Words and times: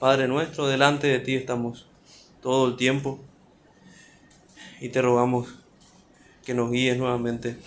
Padre 0.00 0.28
nuestro, 0.28 0.66
delante 0.66 1.08
de 1.08 1.20
ti 1.20 1.34
estamos 1.34 1.86
todo 2.40 2.68
el 2.68 2.76
tiempo 2.76 3.20
y 4.80 4.88
te 4.88 5.02
rogamos 5.02 5.48
que 6.42 6.54
nos 6.54 6.70
guíes 6.70 6.96
nuevamente 6.96 7.58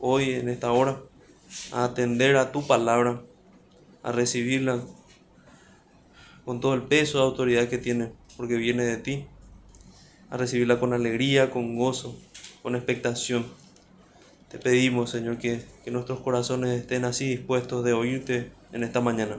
hoy 0.00 0.30
en 0.30 0.48
esta 0.48 0.72
hora 0.72 0.98
a 1.72 1.84
atender 1.84 2.38
a 2.38 2.50
tu 2.50 2.66
palabra, 2.66 3.20
a 4.02 4.10
recibirla 4.10 4.80
con 6.46 6.60
todo 6.60 6.72
el 6.72 6.80
peso 6.80 7.18
de 7.18 7.24
autoridad 7.24 7.68
que 7.68 7.76
tiene, 7.76 8.10
porque 8.38 8.56
viene 8.56 8.86
de 8.86 8.96
ti, 8.96 9.26
a 10.30 10.38
recibirla 10.38 10.80
con 10.80 10.94
alegría, 10.94 11.50
con 11.50 11.76
gozo, 11.76 12.18
con 12.62 12.74
expectación. 12.74 13.44
Te 14.48 14.58
pedimos, 14.58 15.10
Señor, 15.10 15.36
que, 15.36 15.62
que 15.84 15.90
nuestros 15.90 16.20
corazones 16.20 16.80
estén 16.80 17.04
así 17.04 17.28
dispuestos 17.28 17.84
de 17.84 17.92
oírte 17.92 18.50
en 18.72 18.82
esta 18.82 19.02
mañana. 19.02 19.36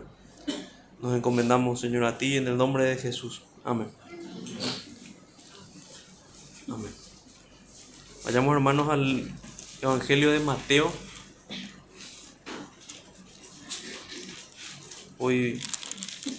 Nos 1.07 1.15
encomendamos, 1.15 1.79
Señor, 1.79 2.03
a 2.03 2.17
ti 2.17 2.35
en 2.35 2.49
el 2.49 2.57
nombre 2.57 2.83
de 2.83 2.97
Jesús. 2.97 3.41
Amén. 3.63 3.87
Amén. 6.67 6.91
Vayamos, 8.25 8.53
hermanos, 8.53 8.89
al 8.89 9.31
Evangelio 9.81 10.31
de 10.31 10.41
Mateo. 10.41 10.91
Hoy 15.17 15.61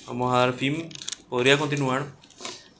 vamos 0.06 0.34
a 0.34 0.36
dar 0.36 0.52
fin. 0.52 0.90
Podría 1.30 1.58
continuar 1.58 2.04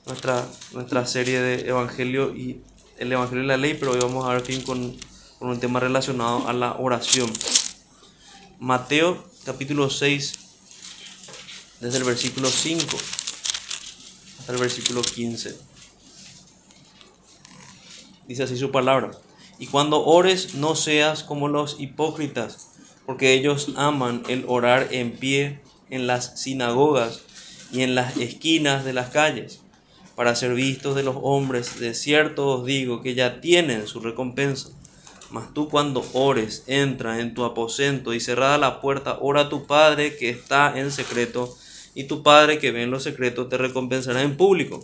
nuestra, 0.05 0.47
nuestra 0.73 1.07
serie 1.07 1.41
de 1.41 1.69
Evangelio 1.69 2.35
y 2.35 2.61
el 2.99 3.11
Evangelio 3.11 3.41
de 3.41 3.47
la 3.47 3.57
Ley, 3.57 3.73
pero 3.73 3.93
hoy 3.93 3.99
vamos 3.99 4.25
a 4.25 4.33
dar 4.33 4.41
fin 4.41 4.61
con, 4.61 4.95
con 5.39 5.49
un 5.49 5.59
tema 5.59 5.79
relacionado 5.79 6.47
a 6.47 6.53
la 6.53 6.73
oración. 6.73 7.33
Mateo 8.59 9.25
capítulo 9.43 9.89
6 9.89 10.38
desde 11.79 11.97
el 11.99 12.03
versículo 12.03 12.49
5 12.49 12.97
hasta 14.39 14.53
el 14.53 14.59
versículo 14.59 15.01
15. 15.01 15.55
Dice 18.27 18.43
así 18.43 18.57
su 18.57 18.71
palabra. 18.71 19.11
Y 19.57 19.67
cuando 19.67 20.05
ores 20.05 20.55
no 20.55 20.75
seas 20.75 21.23
como 21.23 21.47
los 21.47 21.79
hipócritas, 21.79 22.69
porque 23.05 23.33
ellos 23.33 23.69
aman 23.75 24.23
el 24.29 24.45
orar 24.47 24.87
en 24.91 25.11
pie 25.11 25.61
en 25.89 26.07
las 26.07 26.39
sinagogas 26.39 27.21
y 27.71 27.81
en 27.81 27.95
las 27.95 28.17
esquinas 28.17 28.85
de 28.85 28.93
las 28.93 29.09
calles, 29.09 29.61
para 30.15 30.35
ser 30.35 30.53
vistos 30.53 30.95
de 30.95 31.03
los 31.03 31.17
hombres. 31.21 31.79
De 31.79 31.93
cierto 31.93 32.47
os 32.47 32.65
digo 32.65 33.01
que 33.01 33.15
ya 33.15 33.41
tienen 33.41 33.87
su 33.87 33.99
recompensa. 33.99 34.69
Mas 35.31 35.53
tú 35.53 35.69
cuando 35.69 36.03
ores, 36.13 36.63
entra 36.67 37.19
en 37.19 37.33
tu 37.33 37.43
aposento 37.43 38.13
y 38.13 38.19
cerrada 38.19 38.57
la 38.57 38.81
puerta, 38.81 39.17
ora 39.21 39.41
a 39.41 39.49
tu 39.49 39.67
Padre 39.67 40.15
que 40.17 40.29
está 40.29 40.79
en 40.79 40.91
secreto 40.91 41.55
y 41.95 42.05
tu 42.05 42.23
Padre 42.23 42.59
que 42.59 42.71
ve 42.71 42.83
en 42.83 42.91
lo 42.91 42.99
secreto 42.99 43.47
te 43.47 43.57
recompensará 43.57 44.21
en 44.21 44.37
público. 44.37 44.83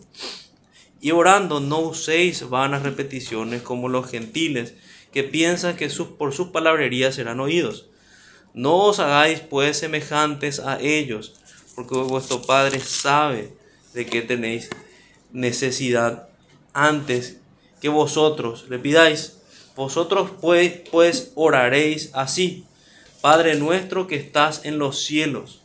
Y 1.01 1.11
orando 1.11 1.59
no 1.59 1.79
uséis 1.79 2.49
vanas 2.49 2.83
repeticiones 2.83 3.61
como 3.61 3.89
los 3.89 4.09
gentiles, 4.09 4.73
que 5.11 5.23
piensan 5.23 5.77
que 5.77 5.89
sus, 5.89 6.07
por 6.07 6.33
sus 6.33 6.47
palabrerías 6.47 7.15
serán 7.15 7.39
oídos. 7.39 7.87
No 8.53 8.77
os 8.77 8.99
hagáis 8.99 9.39
pues 9.39 9.77
semejantes 9.77 10.59
a 10.59 10.79
ellos, 10.79 11.35
porque 11.75 11.95
vuestro 11.95 12.41
Padre 12.41 12.79
sabe 12.79 13.53
de 13.93 14.05
qué 14.05 14.21
tenéis 14.21 14.69
necesidad 15.31 16.29
antes 16.73 17.37
que 17.81 17.89
vosotros 17.89 18.65
le 18.69 18.79
pidáis. 18.79 19.37
Vosotros 19.75 20.31
pues, 20.41 20.81
pues 20.89 21.31
oraréis 21.35 22.09
así. 22.13 22.65
Padre 23.21 23.55
nuestro 23.55 24.07
que 24.07 24.15
estás 24.15 24.65
en 24.65 24.79
los 24.79 25.01
cielos 25.03 25.64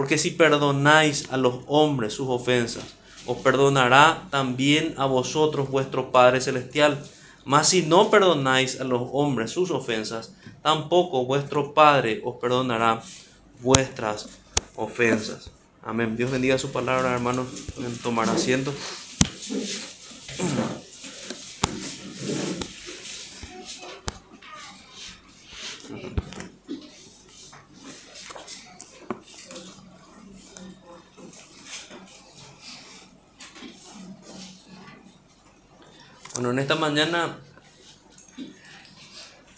Porque 0.00 0.16
si 0.16 0.30
perdonáis 0.30 1.28
a 1.30 1.36
los 1.36 1.56
hombres 1.66 2.14
sus 2.14 2.26
ofensas, 2.30 2.84
os 3.26 3.36
perdonará 3.36 4.26
también 4.30 4.94
a 4.96 5.04
vosotros 5.04 5.68
vuestro 5.68 6.10
Padre 6.10 6.40
Celestial. 6.40 7.04
Mas 7.44 7.68
si 7.68 7.82
no 7.82 8.08
perdonáis 8.08 8.80
a 8.80 8.84
los 8.84 9.02
hombres 9.12 9.50
sus 9.50 9.70
ofensas, 9.70 10.32
tampoco 10.62 11.26
vuestro 11.26 11.74
Padre 11.74 12.22
os 12.24 12.36
perdonará 12.36 13.02
vuestras 13.60 14.30
ofensas. 14.74 15.50
Amén. 15.82 16.16
Dios 16.16 16.30
bendiga 16.30 16.56
su 16.56 16.72
palabra, 16.72 17.12
hermanos. 17.12 17.48
Tomar 18.02 18.30
asiento. 18.30 18.72
Bueno, 36.40 36.54
en 36.54 36.58
esta 36.60 36.74
mañana 36.74 37.36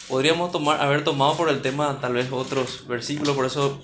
podríamos 0.09 0.51
tomar, 0.51 0.81
haber 0.81 1.05
tomado 1.05 1.37
por 1.37 1.49
el 1.49 1.63
tema 1.63 2.01
tal 2.01 2.15
vez 2.15 2.33
otros 2.33 2.89
versículos, 2.89 3.37
por 3.37 3.47
eso 3.47 3.81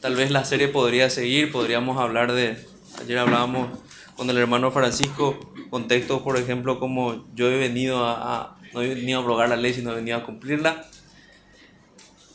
tal 0.00 0.16
vez 0.16 0.32
la 0.32 0.44
serie 0.44 0.66
podría 0.66 1.10
seguir, 1.10 1.52
podríamos 1.52 1.96
hablar 1.96 2.32
de, 2.32 2.58
ayer 3.00 3.18
hablábamos 3.18 3.68
con 4.16 4.28
el 4.30 4.36
hermano 4.36 4.72
Francisco, 4.72 5.38
contextos, 5.70 6.22
por 6.22 6.36
ejemplo, 6.36 6.80
como 6.80 7.24
yo 7.36 7.48
he 7.52 7.56
venido 7.56 8.04
a, 8.04 8.58
no 8.74 8.82
he 8.82 8.96
venido 8.96 9.20
a 9.20 9.22
abrogar 9.22 9.48
la 9.48 9.56
ley, 9.56 9.72
sino 9.72 9.92
he 9.92 9.94
venido 9.94 10.16
a 10.16 10.24
cumplirla. 10.24 10.86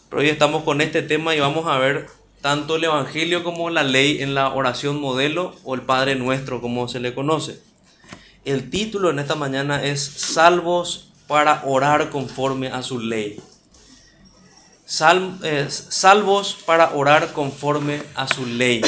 Pero 0.10 0.22
hoy 0.22 0.30
estamos 0.30 0.64
con 0.64 0.80
este 0.80 1.02
tema 1.02 1.36
y 1.36 1.42
vamos 1.42 1.68
a 1.68 1.78
ver 1.78 2.08
tanto 2.40 2.78
el 2.78 2.86
Evangelio 2.86 3.44
como 3.44 3.70
la 3.70 3.84
ley 3.84 4.22
en 4.22 4.34
la 4.34 4.54
oración 4.54 5.02
modelo 5.02 5.54
o 5.66 5.76
el 5.76 5.82
Padre 5.82 6.16
Nuestro, 6.16 6.62
como 6.62 6.88
se 6.88 7.02
le 7.02 7.14
conoce. 7.14 7.73
El 8.46 8.70
título 8.70 9.10
en 9.10 9.20
esta 9.20 9.36
mañana 9.36 9.82
es 9.82 10.04
Salvos 10.04 11.08
para 11.28 11.64
orar 11.66 12.10
conforme 12.10 12.68
a 12.68 12.84
su 12.84 13.00
ley. 13.00 13.42
salvos 14.86 16.58
para 16.66 16.94
orar 16.94 17.32
conforme 17.32 18.04
a 18.16 18.28
su 18.28 18.46
ley. 18.46 18.82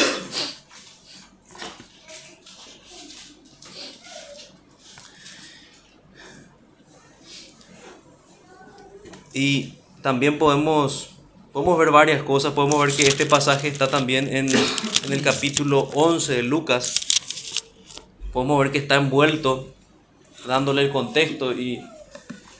Y 9.33 9.73
también 10.01 10.37
podemos, 10.37 11.11
podemos 11.53 11.79
ver 11.79 11.91
varias 11.91 12.23
cosas. 12.23 12.51
Podemos 12.51 12.85
ver 12.85 12.93
que 12.93 13.07
este 13.07 13.25
pasaje 13.25 13.69
está 13.69 13.87
también 13.87 14.27
en, 14.35 14.49
en 14.49 15.13
el 15.13 15.21
capítulo 15.21 15.89
11 15.93 16.33
de 16.33 16.43
Lucas 16.43 17.14
podemos 18.35 18.59
ver 18.59 18.73
que 18.73 18.79
está 18.79 18.95
envuelto, 18.95 19.73
dándole 20.45 20.81
el 20.81 20.91
contexto 20.91 21.53
y 21.53 21.81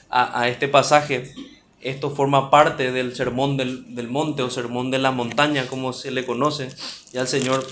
a, 0.08 0.48
este 0.48 0.68
pasaje. 0.68 1.34
Esto 1.82 2.16
forma 2.16 2.50
parte 2.50 2.92
del 2.92 3.14
sermón 3.14 3.58
del, 3.58 3.94
del, 3.94 4.08
monte 4.08 4.42
o 4.42 4.48
sermón 4.48 4.90
de 4.90 4.98
la 4.98 5.10
montaña, 5.10 5.66
como 5.66 5.92
se 5.92 6.12
le 6.12 6.24
conoce. 6.24 6.70
Ya 7.12 7.20
el 7.20 7.28
Señor 7.28 7.66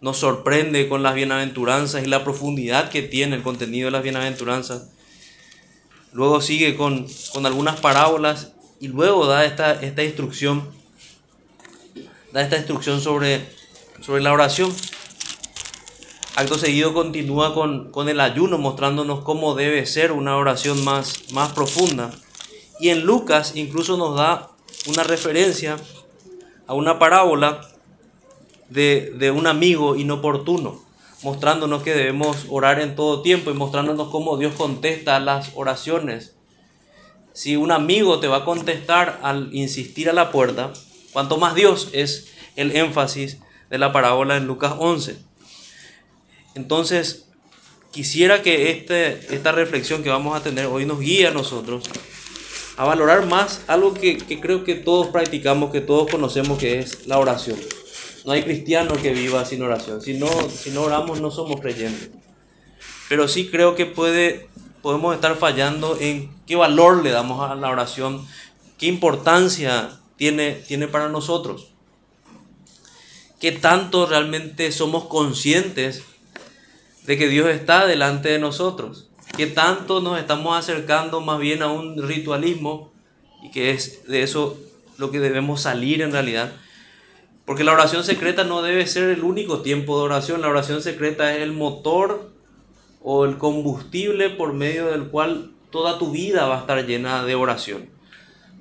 nos 0.00 0.16
sorprende 0.16 0.88
con 0.88 1.02
las 1.02 1.14
bienaventuranzas 1.14 2.02
y 2.02 2.06
la 2.06 2.24
profundidad 2.24 2.88
que 2.88 3.02
tiene 3.02 3.36
el 3.36 3.42
contenido 3.42 3.88
de 3.88 3.90
las 3.90 4.02
bienaventuranzas. 4.02 4.88
Luego 6.14 6.40
sigue 6.40 6.78
con, 6.78 7.06
con 7.34 7.44
algunas 7.44 7.78
parábolas 7.78 8.52
y 8.80 8.88
luego 8.88 9.26
da 9.26 9.44
esta, 9.44 9.82
esta 9.82 10.02
instrucción, 10.02 10.70
da 12.32 12.40
esta 12.40 12.56
instrucción 12.56 13.02
sobre, 13.02 13.46
sobre 14.00 14.22
la 14.22 14.32
oración. 14.32 14.74
Acto 16.36 16.58
seguido 16.58 16.92
continúa 16.92 17.54
con, 17.54 17.92
con, 17.92 18.08
el 18.08 18.18
ayuno, 18.18 18.58
mostrándonos 18.58 19.20
cómo 19.20 19.54
debe 19.54 19.86
ser 19.86 20.10
una 20.10 20.36
oración 20.36 20.82
más, 20.82 21.32
más 21.32 21.52
profunda. 21.52 22.10
Y 22.80 22.88
en 22.88 23.04
Lucas 23.04 23.52
incluso 23.54 23.96
nos 23.96 24.16
da 24.16 24.50
una 24.88 25.04
referencia 25.04 25.76
a 26.66 26.74
una 26.74 26.98
parábola 26.98 27.60
de, 28.68 29.12
de 29.16 29.30
un 29.30 29.46
amigo 29.46 29.94
inoportuno, 29.94 30.82
mostrándonos 31.22 31.84
que 31.84 31.94
debemos 31.94 32.46
orar 32.50 32.80
en 32.80 32.96
todo 32.96 33.22
tiempo 33.22 33.52
y 33.52 33.54
mostrándonos 33.54 34.08
cómo 34.08 34.36
Dios 34.36 34.54
contesta 34.56 35.20
las 35.20 35.52
oraciones. 35.54 36.34
Si 37.32 37.54
un 37.54 37.70
amigo 37.70 38.18
te 38.18 38.26
va 38.26 38.38
a 38.38 38.44
contestar 38.44 39.20
al 39.22 39.54
insistir 39.54 40.10
a 40.10 40.12
la 40.12 40.32
puerta, 40.32 40.72
cuanto 41.12 41.38
más 41.38 41.54
Dios 41.54 41.90
es 41.92 42.32
el 42.56 42.74
énfasis 42.74 43.38
de 43.70 43.78
la 43.78 43.92
parábola 43.92 44.36
en 44.36 44.48
Lucas 44.48 44.74
11. 44.76 45.33
Entonces, 46.54 47.26
quisiera 47.90 48.42
que 48.42 48.70
este, 48.70 49.34
esta 49.34 49.52
reflexión 49.52 50.02
que 50.02 50.08
vamos 50.08 50.36
a 50.36 50.42
tener 50.42 50.66
hoy 50.66 50.84
nos 50.84 51.00
guíe 51.00 51.26
a 51.26 51.30
nosotros 51.30 51.84
a 52.76 52.84
valorar 52.84 53.26
más 53.26 53.62
algo 53.66 53.94
que, 53.94 54.16
que 54.16 54.40
creo 54.40 54.64
que 54.64 54.74
todos 54.74 55.08
practicamos, 55.08 55.70
que 55.70 55.80
todos 55.80 56.10
conocemos, 56.10 56.58
que 56.58 56.80
es 56.80 57.06
la 57.06 57.18
oración. 57.18 57.58
No 58.24 58.32
hay 58.32 58.42
cristiano 58.42 58.94
que 58.94 59.12
viva 59.12 59.44
sin 59.44 59.62
oración. 59.62 60.00
Si 60.00 60.14
no, 60.14 60.28
si 60.48 60.70
no 60.70 60.82
oramos 60.82 61.20
no 61.20 61.30
somos 61.30 61.60
creyentes. 61.60 62.10
Pero 63.08 63.28
sí 63.28 63.48
creo 63.50 63.74
que 63.74 63.86
puede, 63.86 64.48
podemos 64.82 65.14
estar 65.14 65.36
fallando 65.36 65.96
en 66.00 66.30
qué 66.46 66.56
valor 66.56 67.02
le 67.04 67.10
damos 67.10 67.48
a 67.48 67.54
la 67.54 67.68
oración, 67.68 68.26
qué 68.78 68.86
importancia 68.86 70.00
tiene, 70.16 70.52
tiene 70.52 70.88
para 70.88 71.08
nosotros. 71.08 71.68
Qué 73.40 73.52
tanto 73.52 74.06
realmente 74.06 74.72
somos 74.72 75.04
conscientes 75.04 76.02
de 77.06 77.18
que 77.18 77.28
Dios 77.28 77.48
está 77.48 77.86
delante 77.86 78.30
de 78.30 78.38
nosotros. 78.38 79.10
Qué 79.36 79.46
tanto 79.46 80.00
nos 80.00 80.18
estamos 80.18 80.56
acercando 80.56 81.20
más 81.20 81.38
bien 81.38 81.62
a 81.62 81.68
un 81.68 82.06
ritualismo 82.06 82.92
y 83.42 83.50
que 83.50 83.70
es 83.70 84.06
de 84.06 84.22
eso 84.22 84.58
lo 84.96 85.10
que 85.10 85.20
debemos 85.20 85.62
salir 85.62 86.02
en 86.02 86.12
realidad. 86.12 86.52
Porque 87.44 87.64
la 87.64 87.72
oración 87.72 88.04
secreta 88.04 88.44
no 88.44 88.62
debe 88.62 88.86
ser 88.86 89.10
el 89.10 89.22
único 89.22 89.60
tiempo 89.60 89.98
de 89.98 90.04
oración. 90.04 90.40
La 90.40 90.48
oración 90.48 90.82
secreta 90.82 91.34
es 91.34 91.42
el 91.42 91.52
motor 91.52 92.30
o 93.02 93.26
el 93.26 93.36
combustible 93.36 94.30
por 94.30 94.54
medio 94.54 94.86
del 94.86 95.08
cual 95.08 95.50
toda 95.70 95.98
tu 95.98 96.10
vida 96.10 96.46
va 96.46 96.56
a 96.56 96.60
estar 96.60 96.86
llena 96.86 97.24
de 97.24 97.34
oración. 97.34 97.90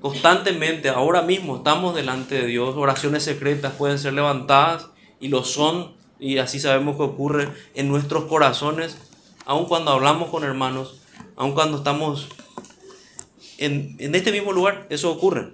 Constantemente, 0.01 0.89
ahora 0.89 1.21
mismo 1.21 1.57
estamos 1.57 1.95
delante 1.95 2.35
de 2.35 2.47
Dios. 2.47 2.75
Oraciones 2.75 3.23
secretas 3.23 3.71
pueden 3.73 3.99
ser 3.99 4.11
levantadas 4.13 4.89
y 5.21 5.29
lo 5.29 5.45
son. 5.45 5.93
Y 6.23 6.37
así 6.37 6.57
sabemos 6.57 6.95
que 6.95 7.03
ocurre 7.03 7.49
en 7.75 7.89
nuestros 7.89 8.23
corazones, 8.25 8.97
aun 9.43 9.65
cuando 9.65 9.91
hablamos 9.91 10.29
con 10.29 10.45
hermanos, 10.45 11.01
aun 11.35 11.51
cuando 11.51 11.79
estamos 11.79 12.29
en, 13.57 13.97
en 13.99 14.15
este 14.15 14.31
mismo 14.31 14.53
lugar, 14.53 14.87
eso 14.89 15.11
ocurre. 15.11 15.51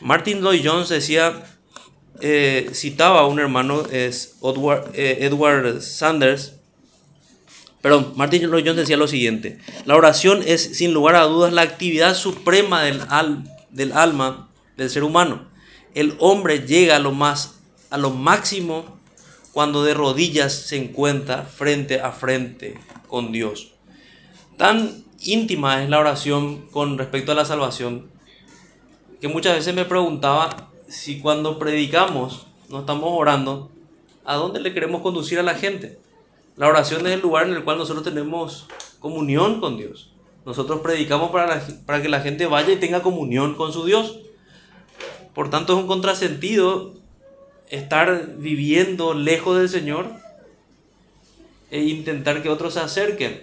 Martin 0.00 0.40
Lloyd 0.40 0.62
Jones 0.64 0.88
decía 0.88 1.44
eh, 2.22 2.70
citaba 2.74 3.20
a 3.20 3.26
un 3.26 3.38
hermano, 3.38 3.84
es 3.86 4.34
Edward, 4.42 4.90
eh, 4.94 5.18
Edward 5.20 5.80
Sanders, 5.80 6.54
perdón, 7.82 8.14
Martin 8.16 8.42
Lloyd 8.50 8.64
Jones 8.64 8.78
decía 8.78 8.96
lo 8.96 9.06
siguiente, 9.06 9.60
la 9.84 9.94
oración 9.94 10.42
es 10.44 10.76
sin 10.76 10.92
lugar 10.92 11.14
a 11.14 11.22
dudas 11.22 11.52
la 11.52 11.62
actividad 11.62 12.16
suprema 12.16 12.82
del, 12.82 13.00
al, 13.10 13.44
del 13.70 13.92
alma 13.92 14.48
del 14.76 14.90
ser 14.90 15.04
humano. 15.04 15.46
El 15.94 16.16
hombre 16.18 16.66
llega 16.66 16.96
a 16.96 16.98
lo, 16.98 17.12
más, 17.12 17.60
a 17.90 17.96
lo 17.96 18.10
máximo 18.10 18.94
cuando 19.54 19.84
de 19.84 19.94
rodillas 19.94 20.52
se 20.52 20.76
encuentra 20.76 21.44
frente 21.44 22.00
a 22.00 22.10
frente 22.10 22.76
con 23.06 23.30
Dios. 23.30 23.72
Tan 24.58 25.04
íntima 25.22 25.82
es 25.82 25.88
la 25.88 26.00
oración 26.00 26.66
con 26.72 26.98
respecto 26.98 27.32
a 27.32 27.36
la 27.36 27.44
salvación 27.44 28.12
que 29.20 29.28
muchas 29.28 29.54
veces 29.54 29.74
me 29.74 29.84
preguntaba 29.84 30.70
si 30.88 31.20
cuando 31.20 31.58
predicamos 31.58 32.46
no 32.68 32.80
estamos 32.80 33.08
orando, 33.10 33.70
¿a 34.24 34.34
dónde 34.34 34.60
le 34.60 34.74
queremos 34.74 35.02
conducir 35.02 35.38
a 35.38 35.42
la 35.44 35.54
gente? 35.54 36.00
La 36.56 36.68
oración 36.68 37.06
es 37.06 37.12
el 37.12 37.20
lugar 37.20 37.46
en 37.46 37.54
el 37.54 37.64
cual 37.64 37.78
nosotros 37.78 38.04
tenemos 38.04 38.66
comunión 38.98 39.60
con 39.60 39.76
Dios. 39.76 40.10
Nosotros 40.44 40.80
predicamos 40.80 41.30
para, 41.30 41.64
para 41.86 42.02
que 42.02 42.08
la 42.08 42.20
gente 42.20 42.46
vaya 42.46 42.72
y 42.72 42.76
tenga 42.76 43.02
comunión 43.02 43.54
con 43.54 43.72
su 43.72 43.84
Dios. 43.84 44.18
Por 45.32 45.48
tanto, 45.48 45.74
es 45.74 45.78
un 45.78 45.86
contrasentido 45.86 47.03
estar 47.74 48.36
viviendo 48.38 49.14
lejos 49.14 49.58
del 49.58 49.68
Señor 49.68 50.06
e 51.70 51.82
intentar 51.82 52.42
que 52.42 52.48
otros 52.48 52.74
se 52.74 52.80
acerquen. 52.80 53.42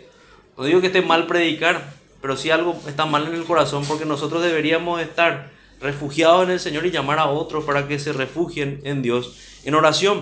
No 0.57 0.63
digo 0.63 0.81
que 0.81 0.88
esté 0.88 1.01
mal 1.01 1.28
predicar, 1.28 1.94
pero 2.22 2.38
si 2.38 2.50
algo 2.50 2.80
está 2.88 3.06
mal 3.06 3.28
en 3.28 3.36
el 3.36 3.44
corazón 3.44 3.86
porque 3.88 4.06
nosotros 4.06 4.44
deberíamos 4.44 5.01
estar 5.01 5.51
refugiados 5.80 6.45
en 6.45 6.51
el 6.51 6.60
Señor 6.60 6.86
y 6.86 6.92
llamar 6.92 7.19
a 7.19 7.28
otros 7.28 7.66
para 7.66 7.88
que 7.88 8.00
se 8.00 8.13
refugien 8.13 8.81
en 8.83 9.01
Dios 9.01 9.38
en 9.63 9.75
oración. 9.75 10.19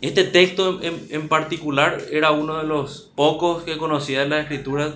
Este 0.00 0.24
texto 0.24 0.80
en, 0.82 1.28
particular 1.28 2.02
era 2.10 2.30
uno 2.30 2.56
de 2.58 2.64
los 2.64 3.10
pocos 3.14 3.64
que 3.64 3.76
conocía 3.76 4.22
en 4.22 4.30
las 4.30 4.42
escrituras 4.42 4.94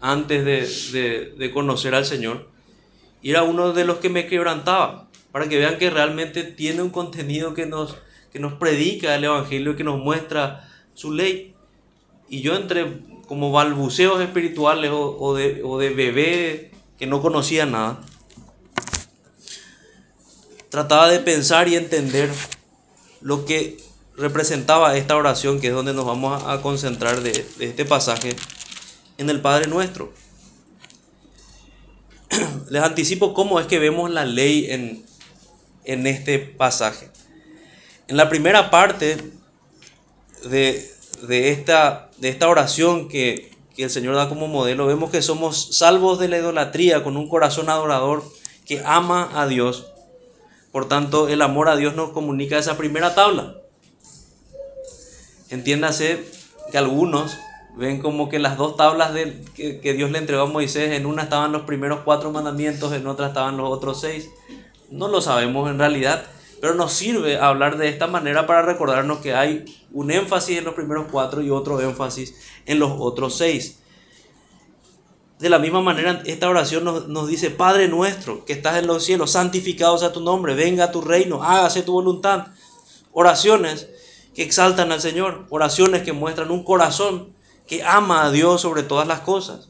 antes 0.00 0.44
de, 0.92 1.50
conocer 1.54 1.94
al 1.94 2.04
Señor. 2.04 2.48
Y 3.22 3.30
era 3.30 3.44
uno 3.44 3.72
de 3.72 3.84
los 3.84 3.98
que 3.98 4.08
me 4.08 4.26
quebrantaba, 4.26 5.08
para 5.34 5.48
que 5.48 5.58
vean 5.58 5.78
que 5.78 5.90
realmente 5.90 6.44
tiene 6.44 6.80
un 6.80 6.90
contenido 6.90 7.54
que 7.54 7.66
nos, 7.66 7.96
que 8.32 8.38
nos 8.38 8.52
predica 8.52 9.16
el 9.16 9.24
Evangelio 9.24 9.72
y 9.72 9.74
que 9.74 9.82
nos 9.82 9.98
muestra 9.98 10.70
su 10.94 11.10
ley. 11.10 11.56
Y 12.28 12.40
yo 12.40 12.54
entre 12.54 13.00
como 13.26 13.50
balbuceos 13.50 14.20
espirituales 14.20 14.92
o, 14.94 15.34
de, 15.34 15.60
o 15.64 15.80
de 15.80 15.90
bebé 15.90 16.70
que 17.00 17.08
no 17.08 17.20
conocía 17.20 17.66
nada, 17.66 18.00
trataba 20.68 21.08
de 21.08 21.18
pensar 21.18 21.66
y 21.66 21.74
entender 21.74 22.30
lo 23.20 23.44
que 23.44 23.78
representaba 24.16 24.96
esta 24.96 25.16
oración, 25.16 25.60
que 25.60 25.66
es 25.66 25.74
donde 25.74 25.94
nos 25.94 26.06
vamos 26.06 26.44
a 26.46 26.62
concentrar 26.62 27.22
de, 27.22 27.44
este 27.58 27.84
pasaje, 27.84 28.36
en 29.18 29.28
el 29.30 29.40
Padre 29.40 29.66
Nuestro. 29.66 30.12
Les 32.70 32.84
anticipo 32.84 33.34
cómo 33.34 33.58
es 33.58 33.66
que 33.66 33.80
vemos 33.80 34.12
la 34.12 34.24
ley 34.24 34.70
en, 34.70 35.04
en 35.84 36.06
este 36.06 36.38
pasaje. 36.38 37.08
En 38.08 38.16
la 38.16 38.28
primera 38.28 38.70
parte 38.70 39.16
de, 40.44 40.90
de, 41.26 41.50
esta, 41.50 42.10
de 42.18 42.28
esta 42.28 42.48
oración 42.48 43.08
que, 43.08 43.50
que 43.74 43.84
el 43.84 43.90
Señor 43.90 44.14
da 44.14 44.28
como 44.28 44.46
modelo, 44.46 44.86
vemos 44.86 45.10
que 45.10 45.22
somos 45.22 45.76
salvos 45.76 46.18
de 46.18 46.28
la 46.28 46.38
idolatría 46.38 47.02
con 47.02 47.16
un 47.16 47.28
corazón 47.28 47.68
adorador 47.68 48.24
que 48.66 48.82
ama 48.84 49.30
a 49.34 49.46
Dios. 49.46 49.86
Por 50.72 50.88
tanto, 50.88 51.28
el 51.28 51.42
amor 51.42 51.68
a 51.68 51.76
Dios 51.76 51.94
nos 51.94 52.10
comunica 52.10 52.58
esa 52.58 52.76
primera 52.76 53.14
tabla. 53.14 53.56
Entiéndase 55.50 56.24
que 56.70 56.78
algunos 56.78 57.36
ven 57.76 58.00
como 58.00 58.28
que 58.28 58.38
las 58.38 58.56
dos 58.56 58.76
tablas 58.76 59.12
que, 59.54 59.80
que, 59.80 59.92
Dios 59.94 60.10
le 60.10 60.18
entregó 60.18 60.42
a 60.42 60.46
Moisés, 60.46 60.92
en 60.92 61.06
una 61.06 61.24
estaban 61.24 61.52
los 61.52 61.62
primeros 61.62 62.00
cuatro 62.04 62.30
mandamientos, 62.30 62.92
en 62.92 63.06
otra 63.06 63.28
estaban 63.28 63.56
los 63.56 63.68
otros 63.68 64.00
seis. 64.00 64.30
No 64.90 65.08
lo 65.08 65.20
sabemos 65.20 65.70
en 65.70 65.78
realidad, 65.78 66.26
pero 66.60 66.74
nos 66.74 66.92
sirve 66.92 67.36
hablar 67.36 67.76
de 67.76 67.88
esta 67.88 68.06
manera 68.06 68.46
para 68.46 68.62
recordarnos 68.62 69.18
que 69.18 69.34
hay 69.34 69.64
un 69.92 70.10
énfasis 70.10 70.58
en 70.58 70.64
los 70.64 70.74
primeros 70.74 71.06
cuatro 71.10 71.42
y 71.42 71.50
otro 71.50 71.80
énfasis 71.80 72.34
en 72.66 72.78
los 72.78 72.92
otros 72.98 73.36
seis. 73.36 73.80
De 75.38 75.50
la 75.50 75.58
misma 75.58 75.82
manera, 75.82 76.22
esta 76.24 76.48
oración 76.48 76.84
nos, 76.84 77.28
dice, 77.28 77.50
Padre 77.50 77.88
nuestro, 77.88 78.44
que 78.44 78.52
estás 78.52 78.78
en 78.78 78.86
los 78.86 79.04
cielos, 79.04 79.32
santificado 79.32 79.98
sea 79.98 80.12
tu 80.12 80.20
nombre, 80.20 80.54
venga 80.54 80.84
a 80.84 80.92
tu 80.92 81.00
reino, 81.00 81.42
hágase 81.42 81.82
tu 81.82 81.92
voluntad. 81.92 82.46
Oraciones 83.12 83.88
que 84.34 84.42
exaltan 84.42 84.90
al 84.92 85.00
Señor, 85.00 85.46
oraciones 85.50 86.02
que 86.02 86.12
muestran 86.12 86.50
un 86.50 86.64
corazón 86.64 87.34
que 87.66 87.82
ama 87.82 88.24
a 88.24 88.30
Dios 88.30 88.60
sobre 88.60 88.82
todas 88.82 89.06
las 89.06 89.20
cosas. 89.20 89.68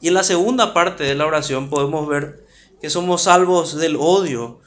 Y 0.00 0.08
en 0.08 0.14
la 0.14 0.22
segunda 0.22 0.72
parte 0.74 1.04
de 1.04 1.14
la 1.14 1.26
oración 1.26 1.70
podemos 1.70 2.06
ver 2.06 2.46
que 2.80 2.90
somos 2.90 3.22
salvos 3.22 3.76
del 3.76 3.96
odio, 3.96 4.60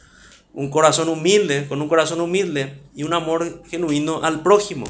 un 0.54 0.70
corazón 0.70 1.10
humilde, 1.10 1.68
con 1.68 1.82
un 1.82 1.88
corazón 1.88 2.22
humilde 2.22 2.82
y 2.94 3.04
un 3.04 3.14
amor 3.14 3.64
genuino 3.70 4.22
al 4.24 4.44
prójimo. 4.44 4.86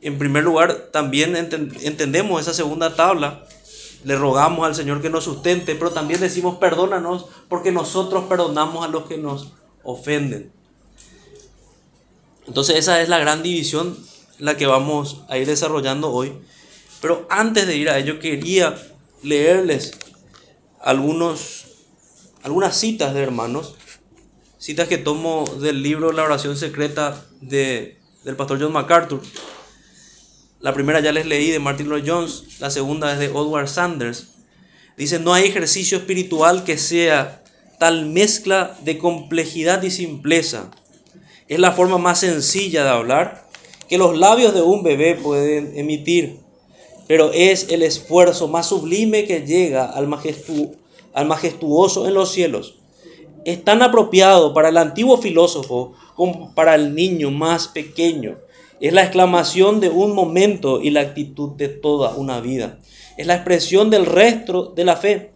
En 0.00 0.18
primer 0.18 0.44
lugar, 0.44 0.88
también 0.92 1.36
entendemos 1.36 2.40
esa 2.40 2.54
segunda 2.54 2.94
tabla. 2.94 3.44
Le 4.04 4.16
rogamos 4.16 4.66
al 4.66 4.74
Señor 4.74 5.02
que 5.02 5.10
nos 5.10 5.24
sustente, 5.24 5.74
pero 5.74 5.90
también 5.90 6.20
decimos 6.20 6.56
perdónanos 6.56 7.26
porque 7.48 7.70
nosotros 7.70 8.24
perdonamos 8.24 8.84
a 8.84 8.88
los 8.88 9.04
que 9.04 9.18
nos 9.18 9.52
ofenden. 9.82 10.52
Entonces 12.46 12.76
esa 12.76 13.02
es 13.02 13.08
la 13.08 13.18
gran 13.18 13.42
división 13.42 13.96
la 14.38 14.56
que 14.56 14.66
vamos 14.66 15.22
a 15.28 15.36
ir 15.38 15.46
desarrollando 15.46 16.10
hoy. 16.10 16.32
Pero 17.00 17.26
antes 17.30 17.66
de 17.66 17.76
ir 17.76 17.90
a 17.90 17.98
ello 17.98 18.18
quería 18.18 18.74
leerles 19.22 19.92
algunos, 20.80 21.69
algunas 22.42 22.76
citas 22.76 23.14
de 23.14 23.22
hermanos 23.22 23.76
citas 24.60 24.88
que 24.88 24.98
tomo 24.98 25.44
del 25.60 25.82
libro 25.82 26.12
La 26.12 26.22
oración 26.22 26.56
secreta 26.56 27.24
de, 27.40 27.96
del 28.24 28.36
pastor 28.36 28.60
John 28.60 28.72
MacArthur. 28.72 29.22
La 30.60 30.74
primera 30.74 31.00
ya 31.00 31.12
les 31.12 31.24
leí 31.24 31.50
de 31.50 31.58
Martin 31.58 31.88
Lloyd 31.88 32.04
Jones, 32.06 32.60
la 32.60 32.70
segunda 32.70 33.10
es 33.12 33.18
de 33.18 33.26
Edward 33.26 33.68
Sanders. 33.68 34.28
Dice, 34.98 35.18
no 35.18 35.32
hay 35.32 35.44
ejercicio 35.44 35.96
espiritual 35.96 36.64
que 36.64 36.76
sea 36.76 37.42
tal 37.78 38.04
mezcla 38.04 38.76
de 38.84 38.98
complejidad 38.98 39.82
y 39.82 39.90
simpleza. 39.90 40.70
Es 41.48 41.58
la 41.58 41.72
forma 41.72 41.96
más 41.96 42.20
sencilla 42.20 42.84
de 42.84 42.90
hablar 42.90 43.48
que 43.88 43.96
los 43.96 44.16
labios 44.16 44.52
de 44.52 44.60
un 44.60 44.82
bebé 44.82 45.14
pueden 45.14 45.72
emitir, 45.78 46.36
pero 47.08 47.32
es 47.32 47.68
el 47.70 47.82
esfuerzo 47.82 48.46
más 48.46 48.66
sublime 48.66 49.24
que 49.24 49.46
llega 49.46 49.86
al, 49.86 50.06
al 51.12 51.26
majestuoso 51.26 52.06
en 52.06 52.14
los 52.14 52.32
cielos 52.32 52.80
es 53.44 53.64
tan 53.64 53.82
apropiado 53.82 54.52
para 54.52 54.68
el 54.68 54.76
antiguo 54.76 55.18
filósofo 55.18 55.94
como 56.14 56.54
para 56.54 56.74
el 56.74 56.94
niño 56.94 57.30
más 57.30 57.68
pequeño. 57.68 58.38
Es 58.80 58.92
la 58.92 59.02
exclamación 59.02 59.80
de 59.80 59.88
un 59.88 60.14
momento 60.14 60.80
y 60.82 60.90
la 60.90 61.00
actitud 61.00 61.50
de 61.50 61.68
toda 61.68 62.14
una 62.14 62.40
vida. 62.40 62.78
Es 63.16 63.26
la 63.26 63.34
expresión 63.34 63.90
del 63.90 64.06
resto 64.06 64.72
de 64.74 64.84
la 64.84 64.96
fe 64.96 65.30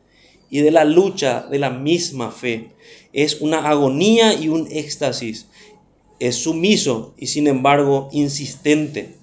y 0.50 0.60
de 0.60 0.70
la 0.70 0.84
lucha 0.84 1.46
de 1.50 1.58
la 1.58 1.70
misma 1.70 2.30
fe. 2.30 2.70
Es 3.12 3.40
una 3.40 3.68
agonía 3.68 4.34
y 4.34 4.48
un 4.48 4.66
éxtasis. 4.70 5.46
Es 6.20 6.36
sumiso 6.36 7.14
y 7.18 7.26
sin 7.26 7.46
embargo 7.46 8.08
insistente. 8.12 9.14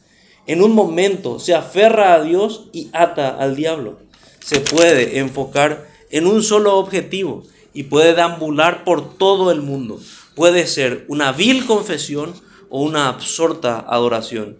En 0.48 0.62
un 0.62 0.74
momento 0.74 1.40
se 1.40 1.54
aferra 1.54 2.14
a 2.14 2.24
Dios 2.24 2.70
y 2.74 2.90
ata 2.94 3.30
al 3.30 3.56
diablo. 3.56 4.00
Se 4.44 4.60
puede 4.60 5.20
enfocar 5.20 5.91
en 6.12 6.28
un 6.28 6.44
solo 6.44 6.78
objetivo 6.78 7.44
y 7.74 7.84
puede 7.84 8.14
deambular 8.14 8.84
por 8.84 9.18
todo 9.18 9.52
el 9.52 9.62
mundo. 9.62 10.00
Puede 10.36 10.68
ser 10.68 11.06
una 11.08 11.32
vil 11.32 11.66
confesión 11.66 12.34
o 12.70 12.82
una 12.82 13.10
absorta 13.10 13.80
adoración. 13.80 14.58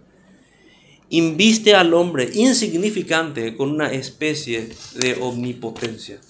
Inviste 1.10 1.74
al 1.74 1.92
hombre 1.92 2.30
insignificante 2.32 3.56
con 3.56 3.70
una 3.70 3.92
especie 3.92 4.70
de 4.94 5.18
omnipotencia. 5.20 6.20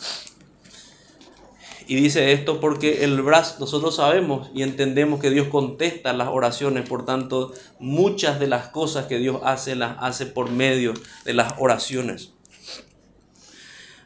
Y 1.86 1.96
dice 1.96 2.32
esto 2.32 2.60
porque 2.60 3.04
el 3.04 3.20
brazo, 3.22 3.56
nosotros 3.60 3.96
sabemos 3.96 4.50
y 4.54 4.62
entendemos 4.62 5.20
que 5.20 5.30
Dios 5.30 5.48
contesta 5.48 6.12
las 6.12 6.28
oraciones, 6.28 6.88
por 6.88 7.04
tanto, 7.04 7.52
muchas 7.78 8.40
de 8.40 8.46
las 8.46 8.68
cosas 8.68 9.06
que 9.06 9.18
Dios 9.18 9.40
hace 9.44 9.74
las 9.76 9.96
hace 10.00 10.26
por 10.26 10.50
medio 10.50 10.94
de 11.24 11.34
las 11.34 11.54
oraciones. 11.58 12.31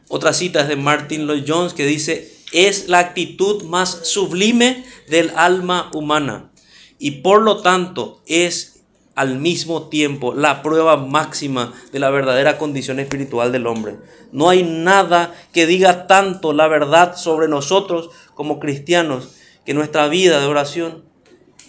Otra 0.08 0.32
cita 0.32 0.60
es 0.60 0.68
de 0.68 0.76
Martin 0.76 1.26
Lloyd 1.26 1.44
Jones 1.46 1.75
que 1.75 1.84
dice, 1.84 2.32
es 2.52 2.88
la 2.88 3.00
actitud 3.00 3.64
más 3.64 4.00
sublime 4.04 4.84
del 5.08 5.32
alma 5.36 5.90
humana 5.92 6.50
y 6.98 7.22
por 7.22 7.42
lo 7.42 7.60
tanto 7.62 8.22
es 8.26 8.84
al 9.16 9.38
mismo 9.38 9.88
tiempo 9.88 10.34
la 10.34 10.62
prueba 10.62 10.96
máxima 10.96 11.72
de 11.90 11.98
la 11.98 12.10
verdadera 12.10 12.58
condición 12.58 13.00
espiritual 13.00 13.50
del 13.50 13.66
hombre. 13.66 13.96
No 14.30 14.48
hay 14.48 14.62
nada 14.62 15.34
que 15.52 15.66
diga 15.66 16.06
tanto 16.06 16.52
la 16.52 16.68
verdad 16.68 17.16
sobre 17.16 17.48
nosotros 17.48 18.10
como 18.34 18.60
cristianos 18.60 19.36
que 19.64 19.75
nuestra 19.75 20.06
vida 20.08 20.38
de 20.38 20.46
oración. 20.46 21.04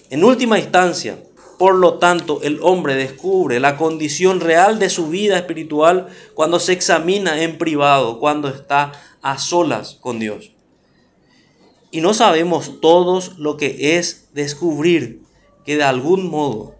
En 0.10 0.24
última 0.24 0.60
instancia, 0.60 1.18
por 1.58 1.76
lo 1.76 1.96
tanto, 1.96 2.42
el 2.44 2.60
hombre 2.62 2.96
descubre 2.96 3.60
la 3.60 3.78
condición 3.78 4.40
real 4.40 4.78
de 4.78 4.90
su 4.90 5.10
vida 5.10 5.38
espiritual 5.38 6.08
cuando 6.36 6.60
se 6.60 6.74
examina 6.74 7.42
en 7.42 7.58
privado, 7.58 8.20
cuando 8.20 8.48
está 8.48 8.92
a 9.22 9.40
solas 9.40 9.98
con 10.00 10.20
Dios. 10.20 10.52
Y 11.90 12.02
no 12.02 12.14
sabemos 12.14 12.80
todos 12.80 13.38
lo 13.40 13.58
que 13.58 13.98
es 13.98 14.30
descubrir 14.34 15.24
que 15.66 15.78
de 15.78 15.84
algún 15.84 16.30
modo 16.30 16.76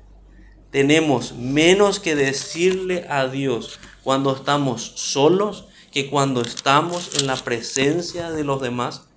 tenemos 0.70 1.34
menos 1.34 2.00
que 2.00 2.16
decirle 2.16 3.06
a 3.10 3.28
Dios 3.28 3.80
cuando 4.04 4.36
estamos 4.36 4.94
solos 4.96 5.66
que 5.92 6.10
cuando 6.10 6.42
estamos 6.42 7.18
en 7.20 7.26
la 7.26 7.36
presencia 7.38 8.30
de 8.30 8.44
los 8.44 8.62
demás. 8.62 9.08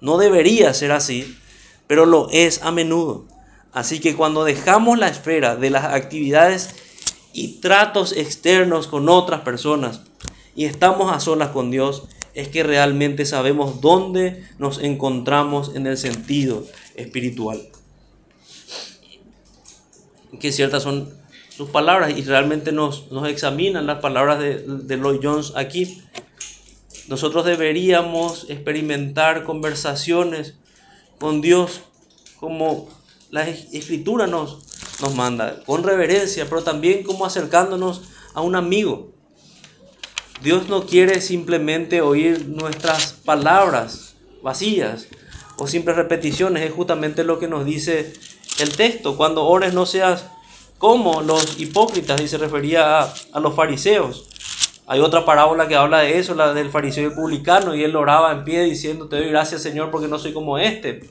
No 0.00 0.18
debería 0.18 0.72
ser 0.72 0.92
así, 0.92 1.36
pero 1.88 2.06
lo 2.06 2.28
es 2.30 2.62
a 2.62 2.70
menudo. 2.70 3.26
Así 3.78 4.00
que 4.00 4.16
cuando 4.16 4.42
dejamos 4.42 4.98
la 4.98 5.06
esfera 5.06 5.54
de 5.54 5.70
las 5.70 5.84
actividades 5.84 6.70
y 7.32 7.60
tratos 7.60 8.10
externos 8.10 8.88
con 8.88 9.08
otras 9.08 9.42
personas 9.42 10.00
y 10.56 10.64
estamos 10.64 11.12
a 11.12 11.20
solas 11.20 11.50
con 11.50 11.70
Dios, 11.70 12.08
es 12.34 12.48
que 12.48 12.64
realmente 12.64 13.24
sabemos 13.24 13.80
dónde 13.80 14.44
nos 14.58 14.80
encontramos 14.80 15.76
en 15.76 15.86
el 15.86 15.96
sentido 15.96 16.66
espiritual. 16.96 17.68
Que 20.40 20.50
ciertas 20.50 20.82
son 20.82 21.14
sus 21.48 21.70
palabras 21.70 22.18
y 22.18 22.22
realmente 22.22 22.72
nos, 22.72 23.12
nos 23.12 23.28
examinan 23.28 23.86
las 23.86 24.00
palabras 24.00 24.40
de, 24.40 24.58
de 24.58 24.96
Lloyd 24.96 25.20
Jones 25.22 25.52
aquí. 25.54 26.02
Nosotros 27.06 27.44
deberíamos 27.44 28.50
experimentar 28.50 29.44
conversaciones 29.44 30.56
con 31.20 31.40
Dios 31.40 31.82
como 32.40 32.97
la 33.30 33.48
escritura 33.48 34.26
nos, 34.26 34.58
nos 35.00 35.14
manda, 35.14 35.62
con 35.64 35.82
reverencia, 35.82 36.46
pero 36.48 36.62
también 36.62 37.02
como 37.02 37.26
acercándonos 37.26 38.02
a 38.34 38.40
un 38.40 38.56
amigo. 38.56 39.12
Dios 40.42 40.68
no 40.68 40.86
quiere 40.86 41.20
simplemente 41.20 42.00
oír 42.00 42.46
nuestras 42.48 43.12
palabras 43.12 44.14
vacías 44.42 45.08
o 45.58 45.66
simples 45.66 45.96
repeticiones, 45.96 46.64
es 46.64 46.72
justamente 46.72 47.24
lo 47.24 47.38
que 47.38 47.48
nos 47.48 47.64
dice 47.64 48.12
el 48.60 48.76
texto. 48.76 49.16
Cuando 49.16 49.44
ores 49.44 49.74
no 49.74 49.86
seas 49.86 50.26
como 50.78 51.22
los 51.22 51.58
hipócritas, 51.58 52.20
y 52.20 52.28
se 52.28 52.38
refería 52.38 53.02
a, 53.32 53.40
los 53.40 53.54
fariseos. 53.54 54.28
Hay 54.86 55.00
otra 55.00 55.26
parábola 55.26 55.68
que 55.68 55.76
habla 55.76 55.98
de 55.98 56.18
eso, 56.18 56.34
la 56.34 56.54
del 56.54 56.70
fariseo 56.70 57.10
y 57.10 57.14
publicano, 57.14 57.74
y 57.74 57.82
él 57.82 57.94
oraba 57.96 58.32
en 58.32 58.44
pie 58.44 58.62
diciendo, 58.62 59.08
te 59.08 59.16
doy 59.16 59.28
gracias 59.28 59.62
Señor 59.62 59.90
porque 59.90 60.08
no 60.08 60.18
soy 60.18 60.32
como 60.32 60.56
este. 60.56 61.10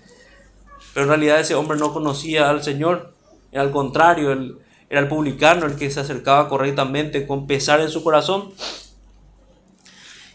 Pero 0.98 1.06
en 1.06 1.10
realidad 1.10 1.39
ese 1.39 1.54
hombre 1.54 1.77
no 1.77 1.94
conocía 1.94 2.50
al 2.50 2.63
Señor, 2.63 3.13
al 3.54 3.70
contrario, 3.70 4.32
él, 4.32 4.58
era 4.89 5.00
el 5.00 5.08
publicano 5.08 5.68
el 5.68 5.75
que 5.75 5.92
se 5.92 6.00
acercaba 6.00 6.50
correctamente 6.50 7.27
con 7.27 7.46
pesar 7.46 7.82
en 7.82 7.89
su 7.89 8.04
corazón 8.04 8.51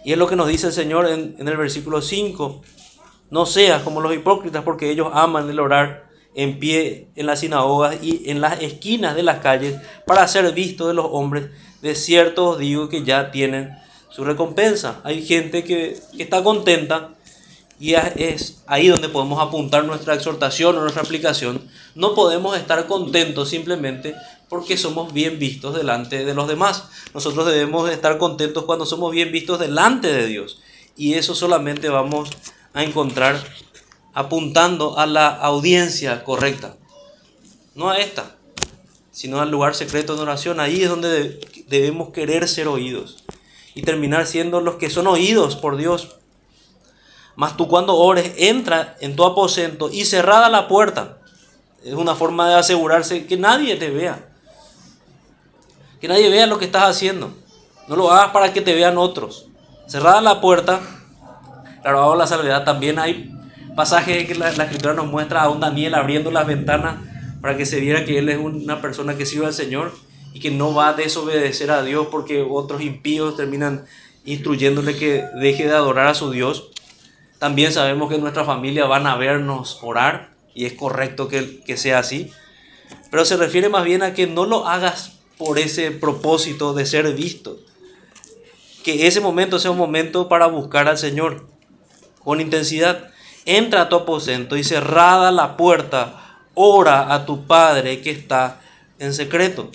y 0.04 0.12
es 0.12 0.18
lo 0.18 0.28
que 0.28 0.36
nos 0.36 0.46
dice 0.46 0.68
el 0.68 0.72
Señor 0.72 1.08
en, 1.08 1.34
el 1.36 1.56
versículo 1.56 2.00
5. 2.00 2.62
No 3.30 3.44
seas 3.44 3.82
como 3.82 4.00
los 4.00 4.14
hipócritas 4.14 4.62
porque 4.62 4.88
ellos 4.88 5.08
aman 5.12 5.50
el 5.50 5.58
orar 5.58 6.04
en 6.36 6.60
pie 6.60 7.08
en 7.16 7.26
las 7.26 7.40
sinagogas 7.40 8.00
y 8.00 8.30
en 8.30 8.40
las 8.40 8.62
esquinas 8.62 9.16
de 9.16 9.24
las 9.24 9.40
calles 9.40 9.80
para 10.06 10.28
ser 10.28 10.48
vistos 10.52 10.86
de 10.86 10.94
los 10.94 11.06
hombres. 11.10 11.50
De 11.80 11.96
cierto 11.96 12.50
os 12.50 12.58
digo 12.60 12.88
que 12.88 13.02
ya 13.02 13.32
tienen 13.32 13.76
su 14.10 14.22
recompensa. 14.22 15.00
Hay 15.02 15.26
gente 15.26 15.64
que 15.64 15.98
está 16.16 16.44
contenta 16.44 17.14
y 17.82 17.94
es 17.94 18.62
ahí 18.68 18.86
donde 18.86 19.08
podemos 19.08 19.42
apuntar 19.42 19.84
nuestra 19.84 20.14
exhortación 20.14 20.76
o 20.76 20.82
nuestra 20.82 21.02
aplicación. 21.02 21.68
No 21.96 22.14
podemos 22.14 22.56
estar 22.56 22.86
contentos 22.86 23.48
simplemente 23.48 24.14
porque 24.48 24.76
somos 24.76 25.12
bien 25.12 25.40
vistos 25.40 25.74
delante 25.74 26.24
de 26.24 26.32
los 26.32 26.46
demás. 26.46 26.84
Nosotros 27.12 27.44
debemos 27.44 27.90
estar 27.90 28.18
contentos 28.18 28.66
cuando 28.66 28.86
somos 28.86 29.10
bien 29.10 29.32
vistos 29.32 29.58
delante 29.58 30.12
de 30.12 30.28
Dios. 30.28 30.62
Y 30.96 31.14
eso 31.14 31.34
solamente 31.34 31.88
vamos 31.88 32.30
a 32.72 32.84
encontrar 32.84 33.42
apuntando 34.14 34.96
a 34.96 35.06
la 35.06 35.30
audiencia 35.30 36.22
correcta. 36.22 36.76
No 37.74 37.90
a 37.90 37.98
esta, 37.98 38.36
sino 39.10 39.40
al 39.40 39.50
lugar 39.50 39.74
secreto 39.74 40.14
de 40.14 40.22
oración. 40.22 40.60
Ahí 40.60 40.84
es 40.84 40.88
donde 40.88 41.40
debemos 41.66 42.10
querer 42.10 42.46
ser 42.46 42.68
oídos. 42.68 43.24
Y 43.74 43.82
terminar 43.82 44.28
siendo 44.28 44.60
los 44.60 44.76
que 44.76 44.88
son 44.88 45.08
oídos 45.08 45.56
por 45.56 45.76
Dios. 45.76 46.18
Mas 47.36 47.56
tú 47.56 47.68
cuando 47.68 47.96
ores, 47.96 48.32
entra 48.36 48.96
en 49.00 49.16
tu 49.16 49.24
aposento 49.24 49.90
y 49.90 50.04
cerrada 50.04 50.48
la 50.48 50.68
puerta. 50.68 51.18
Es 51.84 51.94
una 51.94 52.14
forma 52.14 52.48
de 52.48 52.54
asegurarse 52.56 53.26
que 53.26 53.36
nadie 53.36 53.76
te 53.76 53.90
vea 53.90 54.32
que 56.02 56.08
nadie 56.08 56.28
vea 56.30 56.48
lo 56.48 56.58
que 56.58 56.64
estás 56.64 56.82
haciendo. 56.82 57.32
No 57.86 57.94
lo 57.94 58.10
hagas 58.10 58.32
para 58.32 58.52
que 58.52 58.60
te 58.60 58.74
vean 58.74 58.98
otros. 58.98 59.46
Cerrada 59.86 60.20
la 60.20 60.40
puerta, 60.40 60.80
claro, 61.80 62.02
hago 62.02 62.16
la 62.16 62.26
salvedad, 62.26 62.64
también 62.64 62.98
hay 62.98 63.30
pasajes 63.76 64.26
que 64.26 64.34
la, 64.34 64.48
escritura 64.48 64.94
nos 64.94 65.06
muestra 65.06 65.42
a 65.42 65.48
un 65.48 65.60
Daniel 65.60 65.94
abriendo 65.94 66.32
las 66.32 66.44
ventanas 66.44 66.96
para 67.40 67.56
que 67.56 67.66
se 67.66 67.78
viera 67.78 68.04
que 68.04 68.18
él 68.18 68.28
es 68.28 68.38
una 68.38 68.80
persona 68.80 69.16
que 69.16 69.26
sirve 69.26 69.46
al 69.46 69.54
Señor 69.54 69.92
y 70.34 70.40
que 70.40 70.50
no 70.50 70.74
va 70.74 70.88
a 70.88 70.92
desobedecer 70.94 71.70
a 71.70 71.84
Dios 71.84 72.08
porque 72.10 72.44
otros 72.48 72.82
impíos 72.82 73.36
terminan 73.36 73.84
instruyéndole 74.24 74.96
que 74.96 75.24
deje 75.40 75.68
de 75.68 75.74
adorar 75.74 76.08
a 76.08 76.14
su 76.14 76.32
Dios. 76.32 76.70
También 77.42 77.72
sabemos 77.72 78.08
que 78.08 78.18
nuestra 78.18 78.44
familia 78.44 78.86
van 78.86 79.04
a 79.04 79.16
vernos 79.16 79.80
orar 79.82 80.30
y 80.54 80.64
es 80.64 80.74
correcto 80.74 81.26
que, 81.26 81.58
que 81.66 81.76
sea 81.76 81.98
así. 81.98 82.30
Pero 83.10 83.24
se 83.24 83.36
refiere 83.36 83.68
más 83.68 83.82
bien 83.82 84.04
a 84.04 84.14
que 84.14 84.28
no 84.28 84.46
lo 84.46 84.68
hagas 84.68 85.14
por 85.38 85.58
ese 85.58 85.90
propósito 85.90 86.72
de 86.72 86.86
ser 86.86 87.12
visto. 87.14 87.58
Que 88.84 89.08
ese 89.08 89.20
momento 89.20 89.58
sea 89.58 89.72
un 89.72 89.76
momento 89.76 90.28
para 90.28 90.46
buscar 90.46 90.86
al 90.86 90.98
Señor 90.98 91.48
con 92.22 92.40
intensidad. 92.40 93.10
Entra 93.44 93.80
a 93.80 93.88
tu 93.88 93.96
aposento 93.96 94.56
y 94.56 94.62
cerrada 94.62 95.32
la 95.32 95.56
puerta, 95.56 96.38
ora 96.54 97.12
a 97.12 97.26
tu 97.26 97.44
Padre 97.48 98.02
que 98.02 98.12
está 98.12 98.60
en 99.00 99.12
secreto. 99.12 99.72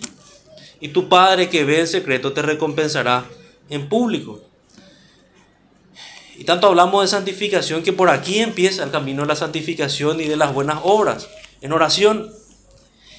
Y 0.79 0.87
tu 0.87 1.09
Padre 1.09 1.49
que 1.49 1.65
ve 1.65 1.81
en 1.81 1.87
secreto 1.87 2.31
te 2.31 2.43
recompensará 2.43 3.25
en 3.67 3.89
público. 3.89 4.46
Y 6.37 6.43
tanto 6.43 6.67
hablamos 6.67 7.01
de 7.01 7.07
santificación 7.07 7.81
que 7.81 7.93
por 7.93 8.09
aquí 8.09 8.39
empieza 8.39 8.83
el 8.83 8.91
camino 8.91 9.23
de 9.23 9.27
la 9.27 9.35
santificación 9.35 10.21
y 10.21 10.25
de 10.25 10.37
las 10.37 10.53
buenas 10.53 10.79
obras. 10.83 11.27
En 11.61 11.73
oración 11.73 12.31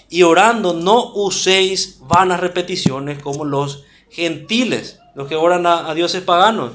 y 0.08 0.22
orando 0.22 0.72
no 0.72 1.12
uséis 1.14 1.98
vanas 2.02 2.38
repeticiones 2.38 3.20
como 3.20 3.44
los 3.44 3.84
gentiles, 4.08 5.00
los 5.16 5.26
que 5.26 5.34
oran 5.34 5.66
a, 5.66 5.92
dioses 5.94 6.22
paganos. 6.22 6.74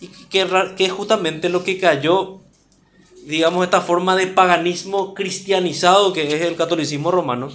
Y 0.00 0.08
que, 0.08 0.48
que, 0.76 0.86
es 0.86 0.92
justamente 0.92 1.48
lo 1.48 1.62
que 1.62 1.78
cayó 1.78 2.40
digamos, 3.24 3.64
esta 3.64 3.80
forma 3.80 4.16
de 4.16 4.26
paganismo 4.26 5.14
cristianizado 5.14 6.12
que 6.12 6.26
es 6.34 6.42
el 6.42 6.56
catolicismo 6.56 7.12
romano, 7.12 7.50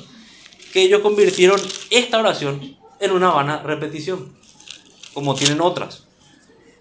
que 0.72 0.84
ellos 0.84 1.02
convirtieron 1.02 1.60
esta 1.90 2.20
oración 2.20 2.78
en 3.02 3.12
una 3.12 3.32
vana 3.32 3.62
repetición, 3.64 4.34
como 5.14 5.36
tienen 5.36 5.60
otras. 5.60 6.07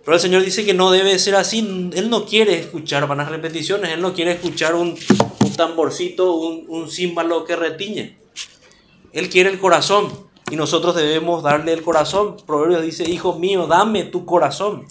Pero 0.07 0.15
el 0.15 0.21
Señor 0.21 0.45
dice 0.45 0.65
que 0.65 0.73
no 0.73 0.93
debe 0.93 1.19
ser 1.19 1.35
así. 1.35 1.59
Él 1.93 2.11
no 2.11 2.27
quiere 2.27 2.61
escuchar 2.61 3.09
vanas 3.09 3.29
repeticiones. 3.29 3.91
Él 3.91 4.01
no 4.01 4.15
quiere 4.15 4.31
escuchar 4.31 4.77
un, 4.77 4.97
tamborcito, 5.57 6.33
un, 6.33 6.65
un 6.69 6.89
címbalo 6.89 7.45
que 7.45 7.57
retiñe. 7.57 8.17
Él 9.13 9.29
quiere 9.29 9.51
el 9.51 9.59
corazón. 9.59 10.09
Y 10.49 10.55
nosotros 10.55 10.95
debemos 10.95 11.43
darle 11.43 11.73
el 11.73 11.83
corazón. 11.83 12.37
Proverbios 12.47 12.83
dice, 12.83 13.11
hijo 13.11 13.37
mío, 13.41 13.67
dame 13.67 14.05
tu 14.05 14.25
corazón. 14.25 14.87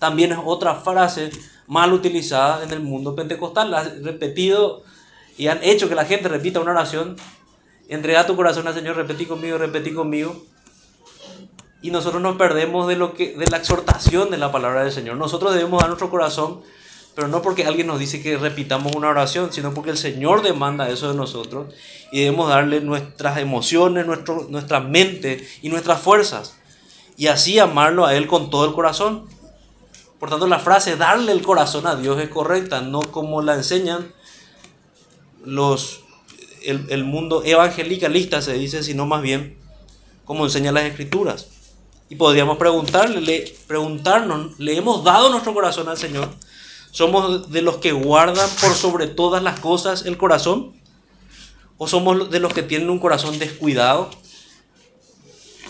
También 0.00 0.32
es 0.32 0.38
otra 0.44 0.74
frase 0.74 1.30
mal 1.68 1.92
utilizada 1.92 2.64
en 2.64 2.72
el 2.72 2.80
mundo 2.80 3.14
pentecostal. 3.14 3.70
La 3.70 3.82
han 3.82 4.02
repetido 4.02 4.82
y 5.38 5.46
han 5.46 5.62
hecho 5.62 5.88
que 5.88 5.94
la 5.94 6.04
gente 6.04 6.28
repita 6.28 6.58
una 6.58 6.72
oración. 6.72 7.14
Entrega 7.88 8.26
tu 8.26 8.34
corazón 8.34 8.66
al 8.66 8.74
Señor, 8.74 8.96
repetí 8.96 9.24
conmigo, 9.24 9.56
repetí 9.56 9.92
conmigo 9.92 10.34
y 11.82 11.90
nosotros 11.90 12.22
nos 12.22 12.36
perdemos 12.36 12.86
de, 12.86 12.96
lo 12.96 13.14
que, 13.14 13.36
de 13.36 13.46
la 13.48 13.56
exhortación 13.56 14.30
de 14.30 14.38
la 14.38 14.52
palabra 14.52 14.84
del 14.84 14.92
Señor. 14.92 15.16
Nosotros 15.16 15.52
debemos 15.52 15.80
dar 15.80 15.88
nuestro 15.88 16.10
corazón, 16.10 16.60
pero 17.16 17.26
no 17.26 17.42
porque 17.42 17.66
alguien 17.66 17.88
nos 17.88 17.98
dice 17.98 18.22
que 18.22 18.38
repitamos 18.38 18.94
una 18.94 19.08
oración, 19.08 19.52
sino 19.52 19.74
porque 19.74 19.90
el 19.90 19.98
Señor 19.98 20.42
demanda 20.42 20.88
eso 20.88 21.08
de 21.08 21.16
nosotros 21.16 21.74
y 22.12 22.20
debemos 22.20 22.48
darle 22.48 22.80
nuestras 22.80 23.38
emociones, 23.38 24.06
nuestro, 24.06 24.46
nuestra 24.48 24.78
mente 24.78 25.46
y 25.60 25.68
nuestras 25.68 26.00
fuerzas 26.00 26.56
y 27.16 27.26
así 27.26 27.58
amarlo 27.58 28.06
a 28.06 28.14
Él 28.14 28.28
con 28.28 28.48
todo 28.48 28.64
el 28.64 28.72
corazón. 28.72 29.26
Por 30.20 30.30
tanto, 30.30 30.46
la 30.46 30.60
frase 30.60 30.96
darle 30.96 31.32
el 31.32 31.42
corazón 31.42 31.88
a 31.88 31.96
Dios 31.96 32.20
es 32.20 32.28
correcta, 32.28 32.80
no 32.80 33.00
como 33.00 33.42
la 33.42 33.54
enseñan 33.54 34.12
los, 35.44 36.04
el, 36.64 36.86
el 36.90 37.02
mundo 37.02 37.42
evangelicalista, 37.44 38.40
se 38.40 38.52
dice, 38.52 38.84
sino 38.84 39.04
más 39.04 39.20
bien 39.20 39.58
como 40.24 40.44
enseñan 40.44 40.74
las 40.74 40.84
escrituras. 40.84 41.48
Y 42.12 42.14
podríamos 42.14 42.58
preguntarle, 42.58 43.56
preguntarnos, 43.66 44.60
¿le 44.60 44.76
hemos 44.76 45.02
dado 45.02 45.30
nuestro 45.30 45.54
corazón 45.54 45.88
al 45.88 45.96
Señor? 45.96 46.28
¿Somos 46.90 47.50
de 47.50 47.62
los 47.62 47.78
que 47.78 47.92
guardan 47.92 48.50
por 48.60 48.74
sobre 48.74 49.06
todas 49.06 49.42
las 49.42 49.58
cosas 49.60 50.04
el 50.04 50.18
corazón? 50.18 50.74
¿O 51.78 51.88
somos 51.88 52.30
de 52.30 52.38
los 52.38 52.52
que 52.52 52.62
tienen 52.62 52.90
un 52.90 52.98
corazón 52.98 53.38
descuidado? 53.38 54.10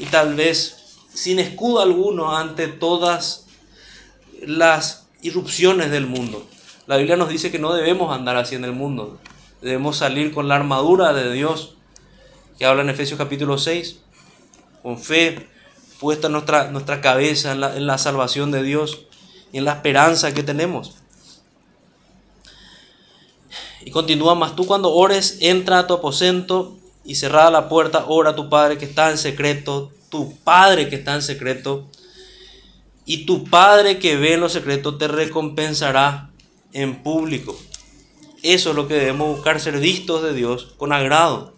Y 0.01 0.07
tal 0.07 0.35
vez 0.35 0.99
sin 1.15 1.39
escudo 1.39 1.81
alguno 1.81 2.37
ante 2.37 2.67
todas 2.67 3.47
las 4.45 5.07
irrupciones 5.21 5.93
del 5.93 6.09
mundo. 6.09 6.45
La 6.89 6.97
Biblia 6.97 7.15
nos 7.15 7.29
dice 7.29 7.53
que 7.53 7.61
no 7.61 7.73
debemos 7.73 8.13
andar 8.13 8.37
así 8.37 8.57
en 8.57 8.65
el 8.65 8.73
mundo. 8.73 9.21
Debemos 9.61 9.99
salir 9.99 10.35
con 10.35 10.49
la 10.49 10.57
armadura 10.57 11.13
de 11.13 11.33
Dios, 11.33 11.77
que 12.59 12.65
habla 12.65 12.83
en 12.83 12.91
Efesios 12.91 13.17
capítulo 13.17 13.59
6, 13.59 14.01
con 14.83 14.99
fe, 14.99 15.52
puesta 16.03 16.29
nuestra, 16.29 16.73
nuestra 16.73 17.01
cabeza 17.01 17.53
en 17.53 17.61
la, 17.61 17.77
en 17.77 17.87
la 17.87 17.97
salvación 17.97 18.51
de 18.51 18.65
Dios 18.65 19.03
y 19.53 19.59
en 19.59 19.65
la 19.65 19.75
esperanza 19.75 20.35
que 20.35 20.43
tenemos. 20.43 20.97
Y 23.85 23.93
continúa 23.93 24.35
más, 24.35 24.57
tú 24.57 24.67
cuando 24.67 24.93
ores, 24.93 25.39
entra 25.41 25.79
a 25.79 25.87
tu 25.87 25.95
aposento 25.95 26.77
y 27.05 27.15
cerrada 27.15 27.53
la 27.53 27.69
puerta, 27.69 28.05
ora 28.09 28.31
a 28.31 28.37
tu 28.37 28.49
Padre 28.49 28.79
que 28.79 28.85
está 28.85 29.11
en 29.11 29.19
secreto, 29.19 29.93
tu 30.11 30.37
Padre 30.39 30.89
que 30.89 30.97
está 30.97 31.15
en 31.15 31.23
secreto, 31.23 31.87
y 33.05 33.25
tu 33.25 33.45
Padre 33.45 34.01
que 34.01 34.17
ve 34.17 34.35
en 34.35 34.41
lo 34.41 34.49
secreto 34.49 34.99
te 34.99 35.07
recompensará 35.07 36.31
en 36.73 37.03
público. 37.05 37.57
Eso 38.43 38.71
es 38.71 38.77
lo 38.77 38.89
que 38.89 38.95
debemos 38.95 39.37
buscar, 39.37 39.61
ser 39.61 39.79
vistos 39.79 40.25
de 40.25 40.35
Dios 40.35 40.75
con 40.77 40.93
agrado. 40.93 41.53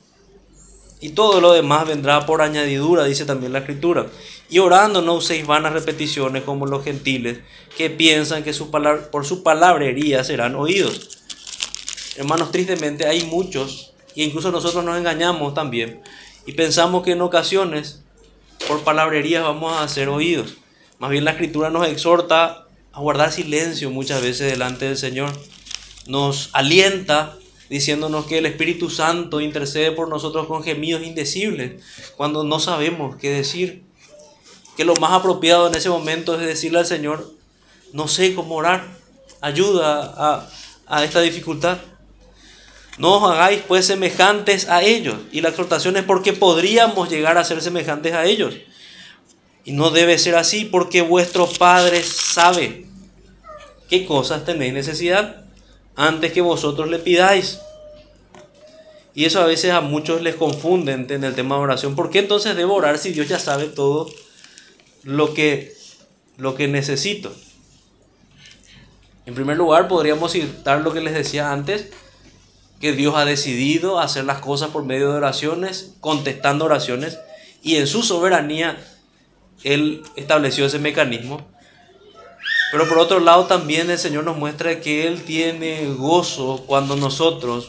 Y 1.00 1.10
todo 1.10 1.40
lo 1.40 1.52
demás 1.52 1.86
vendrá 1.86 2.24
por 2.24 2.40
añadidura, 2.40 3.04
dice 3.04 3.26
también 3.26 3.52
la 3.52 3.58
Escritura. 3.60 4.06
Y 4.54 4.60
orando 4.60 5.02
no 5.02 5.14
uséis 5.14 5.48
vanas 5.48 5.72
repeticiones 5.72 6.44
como 6.44 6.66
los 6.66 6.84
gentiles 6.84 7.40
que 7.76 7.90
piensan 7.90 8.44
que 8.44 8.52
su 8.52 8.70
por 8.70 9.26
su 9.26 9.42
palabrería 9.42 10.22
serán 10.22 10.54
oídos. 10.54 11.18
Hermanos, 12.14 12.52
tristemente 12.52 13.08
hay 13.08 13.24
muchos, 13.24 13.94
e 14.14 14.22
incluso 14.22 14.52
nosotros 14.52 14.84
nos 14.84 14.96
engañamos 14.96 15.54
también, 15.54 16.02
y 16.46 16.52
pensamos 16.52 17.02
que 17.02 17.10
en 17.10 17.22
ocasiones 17.22 18.04
por 18.68 18.84
palabrerías 18.84 19.42
vamos 19.42 19.76
a 19.76 19.88
ser 19.88 20.08
oídos. 20.08 20.54
Más 21.00 21.10
bien 21.10 21.24
la 21.24 21.32
escritura 21.32 21.68
nos 21.70 21.88
exhorta 21.88 22.68
a 22.92 23.00
guardar 23.00 23.32
silencio 23.32 23.90
muchas 23.90 24.22
veces 24.22 24.48
delante 24.52 24.84
del 24.84 24.96
Señor. 24.96 25.32
Nos 26.06 26.50
alienta 26.52 27.36
diciéndonos 27.68 28.26
que 28.26 28.38
el 28.38 28.46
Espíritu 28.46 28.88
Santo 28.88 29.40
intercede 29.40 29.90
por 29.90 30.08
nosotros 30.08 30.46
con 30.46 30.62
gemidos 30.62 31.02
indecibles 31.02 31.82
cuando 32.16 32.44
no 32.44 32.60
sabemos 32.60 33.16
qué 33.16 33.30
decir 33.30 33.82
que 34.76 34.84
lo 34.84 34.94
más 34.96 35.12
apropiado 35.12 35.68
en 35.68 35.74
ese 35.74 35.88
momento 35.88 36.34
es 36.34 36.46
decirle 36.46 36.80
al 36.80 36.86
Señor, 36.86 37.30
no 37.92 38.08
sé 38.08 38.34
cómo 38.34 38.56
orar, 38.56 38.84
ayuda 39.40 40.48
a, 40.88 41.04
esta 41.04 41.20
dificultad. 41.20 41.78
No 42.98 43.16
os 43.16 43.30
hagáis 43.30 43.62
pues 43.66 43.86
semejantes 43.86 44.68
a 44.68 44.82
ellos. 44.82 45.16
Y 45.32 45.40
la 45.40 45.50
exhortación 45.50 45.96
es 45.96 46.04
porque 46.04 46.32
podríamos 46.32 47.08
llegar 47.08 47.38
a 47.38 47.44
ser 47.44 47.60
semejantes 47.60 48.14
a 48.14 48.24
ellos. 48.24 48.54
Y 49.64 49.72
no 49.72 49.90
debe 49.90 50.18
ser 50.18 50.36
así 50.36 50.64
porque 50.64 51.02
vuestro 51.02 51.48
Padre 51.48 52.02
sabe 52.02 52.86
qué 53.88 54.06
cosas 54.06 54.44
tenéis 54.44 54.74
necesidad 54.74 55.44
antes 55.96 56.32
que 56.32 56.40
vosotros 56.40 56.88
le 56.88 56.98
pidáis. 56.98 57.60
Y 59.14 59.24
eso 59.24 59.40
a 59.40 59.46
veces 59.46 59.70
a 59.72 59.80
muchos 59.80 60.22
les 60.22 60.34
confunden 60.34 61.06
en 61.10 61.22
el 61.22 61.34
tema 61.34 61.56
de 61.56 61.62
oración. 61.62 61.94
¿Por 61.94 62.10
qué 62.10 62.18
entonces 62.18 62.56
debo 62.56 62.74
orar 62.74 62.98
si 62.98 63.10
Dios 63.10 63.28
ya 63.28 63.38
sabe 63.38 63.66
todo 63.66 64.08
lo 65.04 65.34
que, 65.34 65.74
lo 66.36 66.54
que 66.54 66.68
necesito. 66.68 67.32
En 69.26 69.34
primer 69.34 69.56
lugar, 69.56 69.88
podríamos 69.88 70.32
citar 70.32 70.82
lo 70.82 70.92
que 70.92 71.00
les 71.00 71.14
decía 71.14 71.52
antes, 71.52 71.90
que 72.80 72.92
Dios 72.92 73.14
ha 73.16 73.24
decidido 73.24 74.00
hacer 74.00 74.24
las 74.24 74.40
cosas 74.40 74.70
por 74.70 74.84
medio 74.84 75.10
de 75.10 75.16
oraciones, 75.16 75.94
contestando 76.00 76.66
oraciones, 76.66 77.18
y 77.62 77.76
en 77.76 77.86
su 77.86 78.02
soberanía 78.02 78.78
Él 79.62 80.02
estableció 80.16 80.66
ese 80.66 80.78
mecanismo. 80.78 81.40
Pero 82.72 82.88
por 82.88 82.98
otro 82.98 83.20
lado 83.20 83.46
también 83.46 83.88
el 83.90 83.98
Señor 83.98 84.24
nos 84.24 84.36
muestra 84.36 84.80
que 84.80 85.06
Él 85.06 85.22
tiene 85.22 85.86
gozo 85.94 86.64
cuando 86.66 86.96
nosotros 86.96 87.68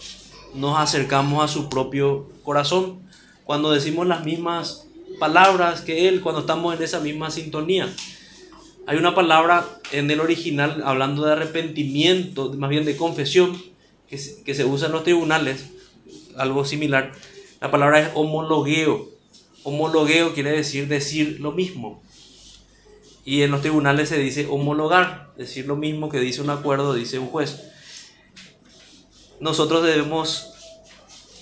nos 0.53 0.77
acercamos 0.79 1.43
a 1.43 1.53
su 1.53 1.69
propio 1.69 2.29
corazón, 2.43 2.99
cuando 3.45 3.71
decimos 3.71 4.07
las 4.07 4.25
mismas 4.25 4.84
palabras 5.19 5.81
que 5.81 6.07
Él 6.07 6.21
cuando 6.21 6.41
estamos 6.41 6.75
en 6.75 6.83
esa 6.83 6.99
misma 6.99 7.31
sintonía. 7.31 7.93
Hay 8.87 8.97
una 8.97 9.15
palabra 9.15 9.67
en 9.91 10.11
el 10.11 10.19
original 10.19 10.83
hablando 10.85 11.25
de 11.25 11.31
arrepentimiento, 11.31 12.53
más 12.53 12.69
bien 12.69 12.85
de 12.85 12.95
confesión, 12.95 13.59
que 14.07 14.17
se, 14.17 14.43
que 14.43 14.53
se 14.53 14.65
usa 14.65 14.87
en 14.87 14.93
los 14.93 15.03
tribunales, 15.03 15.71
algo 16.37 16.65
similar. 16.65 17.11
La 17.61 17.71
palabra 17.71 17.99
es 17.99 18.09
homologueo. 18.13 19.09
Homologueo 19.63 20.33
quiere 20.33 20.51
decir 20.51 20.87
decir 20.87 21.39
lo 21.39 21.51
mismo. 21.51 22.01
Y 23.25 23.41
en 23.41 23.49
los 23.49 23.61
tribunales 23.61 24.09
se 24.09 24.19
dice 24.19 24.45
homologar, 24.47 25.33
decir 25.35 25.65
lo 25.65 25.75
mismo 25.75 26.09
que 26.09 26.19
dice 26.19 26.41
un 26.41 26.51
acuerdo, 26.51 26.93
dice 26.93 27.17
un 27.17 27.27
juez. 27.27 27.59
Nosotros 29.39 29.83
debemos 29.83 30.54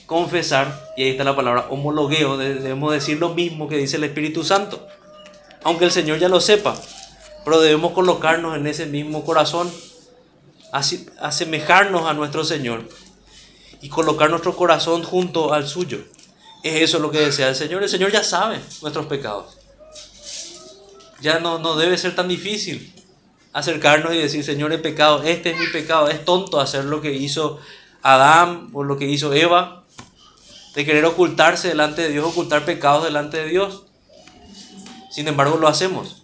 confesar, 0.05 0.93
y 0.97 1.03
ahí 1.03 1.09
está 1.11 1.23
la 1.23 1.35
palabra 1.35 1.67
homologueo, 1.69 2.37
debemos 2.37 2.91
decir 2.91 3.19
lo 3.19 3.33
mismo 3.33 3.67
que 3.67 3.77
dice 3.77 3.97
el 3.97 4.03
Espíritu 4.03 4.43
Santo, 4.43 4.85
aunque 5.63 5.85
el 5.85 5.91
Señor 5.91 6.19
ya 6.19 6.29
lo 6.29 6.41
sepa, 6.41 6.75
pero 7.43 7.61
debemos 7.61 7.93
colocarnos 7.93 8.55
en 8.55 8.67
ese 8.67 8.85
mismo 8.85 9.23
corazón, 9.25 9.71
asemejarnos 10.71 12.07
a 12.07 12.13
nuestro 12.13 12.43
Señor 12.43 12.87
y 13.81 13.89
colocar 13.89 14.29
nuestro 14.29 14.55
corazón 14.55 15.03
junto 15.03 15.53
al 15.53 15.67
suyo. 15.67 15.99
Es 16.63 16.81
eso 16.81 16.99
lo 16.99 17.11
que 17.11 17.19
desea 17.19 17.49
el 17.49 17.55
Señor. 17.55 17.83
El 17.83 17.89
Señor 17.89 18.11
ya 18.11 18.23
sabe 18.23 18.59
nuestros 18.81 19.05
pecados. 19.05 19.57
Ya 21.19 21.39
no, 21.39 21.59
no 21.59 21.75
debe 21.75 21.97
ser 21.97 22.15
tan 22.15 22.27
difícil 22.27 22.93
acercarnos 23.51 24.13
y 24.13 24.17
decir, 24.17 24.43
Señor, 24.43 24.73
he 24.73 24.79
pecado, 24.79 25.21
este 25.23 25.51
es 25.51 25.59
mi 25.59 25.67
pecado. 25.67 26.07
Es 26.07 26.23
tonto 26.25 26.59
hacer 26.59 26.85
lo 26.85 27.01
que 27.01 27.13
hizo 27.13 27.59
Adán 28.01 28.69
o 28.73 28.83
lo 28.83 28.97
que 28.97 29.05
hizo 29.05 29.33
Eva 29.33 29.82
de 30.75 30.85
querer 30.85 31.05
ocultarse 31.05 31.67
delante 31.67 32.01
de 32.01 32.09
Dios, 32.09 32.25
ocultar 32.25 32.65
pecados 32.65 33.03
delante 33.03 33.37
de 33.37 33.49
Dios. 33.49 33.83
Sin 35.11 35.27
embargo, 35.27 35.57
lo 35.57 35.67
hacemos. 35.67 36.23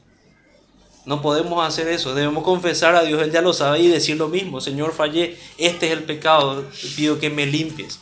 No 1.06 1.22
podemos 1.22 1.66
hacer 1.66 1.88
eso. 1.88 2.14
Debemos 2.14 2.44
confesar 2.44 2.96
a 2.96 3.04
Dios, 3.04 3.22
Él 3.22 3.32
ya 3.32 3.42
lo 3.42 3.54
sabe, 3.54 3.80
y 3.80 3.88
decir 3.88 4.18
lo 4.18 4.28
mismo. 4.28 4.62
Señor, 4.62 4.94
fallé, 4.94 5.38
este 5.58 5.88
es 5.88 5.94
el 5.94 6.04
pecado, 6.04 6.66
pido 6.96 7.20
que 7.20 7.30
me 7.30 7.46
limpies. 7.46 8.00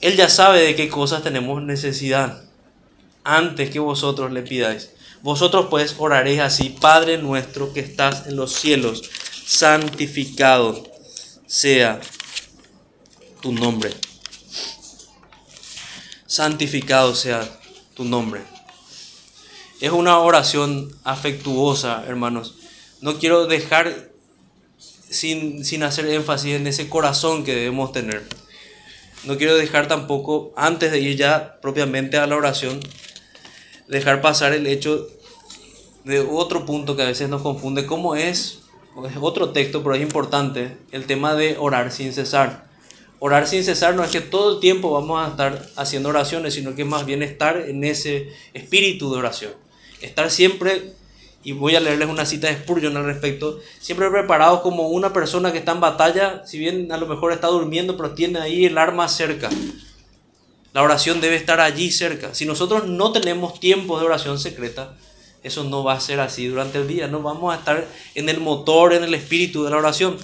Él 0.00 0.16
ya 0.16 0.28
sabe 0.28 0.62
de 0.62 0.76
qué 0.76 0.88
cosas 0.88 1.22
tenemos 1.22 1.62
necesidad 1.62 2.44
antes 3.24 3.70
que 3.70 3.80
vosotros 3.80 4.32
le 4.32 4.42
pidáis. 4.42 4.90
Vosotros 5.22 5.66
pues 5.68 5.96
oraréis 5.98 6.40
así, 6.40 6.70
Padre 6.80 7.18
nuestro 7.18 7.72
que 7.72 7.80
estás 7.80 8.26
en 8.28 8.36
los 8.36 8.52
cielos, 8.52 9.02
santificado 9.44 10.84
sea 11.46 12.00
tu 13.42 13.52
nombre. 13.52 13.90
Santificado 16.28 17.14
sea 17.14 17.48
tu 17.94 18.04
nombre. 18.04 18.42
Es 19.80 19.92
una 19.92 20.18
oración 20.18 20.94
afectuosa, 21.02 22.04
hermanos. 22.06 22.56
No 23.00 23.18
quiero 23.18 23.46
dejar 23.46 24.10
sin, 25.08 25.64
sin 25.64 25.82
hacer 25.84 26.06
énfasis 26.06 26.56
en 26.56 26.66
ese 26.66 26.90
corazón 26.90 27.44
que 27.44 27.54
debemos 27.54 27.92
tener. 27.92 28.28
No 29.24 29.38
quiero 29.38 29.56
dejar 29.56 29.88
tampoco, 29.88 30.52
antes 30.54 30.92
de 30.92 31.00
ir 31.00 31.16
ya 31.16 31.58
propiamente 31.62 32.18
a 32.18 32.26
la 32.26 32.36
oración, 32.36 32.78
dejar 33.88 34.20
pasar 34.20 34.52
el 34.52 34.66
hecho 34.66 35.08
de 36.04 36.20
otro 36.20 36.66
punto 36.66 36.94
que 36.94 37.04
a 37.04 37.06
veces 37.06 37.30
nos 37.30 37.40
confunde, 37.40 37.86
cómo 37.86 38.16
es, 38.16 38.58
es 39.02 39.16
otro 39.18 39.52
texto, 39.52 39.82
pero 39.82 39.94
es 39.94 40.02
importante, 40.02 40.76
el 40.92 41.06
tema 41.06 41.34
de 41.34 41.56
orar 41.58 41.90
sin 41.90 42.12
cesar. 42.12 42.67
Orar 43.20 43.48
sin 43.48 43.64
cesar 43.64 43.96
no 43.96 44.04
es 44.04 44.10
que 44.10 44.20
todo 44.20 44.54
el 44.54 44.60
tiempo 44.60 44.92
vamos 44.92 45.24
a 45.24 45.30
estar 45.30 45.66
haciendo 45.76 46.08
oraciones, 46.08 46.54
sino 46.54 46.76
que 46.76 46.84
más 46.84 47.04
bien 47.04 47.22
estar 47.22 47.56
en 47.56 47.82
ese 47.82 48.32
espíritu 48.54 49.10
de 49.12 49.18
oración. 49.18 49.52
Estar 50.00 50.30
siempre, 50.30 50.92
y 51.42 51.50
voy 51.52 51.74
a 51.74 51.80
leerles 51.80 52.08
una 52.08 52.26
cita 52.26 52.46
de 52.46 52.54
Spurgeon 52.54 52.96
al 52.96 53.06
respecto, 53.06 53.58
siempre 53.80 54.08
preparados 54.10 54.60
como 54.60 54.88
una 54.88 55.12
persona 55.12 55.50
que 55.50 55.58
está 55.58 55.72
en 55.72 55.80
batalla, 55.80 56.46
si 56.46 56.58
bien 56.58 56.92
a 56.92 56.96
lo 56.96 57.06
mejor 57.06 57.32
está 57.32 57.48
durmiendo, 57.48 57.96
pero 57.96 58.14
tiene 58.14 58.38
ahí 58.38 58.66
el 58.66 58.78
arma 58.78 59.08
cerca. 59.08 59.50
La 60.72 60.82
oración 60.84 61.20
debe 61.20 61.34
estar 61.34 61.60
allí 61.60 61.90
cerca. 61.90 62.34
Si 62.34 62.46
nosotros 62.46 62.86
no 62.86 63.10
tenemos 63.10 63.58
tiempo 63.58 63.98
de 63.98 64.06
oración 64.06 64.38
secreta, 64.38 64.96
eso 65.42 65.64
no 65.64 65.82
va 65.82 65.94
a 65.94 66.00
ser 66.00 66.20
así 66.20 66.46
durante 66.46 66.78
el 66.78 66.86
día. 66.86 67.08
No 67.08 67.20
vamos 67.20 67.52
a 67.52 67.58
estar 67.58 67.88
en 68.14 68.28
el 68.28 68.38
motor, 68.38 68.92
en 68.92 69.02
el 69.02 69.14
espíritu 69.14 69.64
de 69.64 69.70
la 69.70 69.78
oración. 69.78 70.18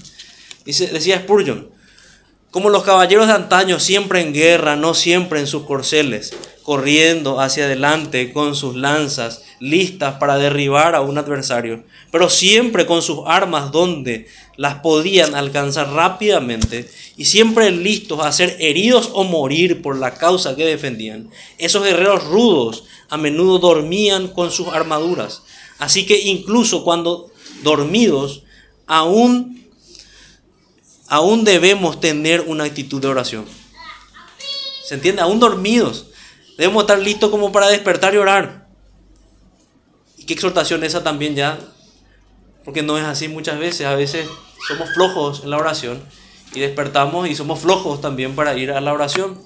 Dice, 0.64 0.86
decía 0.88 1.18
Spurgeon, 1.18 1.73
como 2.54 2.70
los 2.70 2.84
caballeros 2.84 3.26
de 3.26 3.32
antaño, 3.32 3.80
siempre 3.80 4.20
en 4.20 4.32
guerra, 4.32 4.76
no 4.76 4.94
siempre 4.94 5.40
en 5.40 5.48
sus 5.48 5.64
corceles, 5.64 6.32
corriendo 6.62 7.40
hacia 7.40 7.64
adelante 7.64 8.32
con 8.32 8.54
sus 8.54 8.76
lanzas, 8.76 9.42
listas 9.58 10.18
para 10.20 10.36
derribar 10.36 10.94
a 10.94 11.00
un 11.00 11.18
adversario, 11.18 11.82
pero 12.12 12.30
siempre 12.30 12.86
con 12.86 13.02
sus 13.02 13.22
armas 13.26 13.72
donde 13.72 14.28
las 14.56 14.76
podían 14.76 15.34
alcanzar 15.34 15.94
rápidamente 15.94 16.88
y 17.16 17.24
siempre 17.24 17.72
listos 17.72 18.20
a 18.20 18.30
ser 18.30 18.56
heridos 18.60 19.10
o 19.14 19.24
morir 19.24 19.82
por 19.82 19.98
la 19.98 20.14
causa 20.14 20.54
que 20.54 20.64
defendían. 20.64 21.30
Esos 21.58 21.82
guerreros 21.82 22.22
rudos 22.22 22.84
a 23.10 23.16
menudo 23.16 23.58
dormían 23.58 24.28
con 24.28 24.52
sus 24.52 24.68
armaduras, 24.68 25.42
así 25.80 26.06
que 26.06 26.20
incluso 26.20 26.84
cuando 26.84 27.32
dormidos, 27.64 28.44
aún 28.86 29.63
aún 31.14 31.44
debemos 31.44 32.00
tener 32.00 32.40
una 32.40 32.64
actitud 32.64 33.00
de 33.00 33.06
oración. 33.06 33.44
¿Se 34.82 34.94
entiende? 34.94 35.22
Aún 35.22 35.38
dormidos. 35.38 36.06
Debemos 36.58 36.82
estar 36.82 36.98
listos 36.98 37.30
como 37.30 37.52
para 37.52 37.68
despertar 37.68 38.14
y 38.14 38.16
orar. 38.16 38.66
Y 40.18 40.26
qué 40.26 40.34
exhortación 40.34 40.82
esa 40.82 41.04
también 41.04 41.36
ya. 41.36 41.60
Porque 42.64 42.82
no 42.82 42.98
es 42.98 43.04
así 43.04 43.28
muchas 43.28 43.60
veces. 43.60 43.86
A 43.86 43.94
veces 43.94 44.28
somos 44.66 44.92
flojos 44.92 45.42
en 45.44 45.50
la 45.50 45.58
oración. 45.58 46.02
Y 46.52 46.58
despertamos 46.58 47.28
y 47.28 47.36
somos 47.36 47.60
flojos 47.60 48.00
también 48.00 48.34
para 48.34 48.56
ir 48.56 48.72
a 48.72 48.80
la 48.80 48.92
oración. 48.92 49.40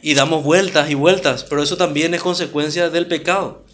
Y 0.00 0.14
damos 0.14 0.44
vueltas 0.44 0.88
y 0.88 0.94
vueltas. 0.94 1.44
Pero 1.44 1.62
eso 1.62 1.76
también 1.76 2.14
es 2.14 2.22
consecuencia 2.22 2.88
del 2.88 3.06
pecado. 3.06 3.66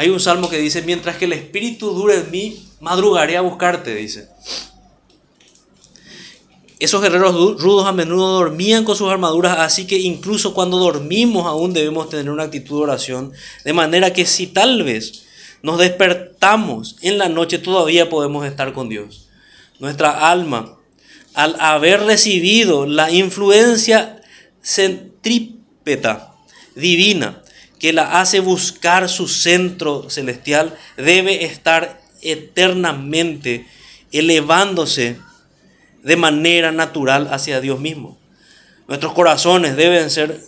Hay 0.00 0.08
un 0.08 0.18
salmo 0.18 0.48
que 0.48 0.56
dice, 0.56 0.80
mientras 0.80 1.18
que 1.18 1.26
el 1.26 1.34
espíritu 1.34 1.90
dure 1.90 2.16
en 2.16 2.30
mí, 2.30 2.66
madrugaré 2.80 3.36
a 3.36 3.42
buscarte, 3.42 3.94
dice. 3.94 4.30
Esos 6.78 7.02
guerreros 7.02 7.60
rudos 7.60 7.86
a 7.86 7.92
menudo 7.92 8.32
dormían 8.32 8.84
con 8.84 8.96
sus 8.96 9.10
armaduras, 9.10 9.58
así 9.58 9.86
que 9.86 9.98
incluso 9.98 10.54
cuando 10.54 10.78
dormimos 10.78 11.44
aún 11.44 11.74
debemos 11.74 12.08
tener 12.08 12.30
una 12.30 12.44
actitud 12.44 12.78
de 12.78 12.82
oración, 12.84 13.32
de 13.62 13.74
manera 13.74 14.14
que 14.14 14.24
si 14.24 14.46
tal 14.46 14.84
vez 14.84 15.26
nos 15.60 15.76
despertamos 15.76 16.96
en 17.02 17.18
la 17.18 17.28
noche 17.28 17.58
todavía 17.58 18.08
podemos 18.08 18.46
estar 18.46 18.72
con 18.72 18.88
Dios. 18.88 19.28
Nuestra 19.80 20.30
alma, 20.30 20.78
al 21.34 21.56
haber 21.60 22.04
recibido 22.04 22.86
la 22.86 23.10
influencia 23.10 24.22
centrípeta 24.62 26.32
divina, 26.74 27.42
que 27.80 27.92
la 27.92 28.20
hace 28.20 28.40
buscar 28.40 29.08
su 29.08 29.26
centro 29.26 30.08
celestial, 30.10 30.76
debe 30.96 31.44
estar 31.44 32.00
eternamente 32.20 33.66
elevándose 34.12 35.16
de 36.02 36.16
manera 36.16 36.72
natural 36.72 37.28
hacia 37.32 37.60
Dios 37.60 37.80
mismo. 37.80 38.18
Nuestros 38.86 39.12
corazones 39.14 39.76
deben 39.76 40.10
ser 40.10 40.40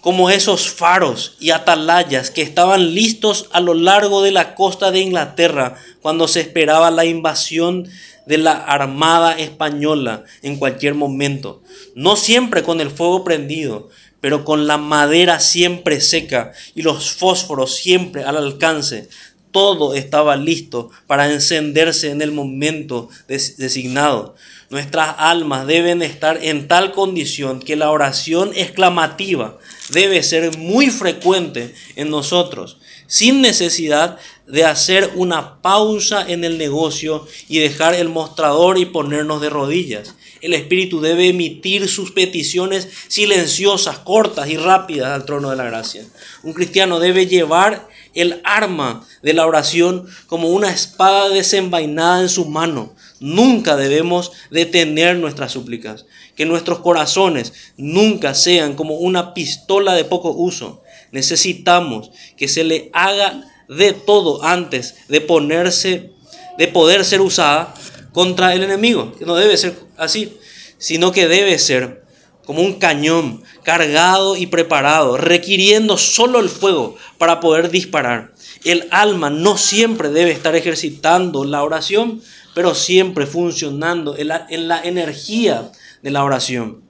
como 0.00 0.30
esos 0.30 0.70
faros 0.70 1.36
y 1.40 1.50
atalayas 1.50 2.30
que 2.30 2.42
estaban 2.42 2.94
listos 2.94 3.48
a 3.52 3.60
lo 3.60 3.74
largo 3.74 4.22
de 4.22 4.32
la 4.32 4.54
costa 4.54 4.90
de 4.90 5.00
Inglaterra 5.00 5.76
cuando 6.00 6.28
se 6.28 6.40
esperaba 6.40 6.90
la 6.90 7.04
invasión 7.04 7.88
de 8.26 8.38
la 8.38 8.52
Armada 8.52 9.32
Española 9.38 10.24
en 10.42 10.56
cualquier 10.56 10.94
momento. 10.94 11.62
No 11.94 12.16
siempre 12.16 12.62
con 12.62 12.80
el 12.80 12.90
fuego 12.90 13.24
prendido, 13.24 13.88
pero 14.20 14.44
con 14.44 14.66
la 14.66 14.78
madera 14.78 15.40
siempre 15.40 16.00
seca 16.00 16.52
y 16.74 16.82
los 16.82 17.12
fósforos 17.12 17.76
siempre 17.76 18.24
al 18.24 18.36
alcance. 18.36 19.08
Todo 19.50 19.94
estaba 19.94 20.36
listo 20.36 20.90
para 21.06 21.32
encenderse 21.32 22.10
en 22.10 22.20
el 22.20 22.32
momento 22.32 23.08
designado. 23.26 24.34
Nuestras 24.68 25.14
almas 25.18 25.66
deben 25.66 26.02
estar 26.02 26.42
en 26.42 26.66
tal 26.66 26.92
condición 26.92 27.60
que 27.60 27.76
la 27.76 27.90
oración 27.90 28.50
exclamativa 28.54 29.58
debe 29.90 30.22
ser 30.24 30.58
muy 30.58 30.90
frecuente 30.90 31.72
en 31.94 32.10
nosotros, 32.10 32.78
sin 33.06 33.40
necesidad 33.40 34.18
de 34.48 34.64
hacer 34.64 35.12
una 35.14 35.62
pausa 35.62 36.24
en 36.28 36.44
el 36.44 36.58
negocio 36.58 37.26
y 37.48 37.60
dejar 37.60 37.94
el 37.94 38.08
mostrador 38.08 38.76
y 38.78 38.86
ponernos 38.86 39.40
de 39.40 39.50
rodillas. 39.50 40.14
El 40.46 40.54
Espíritu 40.54 41.00
debe 41.00 41.30
emitir 41.30 41.88
sus 41.88 42.12
peticiones 42.12 42.86
silenciosas, 43.08 43.98
cortas 43.98 44.48
y 44.48 44.56
rápidas 44.56 45.10
al 45.10 45.24
trono 45.24 45.50
de 45.50 45.56
la 45.56 45.64
gracia. 45.64 46.04
Un 46.44 46.52
cristiano 46.52 47.00
debe 47.00 47.26
llevar 47.26 47.88
el 48.14 48.40
arma 48.44 49.04
de 49.24 49.34
la 49.34 49.44
oración 49.44 50.06
como 50.28 50.50
una 50.50 50.70
espada 50.70 51.30
desenvainada 51.30 52.20
en 52.22 52.28
su 52.28 52.44
mano. 52.44 52.94
Nunca 53.18 53.76
debemos 53.76 54.30
detener 54.52 55.16
nuestras 55.16 55.50
súplicas. 55.50 56.06
Que 56.36 56.46
nuestros 56.46 56.78
corazones 56.78 57.52
nunca 57.76 58.32
sean 58.32 58.76
como 58.76 58.98
una 58.98 59.34
pistola 59.34 59.94
de 59.94 60.04
poco 60.04 60.30
uso. 60.30 60.80
Necesitamos 61.10 62.12
que 62.36 62.46
se 62.46 62.62
le 62.62 62.88
haga 62.92 63.42
de 63.68 63.94
todo 63.94 64.44
antes 64.44 64.94
de 65.08 65.20
ponerse, 65.20 66.12
de 66.56 66.68
poder 66.68 67.04
ser 67.04 67.20
usada 67.20 67.74
contra 68.12 68.54
el 68.54 68.62
enemigo. 68.62 69.12
No 69.26 69.34
debe 69.34 69.56
ser 69.56 69.85
así, 69.96 70.36
sino 70.78 71.12
que 71.12 71.28
debe 71.28 71.58
ser 71.58 72.04
como 72.44 72.62
un 72.62 72.74
cañón 72.74 73.42
cargado 73.64 74.36
y 74.36 74.46
preparado, 74.46 75.16
requiriendo 75.16 75.98
solo 75.98 76.38
el 76.38 76.48
fuego 76.48 76.96
para 77.18 77.40
poder 77.40 77.70
disparar. 77.70 78.34
El 78.64 78.86
alma 78.92 79.30
no 79.30 79.58
siempre 79.58 80.10
debe 80.10 80.30
estar 80.30 80.54
ejercitando 80.54 81.44
la 81.44 81.64
oración, 81.64 82.22
pero 82.54 82.74
siempre 82.74 83.26
funcionando 83.26 84.16
en 84.16 84.28
la, 84.28 84.46
en 84.48 84.68
la 84.68 84.80
energía 84.82 85.72
de 86.02 86.10
la 86.10 86.24
oración. 86.24 86.82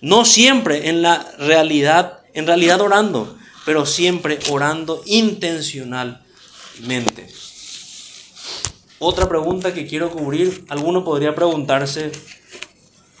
No 0.00 0.24
siempre 0.24 0.88
en 0.88 1.02
la 1.02 1.30
realidad, 1.38 2.20
en 2.32 2.46
realidad 2.46 2.80
orando, 2.80 3.36
pero 3.66 3.84
siempre 3.84 4.38
orando 4.48 5.02
intencionalmente. 5.06 7.28
Otra 8.98 9.28
pregunta 9.28 9.74
que 9.74 9.86
quiero 9.86 10.10
cubrir, 10.10 10.64
alguno 10.68 11.04
podría 11.04 11.34
preguntarse, 11.34 12.12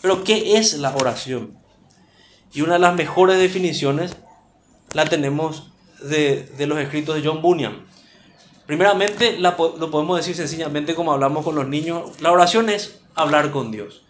pero 0.00 0.24
¿qué 0.24 0.56
es 0.56 0.74
la 0.74 0.94
oración? 0.94 1.58
Y 2.52 2.62
una 2.62 2.74
de 2.74 2.78
las 2.80 2.94
mejores 2.94 3.38
definiciones 3.38 4.16
la 4.92 5.04
tenemos 5.04 5.72
de, 6.02 6.48
los 6.66 6.78
escritos 6.78 7.14
de 7.14 7.26
John 7.26 7.42
Bunyan. 7.42 7.84
Primeramente, 8.66 9.38
lo 9.38 9.56
podemos 9.56 10.16
decir 10.16 10.34
sencillamente 10.34 10.94
como 10.94 11.12
hablamos 11.12 11.44
con 11.44 11.54
los 11.54 11.66
niños, 11.66 12.20
la 12.20 12.32
oración 12.32 12.68
es 12.70 13.00
hablar 13.14 13.50
con 13.50 13.70
Dios. 13.70 14.02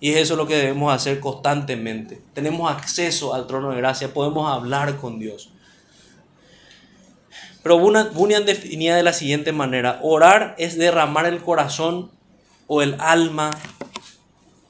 Y 0.00 0.10
es 0.10 0.18
eso 0.18 0.36
lo 0.36 0.46
que 0.46 0.56
debemos 0.56 0.94
hacer 0.94 1.20
constantemente. 1.20 2.22
Tenemos 2.32 2.70
acceso 2.70 3.34
al 3.34 3.46
trono 3.46 3.70
de 3.70 3.78
gracia, 3.78 4.14
podemos 4.14 4.50
hablar 4.50 4.96
con 4.96 5.18
Dios. 5.18 5.50
Pero 7.62 7.78
Bunyan 7.78 8.46
definía 8.46 8.94
de 8.96 9.02
la 9.02 9.12
siguiente 9.12 9.52
manera, 9.52 9.98
orar 10.02 10.54
es 10.58 10.78
derramar 10.78 11.26
el 11.26 11.42
corazón 11.42 12.10
o 12.66 12.82
el 12.82 12.96
alma 13.00 13.50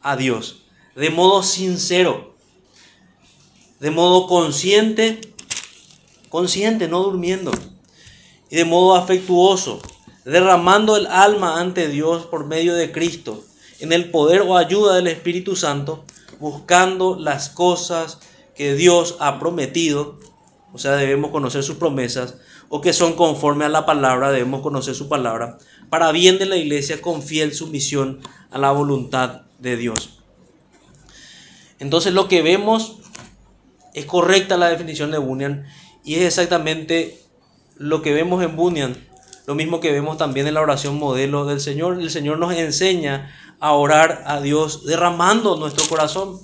a 0.08 0.16
Dios, 0.16 0.62
de 0.96 1.10
modo 1.10 1.42
sincero, 1.42 2.34
de 3.78 3.90
modo 3.90 4.26
consciente, 4.26 5.20
consciente, 6.30 6.88
no 6.88 7.02
durmiendo, 7.02 7.50
y 8.50 8.56
de 8.56 8.64
modo 8.64 8.94
afectuoso, 8.94 9.82
derramando 10.24 10.96
el 10.96 11.06
alma 11.08 11.60
ante 11.60 11.88
Dios 11.88 12.24
por 12.24 12.46
medio 12.46 12.74
de 12.74 12.90
Cristo, 12.90 13.44
en 13.80 13.92
el 13.92 14.10
poder 14.10 14.40
o 14.40 14.56
ayuda 14.56 14.96
del 14.96 15.08
Espíritu 15.08 15.56
Santo, 15.56 16.06
buscando 16.40 17.18
las 17.18 17.50
cosas 17.50 18.18
que 18.56 18.74
Dios 18.74 19.16
ha 19.20 19.38
prometido, 19.38 20.18
o 20.72 20.78
sea, 20.78 20.92
debemos 20.92 21.32
conocer 21.32 21.62
sus 21.62 21.76
promesas, 21.76 22.36
o 22.70 22.80
que 22.80 22.94
son 22.94 23.12
conforme 23.12 23.66
a 23.66 23.68
la 23.68 23.84
palabra, 23.84 24.32
debemos 24.32 24.62
conocer 24.62 24.94
su 24.94 25.06
palabra, 25.06 25.58
para 25.90 26.12
bien 26.12 26.38
de 26.38 26.46
la 26.46 26.56
iglesia 26.56 27.02
con 27.02 27.22
fiel 27.22 27.52
sumisión 27.52 28.20
a 28.50 28.56
la 28.56 28.72
voluntad 28.72 29.47
de 29.58 29.76
Dios. 29.76 30.20
Entonces 31.78 32.12
lo 32.12 32.28
que 32.28 32.42
vemos 32.42 32.96
es 33.94 34.06
correcta 34.06 34.56
la 34.56 34.68
definición 34.68 35.10
de 35.10 35.18
Bunyan 35.18 35.66
y 36.04 36.16
es 36.16 36.22
exactamente 36.22 37.22
lo 37.76 38.02
que 38.02 38.12
vemos 38.12 38.42
en 38.42 38.56
Bunyan, 38.56 38.96
lo 39.46 39.54
mismo 39.54 39.80
que 39.80 39.92
vemos 39.92 40.18
también 40.18 40.46
en 40.46 40.54
la 40.54 40.60
oración 40.60 40.98
modelo 40.98 41.44
del 41.46 41.60
Señor. 41.60 42.00
El 42.00 42.10
Señor 42.10 42.38
nos 42.38 42.52
enseña 42.54 43.34
a 43.60 43.72
orar 43.72 44.24
a 44.26 44.40
Dios 44.40 44.84
derramando 44.84 45.56
nuestro 45.56 45.86
corazón. 45.88 46.40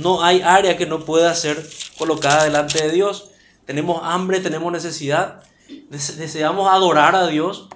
No 0.00 0.22
hay 0.22 0.42
área 0.42 0.76
que 0.76 0.86
no 0.86 1.04
pueda 1.04 1.34
ser 1.34 1.68
colocada 1.96 2.44
delante 2.44 2.82
de 2.82 2.92
Dios. 2.92 3.30
Tenemos 3.64 4.00
hambre, 4.04 4.40
tenemos 4.40 4.72
necesidad, 4.72 5.42
deseamos 5.90 6.70
adorar 6.70 7.16
a 7.16 7.26
Dios. 7.26 7.68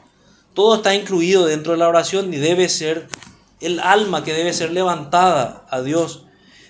Todo 0.54 0.76
está 0.76 0.94
incluido 0.94 1.46
dentro 1.46 1.72
de 1.72 1.78
la 1.78 1.88
oración 1.88 2.32
y 2.32 2.36
debe 2.36 2.68
ser 2.68 3.08
el 3.62 3.80
alma 3.80 4.24
que 4.24 4.32
debe 4.32 4.52
ser 4.52 4.72
levantada 4.72 5.66
a 5.70 5.80
Dios. 5.80 6.24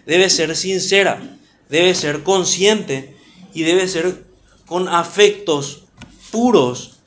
Debe 0.06 0.30
ser 0.30 0.56
sincera, 0.56 1.38
debe 1.68 1.94
ser 1.94 2.22
consciente 2.22 3.16
y 3.54 3.62
debe 3.62 3.88
ser 3.88 4.24
con 4.66 4.88
afectos 4.88 5.84
puros 6.30 6.98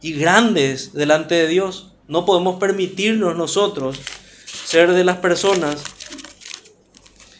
y 0.00 0.12
grandes 0.12 0.92
delante 0.92 1.34
de 1.34 1.48
Dios. 1.48 1.92
No 2.08 2.24
podemos 2.24 2.58
permitirnos 2.58 3.36
nosotros 3.36 3.98
ser 4.64 4.92
de 4.92 5.04
las 5.04 5.18
personas 5.18 5.82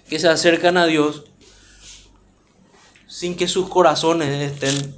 que 0.09 0.19
se 0.19 0.29
acercan 0.29 0.77
a 0.77 0.87
Dios 0.87 1.25
sin 3.07 3.37
que 3.37 3.49
sus 3.49 3.69
corazones 3.69 4.53
estén 4.53 4.95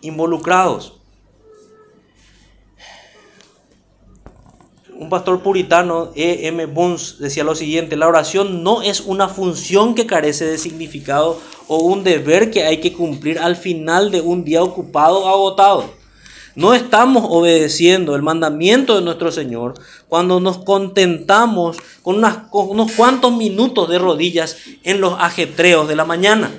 involucrados. 0.00 0.97
Un 4.98 5.10
pastor 5.10 5.44
puritano, 5.44 6.10
E. 6.16 6.48
M. 6.48 6.66
Bones, 6.66 7.20
decía 7.20 7.44
lo 7.44 7.54
siguiente, 7.54 7.96
la 7.96 8.08
oración 8.08 8.64
no 8.64 8.82
es 8.82 9.00
una 9.00 9.28
función 9.28 9.94
que 9.94 10.06
carece 10.06 10.44
de 10.44 10.58
significado 10.58 11.40
o 11.68 11.78
un 11.78 12.02
deber 12.02 12.50
que 12.50 12.64
hay 12.64 12.78
que 12.78 12.92
cumplir 12.92 13.38
al 13.38 13.54
final 13.54 14.10
de 14.10 14.20
un 14.20 14.44
día 14.44 14.60
ocupado 14.60 15.20
o 15.20 15.28
agotado. 15.28 15.84
No 16.56 16.74
estamos 16.74 17.24
obedeciendo 17.28 18.16
el 18.16 18.22
mandamiento 18.22 18.96
de 18.96 19.02
nuestro 19.02 19.30
Señor 19.30 19.74
cuando 20.08 20.40
nos 20.40 20.58
contentamos 20.58 21.76
con, 22.02 22.20
con 22.50 22.70
unos 22.70 22.90
cuantos 22.90 23.32
minutos 23.36 23.88
de 23.88 24.00
rodillas 24.00 24.56
en 24.82 25.00
los 25.00 25.14
ajetreos 25.20 25.86
de 25.86 25.94
la 25.94 26.06
mañana 26.06 26.50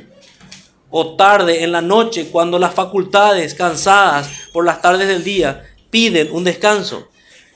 o 0.90 1.18
tarde 1.18 1.66
en 1.66 1.74
la 1.74 1.82
noche 1.82 2.30
cuando 2.32 2.58
las 2.58 2.74
facultades 2.74 3.54
cansadas 3.54 4.30
por 4.54 4.64
las 4.64 4.82
tardes 4.82 5.10
del 5.10 5.26
día 5.26 5.66
piden 5.90 6.30
un 6.32 6.46
descanso. 6.46 7.10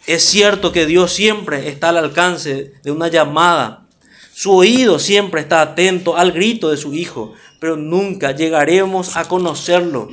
Es 0.06 0.24
cierto 0.26 0.74
que 0.74 0.86
Dios 0.86 1.13
siempre 1.13 1.70
está 1.70 1.89
al 1.89 1.98
alcance 1.98 2.74
de 2.84 2.92
una 2.92 3.08
llamada. 3.08 3.88
Su 4.34 4.52
oído 4.52 5.00
siempre 5.00 5.39
está 5.39 5.62
atento 5.62 6.18
al 6.18 6.34
grito 6.34 6.70
de 6.70 6.78
su 6.78 6.94
Hijo, 6.94 7.34
pero 7.60 7.78
nunca 7.78 8.32
llegaremos 8.32 9.16
a 9.16 9.26
conocerlo, 9.26 10.10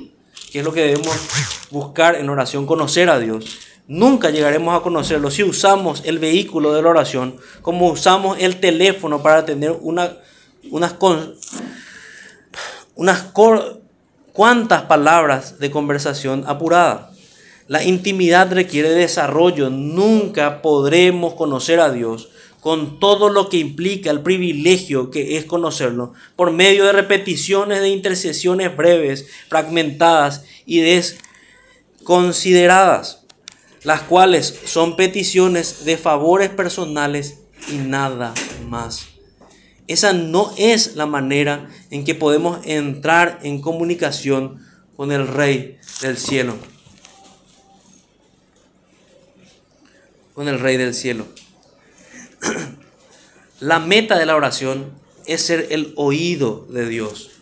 que 0.53 0.61
es 0.61 0.65
lo 0.65 0.73
que 0.73 0.83
debemos 0.83 1.17
buscar 1.71 2.15
en 2.15 2.29
oración, 2.29 2.67
conocer 2.67 3.11
a 3.11 3.19
Dios. 3.19 3.59
Nunca 3.89 4.31
llegaremos 4.31 4.79
a 4.79 4.83
conocerlo 4.85 5.33
si 5.33 5.43
usamos 5.43 6.03
el 6.05 6.21
vehículo 6.21 6.73
de 6.73 6.83
la 6.83 6.91
oración 6.91 7.37
como 7.61 7.89
usamos 7.89 8.39
el 8.39 8.61
teléfono 8.61 9.21
para 9.21 9.45
tener 9.45 9.73
una, 9.81 10.13
unas, 10.71 10.95
unas 12.95 13.25
cuantas 14.33 14.83
palabras 14.83 15.59
de 15.59 15.73
conversación 15.73 16.45
apurada. 16.47 17.10
La 17.71 17.83
intimidad 17.85 18.53
requiere 18.53 18.91
desarrollo. 18.91 19.71
Nunca 19.71 20.61
podremos 20.61 21.35
conocer 21.35 21.79
a 21.79 21.93
Dios 21.93 22.31
con 22.59 22.99
todo 22.99 23.29
lo 23.29 23.49
que 23.49 23.59
implica 23.59 24.11
el 24.11 24.23
privilegio 24.23 25.13
que 25.13 25.37
es 25.37 25.45
conocerlo, 25.45 26.13
por 26.35 26.51
medio 26.51 26.85
de 26.85 26.91
repeticiones 26.91 27.81
de 27.81 27.91
intercesiones 27.91 28.77
breves, 28.77 29.29
fragmentadas 29.49 30.43
y 30.67 30.81
desconsideradas, 30.81 33.25
las 33.85 34.03
cuales 34.03 34.53
son 34.65 34.97
peticiones 34.97 35.85
de 35.85 35.97
favores 35.97 36.49
personales 36.49 37.39
y 37.69 37.77
nada 37.77 38.35
más. 38.69 39.07
Esa 39.87 40.13
no 40.13 40.53
es 40.59 40.97
la 40.97 41.07
manera 41.07 41.71
en 41.93 42.05
que 42.05 42.17
podemos 42.17 42.67
entrar 42.67 43.39
en 43.45 43.61
comunicación 43.61 44.59
con 44.97 45.13
el 45.13 45.29
Rey 45.29 45.79
del 46.03 46.19
cielo. 46.19 46.57
Con 50.41 50.49
el 50.49 50.59
Rey 50.59 50.79
del 50.79 50.95
cielo. 50.95 51.27
La 53.61 53.79
meta 53.79 54.19
de 54.19 54.25
la 54.25 54.35
oración 54.35 54.91
es 55.27 55.43
ser 55.43 55.67
el 55.69 55.93
oído 55.97 56.67
de 56.71 56.89
Dios, 56.89 57.33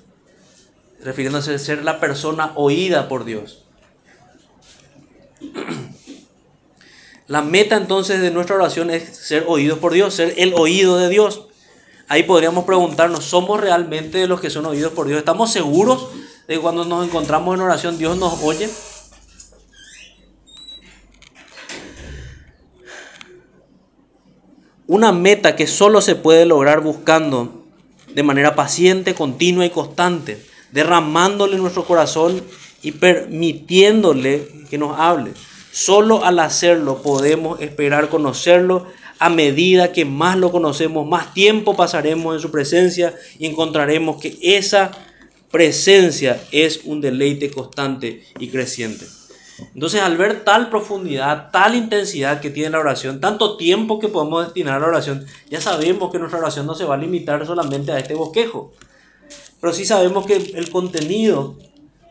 refiriéndose 1.04 1.54
a 1.54 1.58
ser 1.60 1.84
la 1.84 2.00
persona 2.00 2.50
oída 2.56 3.08
por 3.08 3.24
Dios. 3.24 3.62
La 7.28 7.40
meta 7.40 7.76
entonces 7.76 8.20
de 8.20 8.32
nuestra 8.32 8.56
oración 8.56 8.90
es 8.90 9.16
ser 9.16 9.44
oídos 9.46 9.78
por 9.78 9.92
Dios, 9.92 10.14
ser 10.14 10.34
el 10.36 10.52
oído 10.54 10.98
de 10.98 11.08
Dios. 11.08 11.46
Ahí 12.08 12.24
podríamos 12.24 12.64
preguntarnos, 12.64 13.24
¿somos 13.26 13.60
realmente 13.60 14.26
los 14.26 14.40
que 14.40 14.50
son 14.50 14.66
oídos 14.66 14.92
por 14.92 15.06
Dios? 15.06 15.20
¿Estamos 15.20 15.52
seguros 15.52 16.08
de 16.48 16.54
que 16.54 16.60
cuando 16.60 16.84
nos 16.84 17.06
encontramos 17.06 17.54
en 17.54 17.60
oración 17.60 17.96
Dios 17.96 18.16
nos 18.16 18.42
oye? 18.42 18.68
Una 24.88 25.12
meta 25.12 25.54
que 25.54 25.66
solo 25.66 26.00
se 26.00 26.14
puede 26.14 26.46
lograr 26.46 26.80
buscando 26.80 27.66
de 28.14 28.22
manera 28.22 28.54
paciente, 28.54 29.14
continua 29.14 29.66
y 29.66 29.70
constante, 29.70 30.42
derramándole 30.72 31.58
nuestro 31.58 31.84
corazón 31.84 32.42
y 32.80 32.92
permitiéndole 32.92 34.48
que 34.70 34.78
nos 34.78 34.98
hable. 34.98 35.32
Solo 35.72 36.24
al 36.24 36.38
hacerlo 36.38 37.02
podemos 37.02 37.60
esperar 37.60 38.08
conocerlo 38.08 38.86
a 39.18 39.28
medida 39.28 39.92
que 39.92 40.06
más 40.06 40.38
lo 40.38 40.50
conocemos, 40.50 41.06
más 41.06 41.34
tiempo 41.34 41.76
pasaremos 41.76 42.36
en 42.36 42.40
su 42.40 42.50
presencia 42.50 43.14
y 43.38 43.44
encontraremos 43.44 44.16
que 44.16 44.38
esa 44.40 44.92
presencia 45.50 46.40
es 46.50 46.80
un 46.84 47.02
deleite 47.02 47.50
constante 47.50 48.22
y 48.38 48.48
creciente. 48.48 49.17
Entonces, 49.74 50.00
al 50.00 50.16
ver 50.16 50.44
tal 50.44 50.70
profundidad, 50.70 51.50
tal 51.50 51.74
intensidad 51.74 52.40
que 52.40 52.50
tiene 52.50 52.70
la 52.70 52.78
oración, 52.78 53.20
tanto 53.20 53.56
tiempo 53.56 53.98
que 53.98 54.08
podemos 54.08 54.44
destinar 54.44 54.76
a 54.76 54.80
la 54.80 54.86
oración, 54.86 55.26
ya 55.50 55.60
sabemos 55.60 56.10
que 56.12 56.18
nuestra 56.18 56.38
oración 56.38 56.66
no 56.66 56.74
se 56.74 56.84
va 56.84 56.94
a 56.94 56.98
limitar 56.98 57.44
solamente 57.46 57.92
a 57.92 57.98
este 57.98 58.14
bosquejo. 58.14 58.72
Pero 59.60 59.72
sí 59.72 59.84
sabemos 59.84 60.26
que 60.26 60.36
el 60.36 60.70
contenido 60.70 61.56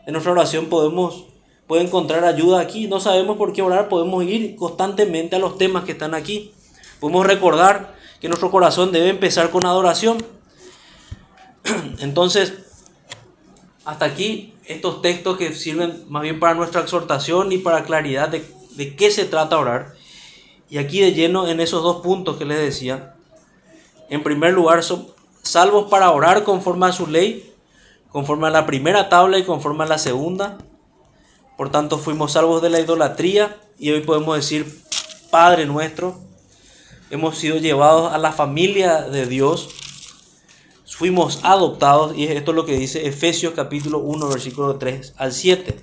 de 0.04 0.12
nuestra 0.12 0.32
oración 0.32 0.66
podemos 0.66 1.24
puede 1.68 1.82
encontrar 1.82 2.24
ayuda 2.24 2.60
aquí. 2.60 2.88
No 2.88 2.98
sabemos 2.98 3.36
por 3.36 3.52
qué 3.52 3.62
orar, 3.62 3.88
podemos 3.88 4.24
ir 4.24 4.56
constantemente 4.56 5.36
a 5.36 5.38
los 5.38 5.56
temas 5.56 5.84
que 5.84 5.92
están 5.92 6.14
aquí. 6.14 6.52
Podemos 6.98 7.24
recordar 7.24 7.94
que 8.20 8.28
nuestro 8.28 8.50
corazón 8.50 8.90
debe 8.90 9.10
empezar 9.10 9.50
con 9.50 9.64
adoración. 9.64 10.18
Entonces, 12.00 12.54
hasta 13.84 14.06
aquí 14.06 14.54
estos 14.68 15.02
textos 15.02 15.38
que 15.38 15.54
sirven 15.54 16.04
más 16.08 16.22
bien 16.22 16.38
para 16.38 16.54
nuestra 16.54 16.82
exhortación 16.82 17.50
y 17.52 17.58
para 17.58 17.84
claridad 17.84 18.28
de, 18.28 18.44
de 18.76 18.94
qué 18.94 19.10
se 19.10 19.24
trata 19.24 19.58
orar. 19.58 19.94
Y 20.70 20.78
aquí 20.78 21.00
de 21.00 21.12
lleno 21.12 21.48
en 21.48 21.60
esos 21.60 21.82
dos 21.82 22.02
puntos 22.02 22.36
que 22.36 22.44
les 22.44 22.58
decía. 22.58 23.14
En 24.10 24.22
primer 24.22 24.52
lugar, 24.52 24.84
son 24.84 25.08
salvos 25.42 25.90
para 25.90 26.10
orar 26.10 26.44
conforme 26.44 26.86
a 26.86 26.92
su 26.92 27.06
ley, 27.06 27.52
conforme 28.10 28.46
a 28.46 28.50
la 28.50 28.66
primera 28.66 29.08
tabla 29.08 29.38
y 29.38 29.44
conforme 29.44 29.84
a 29.84 29.88
la 29.88 29.98
segunda. 29.98 30.58
Por 31.56 31.70
tanto, 31.70 31.98
fuimos 31.98 32.32
salvos 32.32 32.62
de 32.62 32.70
la 32.70 32.80
idolatría 32.80 33.56
y 33.78 33.90
hoy 33.90 34.02
podemos 34.02 34.36
decir, 34.36 34.82
Padre 35.30 35.66
nuestro, 35.66 36.18
hemos 37.10 37.38
sido 37.38 37.56
llevados 37.56 38.12
a 38.12 38.18
la 38.18 38.32
familia 38.32 39.02
de 39.02 39.26
Dios, 39.26 39.70
fuimos 40.96 41.40
adoptados, 41.42 42.16
y 42.16 42.24
esto 42.24 42.50
es 42.50 42.56
lo 42.56 42.66
que 42.66 42.78
dice 42.78 43.06
Efesios 43.06 43.54
capítulo 43.54 43.98
1, 43.98 44.28
versículo 44.28 44.76
3 44.76 45.14
al 45.16 45.32
7. 45.32 45.80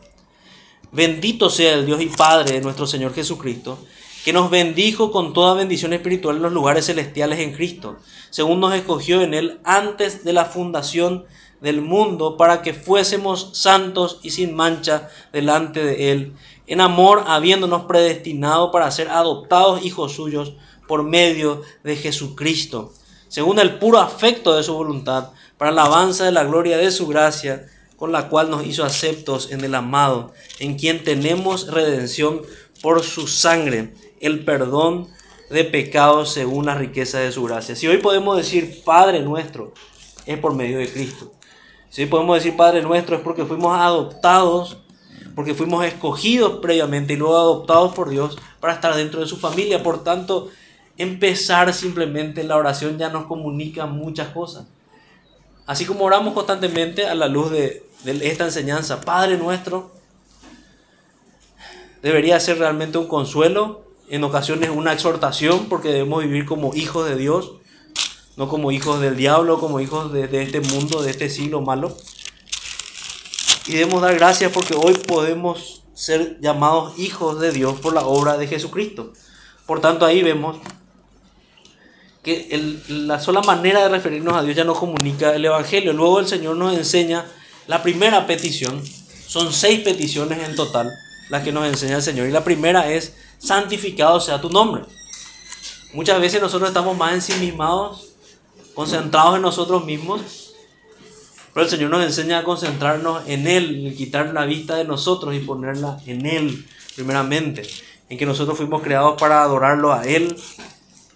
Bendito 0.91 1.50
sea 1.50 1.74
el 1.74 1.86
Dios 1.86 2.02
y 2.02 2.08
Padre 2.08 2.54
de 2.54 2.62
nuestro 2.62 2.88
Señor 2.88 3.13
Jesucristo, 3.13 3.78
que 4.24 4.34
nos 4.34 4.50
bendijo 4.50 5.12
con 5.12 5.34
toda 5.34 5.54
bendición 5.54 5.94
espiritual 5.94 6.38
en 6.38 6.41
los 6.41 6.54
lugares 6.54 6.86
celestiales 6.86 7.39
en 7.39 7.54
Cristo, 7.54 7.98
según 8.30 8.60
nos 8.60 8.74
escogió 8.74 9.22
en 9.22 9.34
Él 9.34 9.60
antes 9.63 10.24
de 10.24 10.34
la 10.34 10.46
fundación 10.46 11.26
del 11.62 11.82
mundo, 11.82 12.38
para 12.38 12.62
que 12.62 12.74
fuésemos 12.74 13.52
santos 13.54 14.20
y 14.24 14.32
sin 14.32 14.56
mancha 14.56 15.10
delante 15.32 15.84
de 15.84 16.12
Él 16.12 16.34
en 16.68 16.82
amor 16.82 17.24
habiéndonos 17.28 17.86
predestinado 17.86 18.72
para 18.72 18.89
ser 18.91 19.10
adoptados 19.10 19.86
hijos 19.86 20.13
suyos 20.13 20.54
por 20.88 21.04
medio 21.04 21.62
de 21.84 21.96
Jesucristo, 21.96 22.94
según 23.36 23.60
el 23.60 23.80
puro 23.80 24.00
afecto 24.00 24.56
de 24.56 24.63
su 24.63 24.74
voluntad, 24.74 25.32
para 25.58 25.69
la 25.69 25.82
alabanza 25.82 26.24
de 26.24 26.32
la 26.32 26.45
gloria 26.45 26.78
de 26.78 26.89
su 26.89 27.06
gracia, 27.06 27.67
con 27.98 28.13
la 28.13 28.30
cual 28.30 28.50
nos 28.50 28.65
hizo 28.65 28.86
aceptos 28.86 29.52
en 29.52 29.60
el 29.65 29.76
amado, 29.76 30.32
en 30.60 30.78
quien 30.78 31.04
tenemos 31.04 31.67
redención 31.67 32.43
por 32.82 33.04
su 33.04 33.28
sangre, 33.28 33.93
el 34.21 34.45
perdón 34.45 35.10
de 35.50 35.65
pecados 35.65 36.32
según 36.32 36.67
la 36.67 36.76
riqueza 36.76 37.19
de 37.19 37.34
su 37.34 37.43
gracia. 37.43 37.76
Si 37.76 37.88
hoy 37.88 37.98
podemos 37.98 38.38
decir 38.38 38.82
Padre 38.86 39.19
nuestro, 39.19 39.74
es 40.26 40.39
por 40.39 40.56
medio 40.56 40.78
de 40.78 40.89
Cristo. 40.89 41.34
Si 41.89 42.04
hoy 42.04 42.08
podemos 42.08 42.38
decir 42.38 42.56
Padre 42.56 42.84
nuestro, 42.84 43.17
es 43.17 43.21
porque 43.21 43.43
fuimos 43.43 43.78
adoptados, 43.78 44.78
porque 45.36 45.54
fuimos 45.54 45.84
escogidos 45.84 46.60
previamente 46.62 47.12
y 47.12 47.17
luego 47.17 47.36
adoptados 47.36 47.93
por 47.95 48.08
Dios 48.08 48.38
para 48.62 48.76
estar 48.76 48.95
dentro 48.95 49.19
de 49.19 49.28
su 49.28 49.36
familia. 49.36 49.84
Por 49.84 50.06
tanto, 50.06 50.52
empezar 50.98 51.74
simplemente 51.74 52.44
la 52.44 52.58
oración 52.58 52.98
ya 52.98 53.10
nos 53.10 53.26
comunica 53.26 53.86
muchas 53.86 54.30
cosas. 54.30 54.66
Así 55.66 55.86
como 55.86 56.06
oramos 56.06 56.34
constantemente 56.34 57.08
a 57.08 57.16
la 57.16 57.28
luz 57.28 57.52
de, 57.52 57.84
esta 58.06 58.46
enseñanza, 58.46 59.02
Padre 59.02 59.38
nuestro, 59.38 59.92
debería 62.02 62.40
ser 62.40 62.60
realmente 62.60 62.98
un 62.98 63.08
consuelo, 63.08 63.84
en 64.10 64.24
ocasiones 64.24 64.70
una 64.70 64.94
exhortación, 64.94 65.68
porque 65.68 65.90
debemos 65.90 66.24
vivir 66.24 66.46
como 66.46 66.76
hijos 66.76 67.10
de 67.10 67.16
Dios, 67.16 67.54
no 68.38 68.48
como 68.48 68.72
hijos 68.72 69.02
del 69.02 69.16
diablo, 69.16 69.60
como 69.60 69.80
hijos 69.80 70.14
de, 70.14 70.28
de 70.28 70.44
este 70.44 70.60
mundo, 70.60 71.02
de 71.02 71.10
este 71.10 71.30
siglo 71.30 71.62
malo. 71.62 71.98
Y 73.66 73.74
debemos 73.74 74.04
dar 74.04 74.14
gracias 74.14 74.52
porque 74.52 74.76
hoy 74.76 74.94
podemos 74.94 75.84
ser 75.96 76.40
llamados 76.42 77.00
hijos 77.00 77.40
de 77.40 77.52
Dios 77.52 77.80
por 77.80 77.94
la 77.94 78.06
obra 78.06 78.38
de 78.38 78.46
Jesucristo. 78.46 79.14
Por 79.66 79.82
tanto, 79.82 80.06
ahí 80.06 80.22
vemos 80.22 80.58
que 82.26 82.48
el, 82.50 83.08
la 83.08 83.20
sola 83.20 83.42
manera 83.42 83.84
de 83.84 83.90
referirnos 83.90 84.34
a 84.34 84.42
Dios 84.42 84.56
ya 84.56 84.64
nos 84.64 84.80
comunica 84.80 85.36
el 85.36 85.46
Evangelio. 85.46 85.94
Luego 85.94 86.20
el 86.20 86.28
Señor 86.28 86.58
nos 86.58 86.76
enseña 86.76 87.24
la 87.68 87.84
primera 87.84 88.26
petición. 88.26 88.84
Son 89.28 89.54
seis 89.54 89.82
peticiones 89.82 90.40
en 90.50 90.56
total 90.56 90.92
las 91.30 91.44
que 91.44 91.52
nos 91.52 91.68
enseña 91.68 91.98
el 91.98 92.02
Señor. 92.02 92.28
Y 92.28 92.32
la 92.32 92.44
primera 92.44 92.92
es, 92.92 93.14
santificado 93.38 94.20
sea 94.20 94.42
tu 94.42 94.50
nombre. 94.50 94.86
Muchas 95.94 96.20
veces 96.20 96.42
nosotros 96.42 96.68
estamos 96.68 96.98
más 96.98 97.14
ensimismados, 97.14 98.16
concentrados 98.74 99.36
en 99.36 99.44
nosotros 99.44 99.86
mismos, 99.86 100.56
pero 101.54 101.66
el 101.66 101.70
Señor 101.70 101.92
nos 101.92 102.04
enseña 102.04 102.40
a 102.40 102.44
concentrarnos 102.44 103.22
en 103.28 103.46
Él, 103.48 103.86
en 103.86 103.96
quitar 103.96 104.34
la 104.34 104.46
vista 104.46 104.76
de 104.78 104.86
nosotros 104.86 105.36
y 105.36 105.40
ponerla 105.40 106.00
en 106.08 106.26
Él, 106.26 106.66
primeramente, 106.96 107.62
en 108.10 108.18
que 108.18 108.26
nosotros 108.26 108.58
fuimos 108.58 108.82
creados 108.82 109.16
para 109.20 109.44
adorarlo 109.44 109.94
a 109.94 110.04
Él 110.06 110.36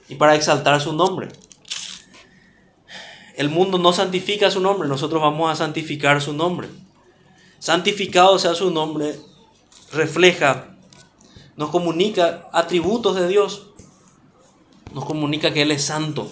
y 0.09 0.15
para 0.15 0.35
exaltar 0.35 0.81
su 0.81 0.91
nombre. 0.91 1.29
El 3.37 3.49
mundo 3.49 3.77
no 3.77 3.93
santifica 3.93 4.51
su 4.51 4.59
nombre, 4.59 4.89
nosotros 4.89 5.21
vamos 5.21 5.49
a 5.49 5.55
santificar 5.55 6.21
su 6.21 6.33
nombre. 6.33 6.67
Santificado 7.59 8.37
sea 8.37 8.55
su 8.55 8.71
nombre, 8.71 9.17
refleja, 9.93 10.75
nos 11.55 11.69
comunica 11.69 12.49
atributos 12.51 13.15
de 13.15 13.27
Dios, 13.27 13.67
nos 14.93 15.05
comunica 15.05 15.53
que 15.53 15.61
Él 15.61 15.71
es 15.71 15.85
santo 15.85 16.29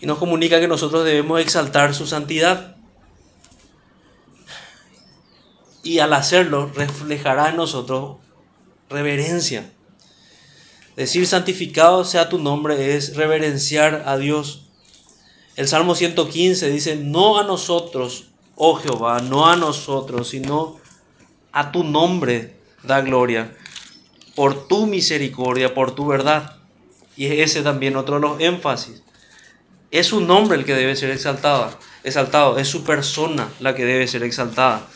y 0.00 0.06
nos 0.06 0.18
comunica 0.18 0.60
que 0.60 0.68
nosotros 0.68 1.04
debemos 1.04 1.40
exaltar 1.40 1.94
su 1.94 2.06
santidad. 2.06 2.76
Y 5.82 6.00
al 6.00 6.12
hacerlo 6.12 6.70
reflejará 6.74 7.50
en 7.50 7.56
nosotros 7.56 8.18
reverencia. 8.90 9.72
Decir 10.98 11.28
santificado 11.28 12.04
sea 12.04 12.28
tu 12.28 12.40
nombre 12.40 12.96
es 12.96 13.14
reverenciar 13.14 14.02
a 14.06 14.18
Dios. 14.18 14.64
El 15.54 15.68
Salmo 15.68 15.94
115 15.94 16.68
dice, 16.72 16.96
no 16.96 17.38
a 17.38 17.44
nosotros, 17.44 18.30
oh 18.56 18.74
Jehová, 18.74 19.20
no 19.20 19.46
a 19.46 19.54
nosotros, 19.54 20.30
sino 20.30 20.80
a 21.52 21.70
tu 21.70 21.84
nombre 21.84 22.56
da 22.82 23.00
gloria, 23.00 23.56
por 24.34 24.66
tu 24.66 24.88
misericordia, 24.88 25.72
por 25.72 25.94
tu 25.94 26.04
verdad. 26.04 26.56
Y 27.16 27.26
ese 27.26 27.62
también 27.62 27.94
otro 27.94 28.16
de 28.16 28.22
los 28.22 28.40
énfasis. 28.40 29.04
Es 29.92 30.08
su 30.08 30.20
nombre 30.20 30.58
el 30.58 30.64
que 30.64 30.74
debe 30.74 30.96
ser 30.96 31.10
exaltado, 31.10 31.78
exaltado, 32.02 32.58
es 32.58 32.66
su 32.66 32.82
persona 32.82 33.48
la 33.60 33.76
que 33.76 33.84
debe 33.84 34.08
ser 34.08 34.24
exaltada. 34.24 34.88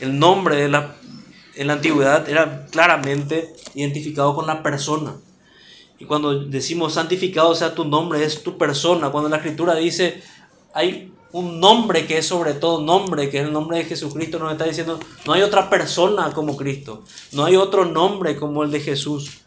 El 0.00 0.18
nombre 0.18 0.56
de 0.56 0.70
la, 0.70 0.96
en 1.54 1.66
la 1.66 1.74
antigüedad 1.74 2.30
era 2.30 2.64
claramente 2.70 3.52
identificado 3.74 4.34
con 4.34 4.46
la 4.46 4.62
persona. 4.62 5.16
Y 5.98 6.06
cuando 6.06 6.44
decimos 6.44 6.94
santificado 6.94 7.54
sea 7.54 7.74
tu 7.74 7.84
nombre, 7.84 8.24
es 8.24 8.42
tu 8.42 8.58
persona. 8.58 9.10
Cuando 9.10 9.28
la 9.28 9.36
escritura 9.36 9.74
dice 9.74 10.22
hay 10.74 11.12
un 11.32 11.60
nombre 11.60 12.06
que 12.06 12.18
es 12.18 12.26
sobre 12.26 12.54
todo 12.54 12.80
nombre, 12.80 13.30
que 13.30 13.38
es 13.38 13.44
el 13.44 13.52
nombre 13.52 13.78
de 13.78 13.84
Jesucristo, 13.84 14.38
nos 14.38 14.52
está 14.52 14.64
diciendo 14.64 15.00
no 15.24 15.32
hay 15.32 15.42
otra 15.42 15.70
persona 15.70 16.32
como 16.32 16.56
Cristo, 16.56 17.04
no 17.32 17.44
hay 17.44 17.56
otro 17.56 17.84
nombre 17.84 18.36
como 18.36 18.64
el 18.64 18.70
de 18.70 18.80
Jesús. 18.80 19.40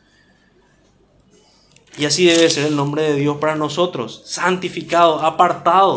Y 1.98 2.06
así 2.06 2.26
debe 2.26 2.50
ser 2.50 2.68
el 2.68 2.76
nombre 2.76 3.04
de 3.04 3.16
Dios 3.16 3.38
para 3.38 3.56
nosotros, 3.56 4.22
santificado, 4.26 5.20
apartado 5.20 5.96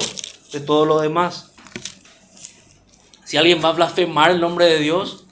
de 0.53 0.61
todo 0.61 0.87
lo 0.87 1.01
demás. 1.01 1.53
Si 3.25 3.37
alguien 3.37 3.63
va 3.63 3.69
a 3.69 3.73
blasfemar 3.73 4.31
el 4.31 4.41
nombre 4.41 4.67
de 4.67 4.79
Dios, 4.79 5.25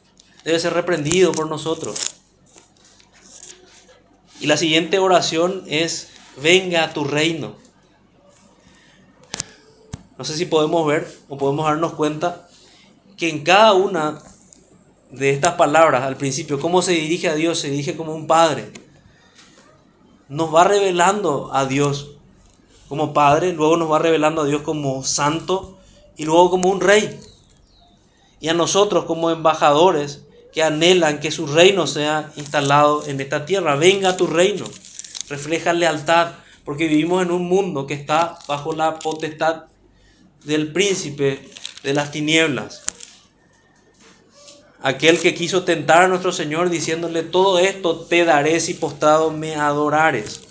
debe 0.45 0.59
ser 0.61 0.75
reprendido 0.75 1.33
por 1.33 1.49
nosotros. 1.49 2.18
Y 4.40 4.46
la 4.46 4.57
siguiente 4.57 4.98
oración 4.98 5.64
es, 5.66 6.11
venga 6.40 6.85
a 6.85 6.92
tu 6.92 7.05
reino. 7.05 7.55
No 10.16 10.24
sé 10.24 10.37
si 10.37 10.46
podemos 10.46 10.87
ver 10.87 11.12
o 11.29 11.38
podemos 11.38 11.64
darnos 11.66 11.94
cuenta 11.94 12.48
que 13.16 13.29
en 13.29 13.42
cada 13.44 13.72
una 13.74 14.20
de 15.11 15.31
estas 15.31 15.55
palabras 15.55 16.03
al 16.03 16.16
principio, 16.16 16.61
cómo 16.61 16.83
se 16.83 16.92
dirige 16.92 17.29
a 17.29 17.35
Dios, 17.35 17.59
se 17.59 17.70
dirige 17.70 17.96
como 17.96 18.14
un 18.14 18.27
padre. 18.27 18.72
Nos 20.29 20.55
va 20.55 20.64
revelando 20.64 21.51
a 21.53 21.66
Dios 21.66 22.11
como 22.88 23.12
padre, 23.12 23.53
luego 23.53 23.77
nos 23.77 23.90
va 23.90 23.98
revelando 23.98 24.42
a 24.42 24.46
Dios 24.46 24.62
como 24.62 25.03
santo 25.05 25.79
y 26.16 26.24
luego 26.24 26.51
como 26.51 26.70
un 26.70 26.81
rey. 26.81 27.18
Y 28.40 28.48
a 28.48 28.55
nosotros 28.55 29.05
como 29.05 29.31
embajadores 29.31 30.22
que 30.53 30.63
anhelan 30.63 31.21
que 31.21 31.31
su 31.31 31.47
reino 31.47 31.87
sea 31.87 32.33
instalado 32.37 33.07
en 33.07 33.21
esta 33.21 33.45
tierra. 33.45 33.77
Venga 33.77 34.17
tu 34.17 34.27
reino, 34.27 34.67
refleja 35.29 35.73
lealtad, 35.73 36.33
porque 36.65 36.89
vivimos 36.89 37.23
en 37.23 37.31
un 37.31 37.49
mundo 37.49 37.87
que 37.87 37.95
está 37.95 38.39
bajo 38.47 38.73
la 38.73 38.99
potestad 38.99 39.65
del 40.45 40.73
príncipe 40.73 41.41
de 41.83 41.95
las 41.95 42.11
tinieblas. 42.11 42.83
Aquel 44.81 45.19
que 45.19 45.35
quiso 45.35 45.65
tentar 45.65 46.03
a 46.03 46.09
nuestro 46.09 46.31
Señor 46.31 46.71
diciéndole, 46.71 47.23
todo 47.23 47.59
esto 47.59 48.01
te 48.01 48.25
daré 48.25 48.61
si 48.61 48.75
postado 48.75 49.31
me 49.31 49.57
adorares. 49.57 50.43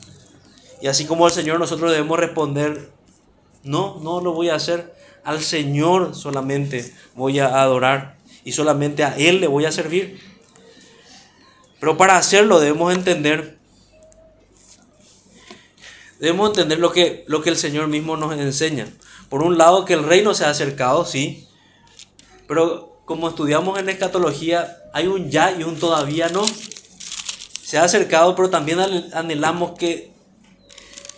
Y 0.81 0.87
así 0.87 1.05
como 1.05 1.27
el 1.27 1.33
Señor 1.33 1.59
nosotros 1.59 1.91
debemos 1.91 2.19
responder, 2.19 2.91
no, 3.63 3.99
no 4.01 4.21
lo 4.21 4.33
voy 4.33 4.49
a 4.49 4.55
hacer, 4.55 4.93
al 5.23 5.41
Señor 5.41 6.13
solamente 6.13 6.93
voy 7.15 7.39
a 7.39 7.61
adorar 7.61 8.16
y 8.47 8.53
solamente 8.53 9.03
a 9.03 9.13
Él 9.17 9.41
le 9.41 9.47
voy 9.47 9.65
a 9.65 9.73
servir. 9.73 10.21
Pero 11.81 11.97
para 11.97 12.15
hacerlo 12.15 12.61
debemos 12.61 12.93
entender, 12.93 13.57
debemos 16.17 16.51
entender 16.51 16.79
lo 16.79 16.93
que, 16.93 17.25
lo 17.27 17.41
que 17.41 17.49
el 17.49 17.57
Señor 17.57 17.89
mismo 17.89 18.15
nos 18.15 18.31
enseña. 18.31 18.87
Por 19.27 19.43
un 19.43 19.57
lado, 19.57 19.83
que 19.83 19.95
el 19.95 20.05
reino 20.05 20.33
se 20.33 20.45
ha 20.45 20.49
acercado, 20.49 21.05
sí, 21.05 21.45
pero 22.47 23.01
como 23.03 23.27
estudiamos 23.27 23.79
en 23.79 23.89
escatología, 23.89 24.77
hay 24.93 25.07
un 25.07 25.29
ya 25.29 25.51
y 25.51 25.63
un 25.63 25.77
todavía 25.77 26.29
no. 26.29 26.45
Se 27.61 27.77
ha 27.77 27.83
acercado, 27.83 28.33
pero 28.33 28.49
también 28.49 28.79
anhelamos 29.11 29.77
que 29.77 30.13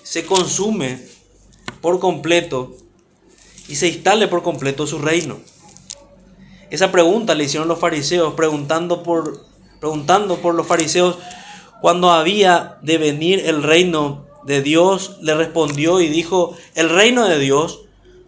se 0.01 0.25
consume 0.25 1.07
por 1.79 1.99
completo 1.99 2.75
y 3.67 3.75
se 3.75 3.87
instale 3.89 4.27
por 4.27 4.41
completo 4.41 4.87
su 4.87 4.97
reino. 4.97 5.39
Esa 6.69 6.91
pregunta 6.91 7.35
le 7.35 7.45
hicieron 7.45 7.67
los 7.67 7.79
fariseos, 7.79 8.33
preguntando 8.33 9.03
por, 9.03 9.45
preguntando 9.79 10.37
por 10.37 10.55
los 10.55 10.67
fariseos 10.67 11.17
cuando 11.81 12.11
había 12.11 12.77
de 12.81 12.97
venir 12.97 13.41
el 13.45 13.63
reino 13.63 14.25
de 14.43 14.61
Dios, 14.61 15.17
le 15.21 15.35
respondió 15.35 16.01
y 16.01 16.07
dijo, 16.07 16.55
el 16.75 16.89
reino 16.89 17.27
de 17.27 17.39
Dios 17.39 17.81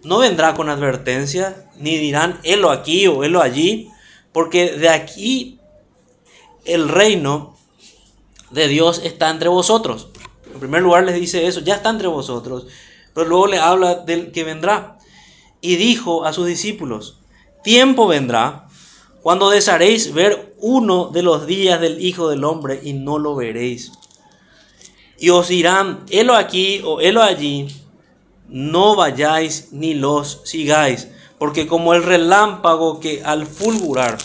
no 0.03 0.19
vendrá 0.19 0.53
con 0.53 0.69
advertencia, 0.69 1.69
ni 1.77 1.97
dirán, 1.97 2.39
helo 2.43 2.71
aquí 2.71 3.07
o 3.07 3.23
helo 3.23 3.41
allí, 3.41 3.89
porque 4.31 4.71
de 4.71 4.89
aquí 4.89 5.59
el 6.65 6.89
reino 6.89 7.57
de 8.51 8.67
Dios 8.67 9.01
está 9.03 9.29
entre 9.29 9.49
vosotros. 9.49 10.09
En 10.53 10.59
primer 10.59 10.81
lugar 10.81 11.03
les 11.03 11.15
dice 11.15 11.47
eso, 11.47 11.59
ya 11.61 11.75
está 11.75 11.89
entre 11.89 12.07
vosotros, 12.07 12.67
pero 13.13 13.27
luego 13.27 13.47
le 13.47 13.59
habla 13.59 13.95
del 13.95 14.31
que 14.31 14.43
vendrá. 14.43 14.97
Y 15.61 15.75
dijo 15.75 16.25
a 16.25 16.33
sus 16.33 16.47
discípulos, 16.47 17.20
Tiempo 17.64 18.07
vendrá 18.07 18.68
cuando 19.22 19.51
desearéis 19.51 20.14
ver 20.14 20.55
uno 20.57 21.09
de 21.09 21.22
los 21.22 21.45
días 21.45 21.80
del 21.80 22.03
Hijo 22.03 22.30
del 22.30 22.43
Hombre 22.43 22.80
y 22.84 22.93
no 22.93 23.20
lo 23.20 23.36
veréis. 23.36 23.91
Y 25.20 25.30
os 25.30 25.49
dirán, 25.49 26.05
helo 26.09 26.36
aquí 26.36 26.82
o 26.84 26.99
helo 26.99 27.22
allí, 27.22 27.68
no 28.47 28.95
vayáis 28.95 29.70
ni 29.72 29.93
los 29.93 30.41
sigáis, 30.43 31.07
porque 31.38 31.68
como 31.68 31.93
el 31.93 32.03
relámpago 32.03 32.99
que 32.99 33.22
al 33.24 33.45
fulgurar 33.45 34.18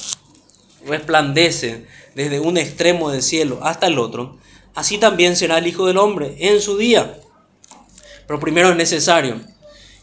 resplandece 0.86 1.86
desde 2.14 2.40
un 2.40 2.56
extremo 2.56 3.10
del 3.10 3.22
cielo 3.22 3.58
hasta 3.62 3.88
el 3.88 3.98
otro, 3.98 4.38
así 4.74 4.96
también 4.96 5.36
será 5.36 5.58
el 5.58 5.66
Hijo 5.66 5.86
del 5.86 5.98
Hombre 5.98 6.36
en 6.38 6.62
su 6.62 6.78
día. 6.78 7.18
Pero 8.26 8.40
primero 8.40 8.70
es 8.70 8.76
necesario 8.76 9.40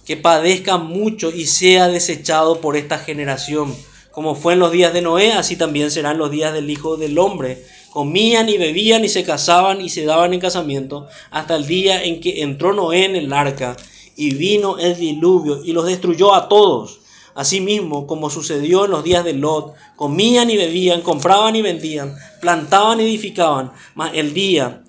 que 0.06 0.18
padezca 0.18 0.78
mucho 0.78 1.32
y 1.32 1.46
sea 1.46 1.88
desechado 1.88 2.60
por 2.60 2.76
esta 2.76 2.98
generación. 2.98 3.76
Como 4.12 4.36
fue 4.36 4.54
en 4.54 4.60
los 4.60 4.72
días 4.72 4.94
de 4.94 5.02
Noé, 5.02 5.34
así 5.34 5.56
también 5.56 5.90
serán 5.90 6.18
los 6.18 6.30
días 6.30 6.54
del 6.54 6.70
Hijo 6.70 6.98
del 6.98 7.18
Hombre. 7.18 7.66
Comían 7.92 8.50
y 8.50 8.58
bebían 8.58 9.04
y 9.06 9.10
se 9.10 9.24
casaban 9.24 9.82
y 9.82 9.90
se 9.90 10.06
daban 10.06 10.34
en 10.34 10.40
casamiento 10.40 11.08
hasta 11.32 11.56
el 11.56 11.66
día 11.66 12.04
en 12.04 12.22
que 12.22 12.42
entró 12.42 12.74
Noé 12.74 13.06
en 13.06 13.16
el 13.16 13.32
arca 13.34 13.76
y 14.16 14.36
vino 14.36 14.78
el 14.78 14.96
diluvio 14.98 15.64
y 15.64 15.72
los 15.74 15.86
destruyó 15.86 16.34
a 16.36 16.48
todos. 16.48 17.00
Asimismo, 17.36 18.06
como 18.06 18.30
sucedió 18.30 18.86
en 18.86 18.92
los 18.92 19.04
días 19.04 19.24
de 19.24 19.34
Lot, 19.34 19.74
comían 19.96 20.52
y 20.52 20.58
bebían, 20.58 21.02
compraban 21.02 21.56
y 21.56 21.64
vendían, 21.64 22.16
plantaban 22.40 23.00
y 23.00 23.04
edificaban, 23.06 23.72
mas 23.96 24.12
el 24.14 24.36
día 24.36 24.83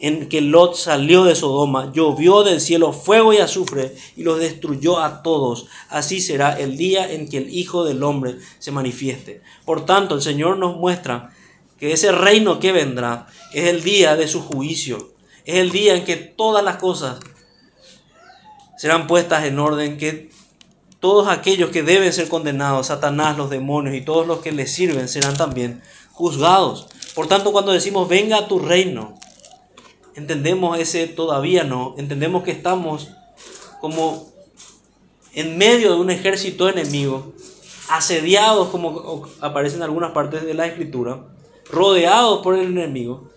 en 0.00 0.28
que 0.30 0.40
Lot 0.40 0.76
salió 0.76 1.24
de 1.24 1.34
Sodoma, 1.34 1.92
llovió 1.92 2.42
del 2.42 2.60
cielo 2.60 2.92
fuego 2.92 3.34
y 3.34 3.38
azufre 3.38 3.94
y 4.16 4.22
los 4.22 4.38
destruyó 4.38 4.98
a 4.98 5.22
todos. 5.22 5.66
Así 5.90 6.20
será 6.20 6.58
el 6.58 6.78
día 6.78 7.12
en 7.12 7.28
que 7.28 7.36
el 7.36 7.54
Hijo 7.54 7.84
del 7.84 8.02
Hombre 8.02 8.36
se 8.58 8.72
manifieste. 8.72 9.42
Por 9.66 9.84
tanto, 9.84 10.14
el 10.14 10.22
Señor 10.22 10.56
nos 10.56 10.76
muestra 10.76 11.30
que 11.78 11.92
ese 11.92 12.12
reino 12.12 12.60
que 12.60 12.72
vendrá 12.72 13.26
es 13.52 13.68
el 13.68 13.82
día 13.82 14.16
de 14.16 14.26
su 14.26 14.40
juicio. 14.40 15.12
Es 15.44 15.56
el 15.56 15.70
día 15.70 15.94
en 15.94 16.04
que 16.04 16.16
todas 16.16 16.64
las 16.64 16.76
cosas 16.76 17.20
serán 18.78 19.06
puestas 19.06 19.44
en 19.44 19.58
orden, 19.58 19.98
que 19.98 20.30
todos 20.98 21.28
aquellos 21.28 21.70
que 21.70 21.82
deben 21.82 22.12
ser 22.12 22.28
condenados, 22.28 22.86
Satanás, 22.86 23.36
los 23.36 23.50
demonios 23.50 23.94
y 23.94 24.00
todos 24.00 24.26
los 24.26 24.40
que 24.40 24.52
le 24.52 24.66
sirven 24.66 25.08
serán 25.08 25.36
también 25.36 25.82
juzgados. 26.12 26.88
Por 27.14 27.26
tanto, 27.26 27.52
cuando 27.52 27.72
decimos 27.72 28.08
venga 28.08 28.38
a 28.38 28.48
tu 28.48 28.58
reino, 28.58 29.14
entendemos 30.20 30.78
ese 30.78 31.06
todavía 31.06 31.64
no, 31.64 31.94
entendemos 31.98 32.42
que 32.44 32.50
estamos 32.50 33.08
como 33.80 34.30
en 35.32 35.56
medio 35.56 35.94
de 35.94 36.00
un 36.00 36.10
ejército 36.10 36.68
enemigo, 36.68 37.32
asediados 37.88 38.68
como 38.68 39.28
aparece 39.40 39.76
en 39.76 39.82
algunas 39.82 40.12
partes 40.12 40.44
de 40.44 40.54
la 40.54 40.66
escritura, 40.66 41.24
rodeados 41.70 42.42
por 42.42 42.54
el 42.54 42.66
enemigo, 42.66 43.30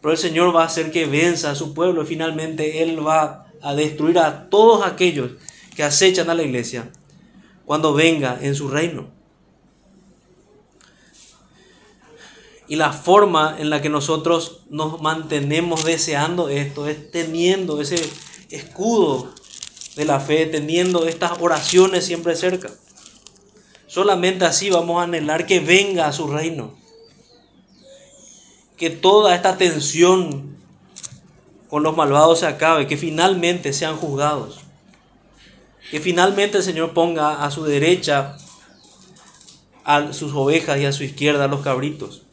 pero 0.00 0.12
el 0.12 0.18
Señor 0.18 0.54
va 0.54 0.62
a 0.62 0.66
hacer 0.66 0.90
que 0.90 1.06
venza 1.06 1.50
a 1.50 1.54
su 1.54 1.72
pueblo 1.72 2.02
y 2.02 2.06
finalmente 2.06 2.82
Él 2.82 3.06
va 3.06 3.46
a 3.62 3.74
destruir 3.74 4.18
a 4.18 4.50
todos 4.50 4.84
aquellos 4.84 5.30
que 5.74 5.84
acechan 5.84 6.28
a 6.28 6.34
la 6.34 6.42
iglesia 6.42 6.90
cuando 7.64 7.94
venga 7.94 8.38
en 8.42 8.54
su 8.54 8.68
reino. 8.68 9.06
Y 12.66 12.76
la 12.76 12.92
forma 12.92 13.56
en 13.58 13.68
la 13.68 13.82
que 13.82 13.90
nosotros 13.90 14.62
nos 14.70 15.02
mantenemos 15.02 15.84
deseando 15.84 16.48
esto 16.48 16.88
es 16.88 17.10
teniendo 17.10 17.80
ese 17.80 17.96
escudo 18.50 19.34
de 19.96 20.04
la 20.06 20.18
fe, 20.18 20.46
teniendo 20.46 21.06
estas 21.06 21.32
oraciones 21.40 22.06
siempre 22.06 22.34
cerca. 22.36 22.70
Solamente 23.86 24.46
así 24.46 24.70
vamos 24.70 24.98
a 24.98 25.04
anhelar 25.04 25.46
que 25.46 25.60
venga 25.60 26.06
a 26.06 26.12
su 26.12 26.26
reino. 26.26 26.74
Que 28.78 28.90
toda 28.90 29.34
esta 29.34 29.56
tensión 29.56 30.56
con 31.68 31.82
los 31.82 31.96
malvados 31.96 32.40
se 32.40 32.46
acabe, 32.46 32.86
que 32.86 32.96
finalmente 32.96 33.72
sean 33.72 33.96
juzgados. 33.96 34.60
Que 35.90 36.00
finalmente 36.00 36.58
el 36.58 36.64
Señor 36.64 36.94
ponga 36.94 37.44
a 37.44 37.50
su 37.50 37.64
derecha 37.64 38.36
a 39.84 40.14
sus 40.14 40.32
ovejas 40.32 40.80
y 40.80 40.86
a 40.86 40.92
su 40.92 41.04
izquierda 41.04 41.44
a 41.44 41.48
los 41.48 41.60
cabritos 41.60 42.23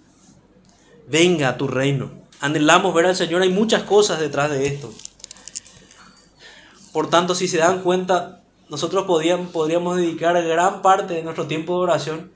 venga 1.11 1.49
a 1.49 1.57
tu 1.57 1.67
reino. 1.67 2.09
Anhelamos 2.39 2.93
ver 2.95 3.05
al 3.05 3.15
Señor, 3.15 3.41
hay 3.41 3.49
muchas 3.49 3.83
cosas 3.83 4.19
detrás 4.19 4.49
de 4.49 4.65
esto. 4.65 4.91
Por 6.93 7.09
tanto, 7.09 7.35
si 7.35 7.47
se 7.47 7.57
dan 7.57 7.81
cuenta, 7.81 8.41
nosotros 8.69 9.05
podríamos, 9.05 9.97
dedicar 9.97 10.41
gran 10.43 10.81
parte 10.81 11.13
de 11.13 11.23
nuestro 11.23 11.45
tiempo 11.47 11.75
de 11.75 11.83
oración 11.83 12.31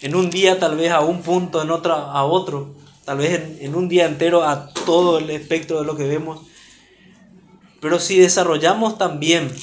en 0.00 0.14
un 0.14 0.30
día 0.30 0.58
tal 0.58 0.76
vez 0.76 0.90
a 0.90 1.00
un 1.00 1.22
punto, 1.22 1.62
en 1.62 1.70
otro 1.70 1.94
a 1.94 2.24
otro, 2.24 2.74
tal 3.04 3.18
vez 3.18 3.40
en, 3.40 3.58
en 3.60 3.74
un 3.74 3.88
día 3.88 4.06
entero 4.06 4.42
a 4.42 4.72
todo 4.72 5.18
el 5.18 5.30
espectro 5.30 5.80
de 5.80 5.86
lo 5.86 5.96
que 5.96 6.06
vemos. 6.06 6.40
Pero 7.80 8.00
si 8.00 8.18
desarrollamos 8.18 8.98
también 8.98 9.54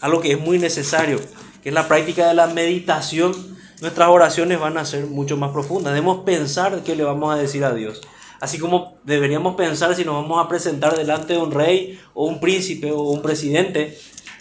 algo 0.00 0.20
que 0.20 0.32
es 0.32 0.40
muy 0.40 0.58
necesario, 0.58 1.20
que 1.62 1.68
es 1.68 1.74
la 1.74 1.86
práctica 1.86 2.28
de 2.28 2.34
la 2.34 2.46
meditación, 2.46 3.59
nuestras 3.80 4.08
oraciones 4.08 4.60
van 4.60 4.78
a 4.78 4.84
ser 4.84 5.06
mucho 5.06 5.36
más 5.36 5.52
profundas. 5.52 5.94
Debemos 5.94 6.24
pensar 6.24 6.82
qué 6.82 6.96
le 6.96 7.04
vamos 7.04 7.34
a 7.34 7.38
decir 7.38 7.64
a 7.64 7.74
Dios. 7.74 8.00
Así 8.40 8.58
como 8.58 8.98
deberíamos 9.04 9.54
pensar 9.54 9.94
si 9.94 10.04
nos 10.04 10.14
vamos 10.14 10.44
a 10.44 10.48
presentar 10.48 10.96
delante 10.96 11.34
de 11.34 11.38
un 11.38 11.50
rey 11.50 11.98
o 12.14 12.26
un 12.26 12.40
príncipe 12.40 12.90
o 12.90 13.02
un 13.02 13.22
presidente, 13.22 13.98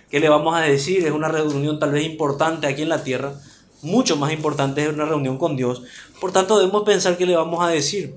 qué 0.10 0.20
le 0.20 0.30
vamos 0.30 0.56
a 0.56 0.62
decir. 0.62 1.06
Es 1.06 1.12
una 1.12 1.28
reunión 1.28 1.80
tal 1.80 1.92
vez 1.92 2.06
importante 2.06 2.68
aquí 2.68 2.84
en 2.84 2.90
la 2.90 3.04
tierra, 3.04 3.34
mucho 3.82 4.18
más 4.18 4.34
importante 4.34 4.84
es 4.84 4.90
una 4.90 5.06
reunión 5.06 5.38
con 5.38 5.56
Dios. 5.56 5.84
Por 6.20 6.34
tanto, 6.34 6.60
debemos 6.60 6.84
pensar 6.84 7.18
qué 7.18 7.26
le 7.26 7.36
vamos 7.36 7.64
a 7.64 7.70
decir. 7.70 8.16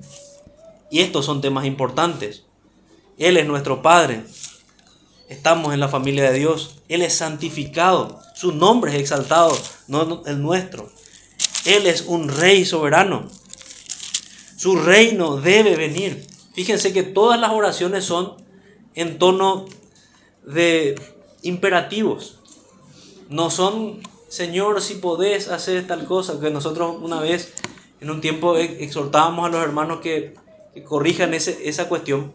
Y 0.90 1.00
estos 1.00 1.24
son 1.24 1.40
temas 1.40 1.64
importantes. 1.66 2.44
Él 3.16 3.36
es 3.36 3.46
nuestro 3.46 3.80
Padre. 3.80 4.24
Estamos 5.28 5.72
en 5.72 5.80
la 5.80 5.88
familia 5.88 6.30
de 6.30 6.38
Dios. 6.38 6.82
Él 6.88 7.02
es 7.02 7.14
santificado. 7.14 8.20
Su 8.34 8.52
nombre 8.52 8.92
es 8.92 9.00
exaltado, 9.00 9.56
no 9.86 10.22
el 10.26 10.42
nuestro. 10.42 10.90
Él 11.64 11.86
es 11.86 12.02
un 12.02 12.28
rey 12.28 12.64
soberano. 12.64 13.28
Su 14.56 14.76
reino 14.76 15.36
debe 15.36 15.76
venir. 15.76 16.26
Fíjense 16.54 16.92
que 16.92 17.02
todas 17.02 17.40
las 17.40 17.52
oraciones 17.52 18.04
son 18.04 18.36
en 18.94 19.18
tono 19.18 19.66
de 20.44 21.00
imperativos. 21.42 22.38
No 23.28 23.50
son, 23.50 24.00
Señor, 24.28 24.82
si 24.82 24.94
podés 24.94 25.48
hacer 25.48 25.86
tal 25.86 26.04
cosa, 26.04 26.38
que 26.40 26.50
nosotros 26.50 26.96
una 27.00 27.20
vez 27.20 27.54
en 28.00 28.10
un 28.10 28.20
tiempo 28.20 28.56
exhortábamos 28.56 29.46
a 29.46 29.50
los 29.50 29.62
hermanos 29.62 30.00
que, 30.00 30.34
corrijan 30.86 31.34
esa 31.34 31.88
cuestión, 31.88 32.32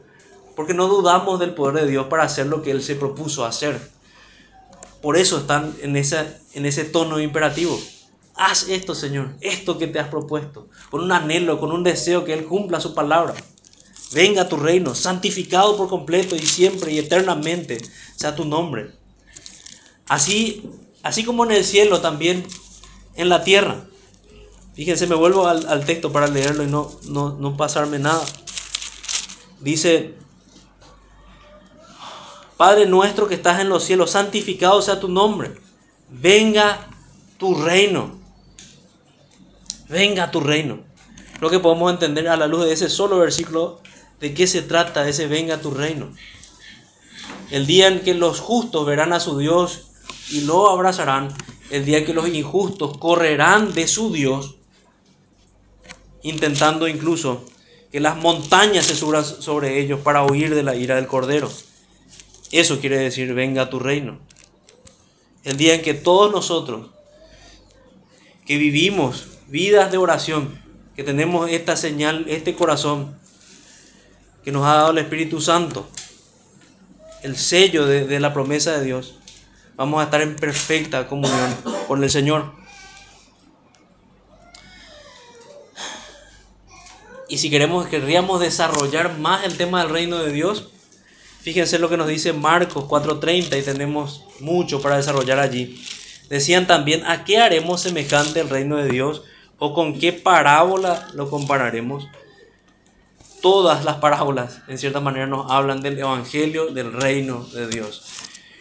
porque 0.56 0.76
no 0.76 0.88
dudamos 0.88 1.40
del 1.40 1.56
poder 1.56 1.84
de 1.84 1.90
Dios 1.90 2.06
para 2.06 2.24
hacer 2.24 2.46
lo 2.46 2.62
que 2.62 2.70
Él 2.70 2.84
se 2.84 2.96
propuso 2.96 3.46
hacer. 3.46 3.80
Por 5.02 5.18
eso 5.18 5.40
están 5.40 5.76
en, 5.82 5.96
en 5.96 6.66
ese 6.66 6.84
tono 6.84 7.20
imperativo. 7.20 7.80
Haz 8.38 8.70
esto, 8.70 8.94
Señor, 8.94 9.36
esto 9.42 9.80
que 9.80 9.88
te 9.88 10.00
has 10.00 10.10
propuesto, 10.10 10.68
con 10.92 11.04
un 11.04 11.12
anhelo, 11.12 11.60
con 11.60 11.72
un 11.72 11.84
deseo 11.84 12.24
que 12.24 12.34
Él 12.34 12.46
cumpla 12.46 12.80
su 12.80 12.94
palabra. 12.94 13.34
Venga 14.14 14.44
a 14.44 14.48
tu 14.48 14.58
reino, 14.58 14.94
santificado 14.94 15.76
por 15.76 15.90
completo 15.90 16.36
y 16.36 16.46
siempre 16.46 16.92
y 16.92 17.00
eternamente 17.00 17.80
sea 18.16 18.36
tu 18.36 18.46
nombre. 18.46 18.92
Así, 20.08 20.70
así 21.02 21.24
como 21.24 21.46
en 21.46 21.52
el 21.52 21.66
cielo, 21.66 22.00
también 22.00 22.46
en 23.16 23.28
la 23.28 23.44
tierra. 23.44 23.88
Fíjense, 24.76 25.08
me 25.08 25.16
vuelvo 25.16 25.48
al, 25.48 25.86
texto 25.86 26.12
para 26.12 26.28
leerlo 26.28 26.64
y 26.64 26.68
no, 26.68 26.92
no, 27.06 27.36
no 27.40 27.58
pasarme 27.58 27.98
nada. 27.98 28.24
Dice, 29.62 30.14
Padre 32.56 32.86
nuestro 32.86 33.28
que 33.28 33.34
estás 33.34 33.60
en 33.60 33.70
los 33.70 33.84
cielos, 33.84 34.12
santificado 34.12 34.80
sea 34.84 35.00
tu 35.00 35.08
nombre. 35.08 35.56
Venga 36.10 36.88
tu 37.40 37.56
reino 37.56 38.17
venga 39.90 40.24
a 40.26 40.32
tu 40.32 40.40
reino. 40.40 40.80
Lo 41.40 41.50
que 41.50 41.60
podemos 41.60 41.92
entender 41.92 42.28
a 42.28 42.38
la 42.38 42.48
luz 42.48 42.66
de 42.66 42.74
ese 42.74 42.90
solo 42.90 43.20
versículo, 43.20 43.82
de 44.20 44.34
qué 44.34 44.48
se 44.48 44.62
trata 44.62 45.08
ese 45.08 45.28
venga 45.28 45.56
a 45.56 45.62
tu 45.62 45.72
reino. 45.72 46.12
El 47.52 47.68
día 47.68 47.88
en 47.88 48.02
que 48.02 48.14
los 48.14 48.40
justos 48.40 48.86
verán 48.86 49.14
a 49.14 49.20
su 49.20 49.38
Dios 49.38 49.88
y 50.30 50.42
lo 50.42 50.70
abrazarán, 50.70 51.34
el 51.70 51.86
día 51.86 52.00
en 52.00 52.06
que 52.06 52.14
los 52.14 52.28
injustos 52.28 52.98
correrán 52.98 53.74
de 53.74 53.88
su 53.88 54.12
Dios, 54.12 54.56
intentando 56.24 56.88
incluso 56.88 57.46
que 57.92 58.00
las 58.00 58.18
montañas 58.18 58.86
se 58.86 58.96
suban 58.96 59.24
sobre 59.24 59.80
ellos 59.80 60.00
para 60.02 60.24
huir 60.24 60.54
de 60.56 60.64
la 60.64 60.76
ira 60.76 60.96
del 60.96 61.08
Cordero. 61.08 61.50
Eso 62.52 62.80
quiere 62.80 62.98
decir, 62.98 63.34
venga 63.34 63.64
a 63.64 63.70
tu 63.70 63.80
reino. 63.80 64.20
El 65.44 65.58
día 65.58 65.76
en 65.76 65.82
que 65.82 65.94
todos 65.94 66.32
nosotros 66.32 66.88
que 68.46 68.58
vivimos 68.58 69.37
vidas 69.48 69.92
de 69.92 69.98
oración, 69.98 70.60
que 70.96 71.04
tenemos 71.04 71.50
esta 71.50 71.76
señal, 71.76 72.26
este 72.28 72.56
corazón 72.56 73.16
que 74.44 74.52
nos 74.52 74.66
ha 74.66 74.76
dado 74.76 74.92
el 74.92 74.98
Espíritu 74.98 75.42
Santo, 75.42 75.88
el 77.22 77.36
sello 77.36 77.86
de, 77.86 78.20
la 78.20 78.34
promesa 78.34 78.78
de 78.78 78.86
Dios, 78.86 79.20
vamos 79.76 80.02
a 80.02 80.06
estar 80.06 80.22
en 80.22 80.36
perfecta 80.36 81.08
comunión 81.08 81.56
con 81.88 82.04
el 82.04 82.10
Señor. 82.10 82.52
Y 87.30 87.40
si 87.40 87.50
queremos, 87.50 87.88
querríamos 87.88 88.40
desarrollar 88.40 89.18
más 89.18 89.44
el 89.44 89.58
tema 89.58 89.82
del 89.82 89.90
reino 89.90 90.18
de 90.20 90.32
Dios, 90.32 90.70
fíjense 91.42 91.78
lo 91.78 91.90
que 91.90 91.98
nos 91.98 92.08
dice 92.08 92.32
Marcos 92.32 92.86
4:30 92.86 93.60
y 93.60 93.62
tenemos 93.64 94.24
mucho 94.40 94.82
para 94.82 94.98
desarrollar 94.98 95.40
allí. 95.40 95.84
Decían 96.30 96.68
también, 96.68 97.06
¿a 97.06 97.24
qué 97.24 97.38
haremos 97.38 97.82
semejante 97.82 98.40
el 98.40 98.50
reino 98.50 98.78
de 98.78 98.90
Dios? 98.90 99.24
¿O 99.60 99.74
con 99.74 100.00
qué 100.00 100.14
parábola 100.14 101.08
lo 101.14 101.30
compararemos? 101.30 102.08
Todas 103.42 103.86
las 103.86 103.98
parábolas, 103.98 104.62
en 104.68 104.78
cierta 104.78 105.00
manera, 105.00 105.28
nos 105.28 105.50
hablan 105.52 105.82
del 105.82 105.98
Evangelio 105.98 106.68
del 106.68 106.94
reino 106.94 107.44
de 107.46 107.68
Dios. 107.68 108.04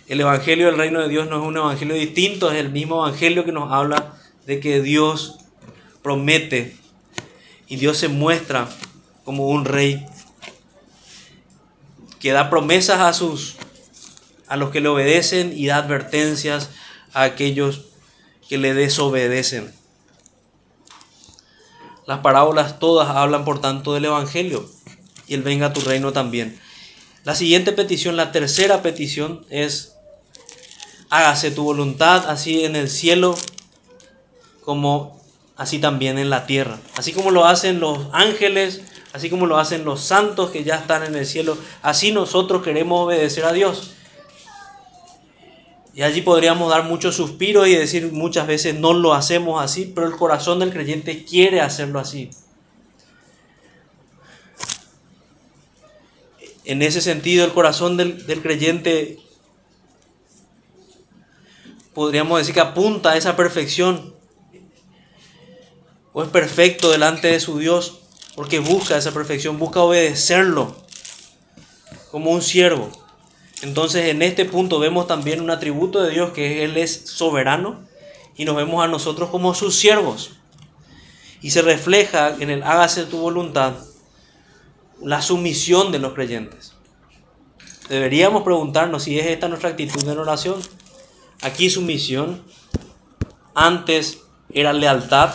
El 0.07 0.21
Evangelio 0.21 0.67
del 0.67 0.79
reino 0.79 1.01
de 1.01 1.09
Dios 1.09 1.29
no 1.29 1.41
es 1.41 1.47
un 1.47 1.57
Evangelio 1.57 1.95
distinto, 1.95 2.51
es 2.51 2.59
el 2.59 2.71
mismo 2.71 3.07
Evangelio 3.07 3.45
que 3.45 3.53
nos 3.53 3.73
habla 3.73 4.15
de 4.47 4.61
que 4.61 4.81
Dios 4.81 5.39
promete 6.03 6.77
y 7.69 7.77
Dios 7.77 7.99
se 7.99 8.09
muestra 8.09 8.69
como 9.25 9.49
un 9.49 9.65
rey 9.65 10.07
que 12.21 12.33
da 12.33 12.49
promesas 12.49 13.01
a 13.01 13.13
sus 13.13 13.57
a 14.47 14.57
los 14.57 14.71
que 14.71 14.81
le 14.81 14.89
obedecen 14.89 15.53
y 15.57 15.67
da 15.67 15.79
advertencias 15.79 16.71
a 17.13 17.25
aquellos 17.25 17.87
que 18.49 18.59
le 18.59 18.75
desobedecen. 18.75 19.73
Las 22.07 22.21
parábolas 22.21 22.79
todas 22.79 23.09
hablan 23.09 23.45
por 23.45 23.61
tanto 23.61 23.95
del 23.95 24.05
evangelio 24.05 24.69
y 25.27 25.35
el 25.35 25.43
venga 25.43 25.67
a 25.67 25.73
tu 25.73 25.81
reino 25.81 26.13
también. 26.13 26.59
La 27.25 27.35
siguiente 27.35 27.73
petición, 27.73 28.17
la 28.17 28.31
tercera 28.31 28.83
petición 28.83 29.45
es 29.51 29.97
hágase 31.11 31.51
tu 31.51 31.65
voluntad 31.65 32.29
así 32.29 32.65
en 32.65 32.77
el 32.77 32.89
cielo 32.89 33.37
como 34.65 35.21
así 35.57 35.79
también 35.79 36.19
en 36.19 36.31
la 36.31 36.47
tierra. 36.47 36.79
Así 36.97 37.13
como 37.13 37.31
lo 37.31 37.45
hacen 37.47 37.81
los 37.81 38.07
ángeles, 38.13 38.83
así 39.13 39.31
como 39.31 39.47
lo 39.47 39.59
hacen 39.59 39.85
los 39.85 40.01
santos 40.01 40.51
que 40.51 40.63
ya 40.63 40.77
están 40.77 41.03
en 41.03 41.17
el 41.17 41.27
cielo, 41.27 41.59
así 41.83 42.13
nosotros 42.13 42.63
queremos 42.63 43.07
obedecer 43.07 43.45
a 43.45 43.53
Dios. 43.53 43.96
Y 45.97 46.03
allí 46.03 46.21
podríamos 46.21 46.69
dar 46.69 46.85
muchos 46.85 47.17
suspiros 47.17 47.67
y 47.67 47.75
decir 47.75 48.13
muchas 48.13 48.47
veces 48.47 48.75
no 48.75 48.93
lo 48.93 49.15
hacemos 49.15 49.65
así, 49.65 49.91
pero 49.95 50.07
el 50.07 50.15
corazón 50.15 50.59
del 50.59 50.71
creyente 50.71 51.25
quiere 51.25 51.63
hacerlo 51.63 51.99
así. 51.99 52.29
En 56.67 56.83
ese 56.83 57.01
sentido, 57.01 57.47
el 57.47 57.53
corazón 57.55 57.97
del, 57.97 58.27
del 58.27 58.43
creyente 58.43 59.19
podríamos 61.95 62.41
decir 62.41 62.53
que 62.53 62.61
apunta 62.61 63.13
a 63.13 63.17
esa 63.17 63.35
perfección 63.35 64.15
o 66.13 66.23
es 66.23 66.29
perfecto 66.29 66.91
delante 66.91 67.29
de 67.29 67.41
su 67.41 67.59
Dios 67.59 68.01
porque 68.35 68.59
busca 68.59 68.99
esa 68.99 69.13
perfección, 69.13 69.59
busca 69.59 69.81
obedecerlo 69.81 70.77
como 72.11 72.33
un 72.33 72.43
siervo. 72.43 73.06
Entonces 73.63 74.09
en 74.09 74.23
este 74.23 74.45
punto 74.45 74.79
vemos 74.79 75.07
también 75.07 75.41
un 75.41 75.51
atributo 75.51 76.03
de 76.03 76.11
Dios 76.11 76.33
que 76.33 76.65
Él 76.65 76.77
es 76.77 77.03
soberano 77.07 77.87
y 78.37 78.45
nos 78.45 78.57
vemos 78.57 78.85
a 78.85 78.89
nosotros 78.89 79.31
como 79.31 79.55
sus 79.55 79.77
siervos. 79.77 80.33
Y 81.41 81.51
se 81.51 81.63
refleja 81.63 82.37
en 82.39 82.51
el 82.51 82.63
hágase 82.63 83.05
tu 83.05 83.19
voluntad 83.19 83.75
la 85.01 85.23
sumisión 85.23 85.93
de 85.93 85.99
los 85.99 86.13
creyentes. 86.13 86.75
Deberíamos 87.89 88.43
preguntarnos 88.43 89.05
si 89.05 89.19
es 89.19 89.27
esta 89.27 89.49
nuestra 89.49 89.71
actitud 89.71 90.07
en 90.09 90.19
oración. 90.19 90.61
Aquí 91.43 91.71
sumisión, 91.71 92.43
antes 93.55 94.23
era 94.53 94.73
lealtad, 94.73 95.35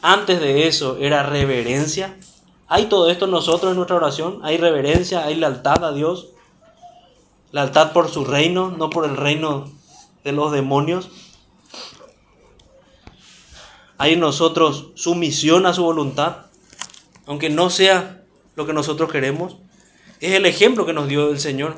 antes 0.00 0.40
de 0.40 0.66
eso 0.66 0.96
era 0.98 1.22
reverencia. 1.22 2.18
¿Hay 2.66 2.86
todo 2.86 3.10
esto 3.10 3.26
nosotros 3.26 3.70
en 3.70 3.76
nuestra 3.76 3.96
oración? 3.96 4.40
¿Hay 4.42 4.56
reverencia? 4.56 5.24
¿Hay 5.24 5.36
lealtad 5.36 5.84
a 5.84 5.92
Dios? 5.92 6.31
Lealtad 7.52 7.92
por 7.92 8.10
su 8.10 8.24
reino, 8.24 8.70
no 8.70 8.90
por 8.90 9.04
el 9.04 9.16
reino 9.16 9.70
de 10.24 10.32
los 10.32 10.52
demonios. 10.52 11.10
Hay 13.98 14.14
en 14.14 14.20
nosotros 14.20 14.88
sumisión 14.94 15.66
a 15.66 15.74
su 15.74 15.84
voluntad, 15.84 16.46
aunque 17.26 17.50
no 17.50 17.70
sea 17.70 18.22
lo 18.56 18.66
que 18.66 18.72
nosotros 18.72 19.12
queremos. 19.12 19.56
Es 20.20 20.32
el 20.32 20.46
ejemplo 20.46 20.86
que 20.86 20.92
nos 20.92 21.08
dio 21.08 21.30
el 21.30 21.38
Señor. 21.38 21.76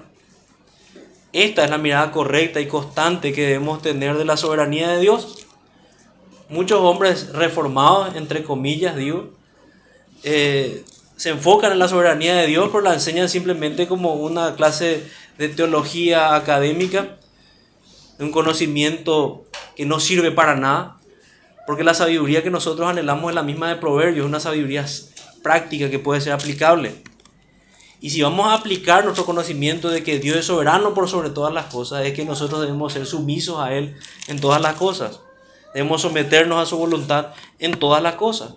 Esta 1.32 1.64
es 1.64 1.70
la 1.70 1.78
mirada 1.78 2.12
correcta 2.12 2.60
y 2.60 2.68
constante 2.68 3.32
que 3.32 3.42
debemos 3.42 3.82
tener 3.82 4.16
de 4.16 4.24
la 4.24 4.36
soberanía 4.36 4.88
de 4.88 5.00
Dios 5.00 5.44
muchos 6.48 6.80
hombres 6.80 7.32
reformados, 7.32 8.14
entre 8.16 8.42
comillas, 8.42 8.96
digo, 8.96 9.30
eh, 10.22 10.84
se 11.16 11.30
enfocan 11.30 11.72
en 11.72 11.78
la 11.78 11.88
soberanía 11.88 12.34
de 12.34 12.46
Dios, 12.46 12.68
pero 12.70 12.82
la 12.82 12.94
enseñan 12.94 13.28
simplemente 13.28 13.86
como 13.86 14.14
una 14.14 14.54
clase 14.56 15.04
de 15.38 15.48
teología 15.48 16.34
académica, 16.34 17.16
un 18.18 18.30
conocimiento 18.30 19.44
que 19.76 19.86
no 19.86 20.00
sirve 20.00 20.30
para 20.30 20.56
nada, 20.56 20.98
porque 21.66 21.84
la 21.84 21.94
sabiduría 21.94 22.42
que 22.42 22.50
nosotros 22.50 22.88
anhelamos 22.88 23.30
es 23.30 23.34
la 23.34 23.42
misma 23.42 23.68
de 23.68 23.76
Proverbios, 23.76 24.26
una 24.26 24.40
sabiduría 24.40 24.84
práctica 25.42 25.90
que 25.90 25.98
puede 25.98 26.20
ser 26.20 26.32
aplicable. 26.32 27.02
Y 28.00 28.10
si 28.10 28.20
vamos 28.20 28.48
a 28.48 28.54
aplicar 28.54 29.04
nuestro 29.04 29.24
conocimiento 29.24 29.88
de 29.88 30.02
que 30.02 30.18
Dios 30.18 30.36
es 30.36 30.44
soberano 30.44 30.92
por 30.92 31.08
sobre 31.08 31.30
todas 31.30 31.54
las 31.54 31.66
cosas, 31.66 32.04
es 32.04 32.12
que 32.12 32.24
nosotros 32.24 32.60
debemos 32.60 32.92
ser 32.92 33.06
sumisos 33.06 33.58
a 33.60 33.72
Él 33.72 33.96
en 34.28 34.40
todas 34.40 34.60
las 34.60 34.74
cosas. 34.74 35.20
Debemos 35.72 36.02
someternos 36.02 36.62
a 36.62 36.66
su 36.66 36.76
voluntad 36.76 37.28
en 37.58 37.78
todas 37.78 38.02
las 38.02 38.16
cosas. 38.16 38.54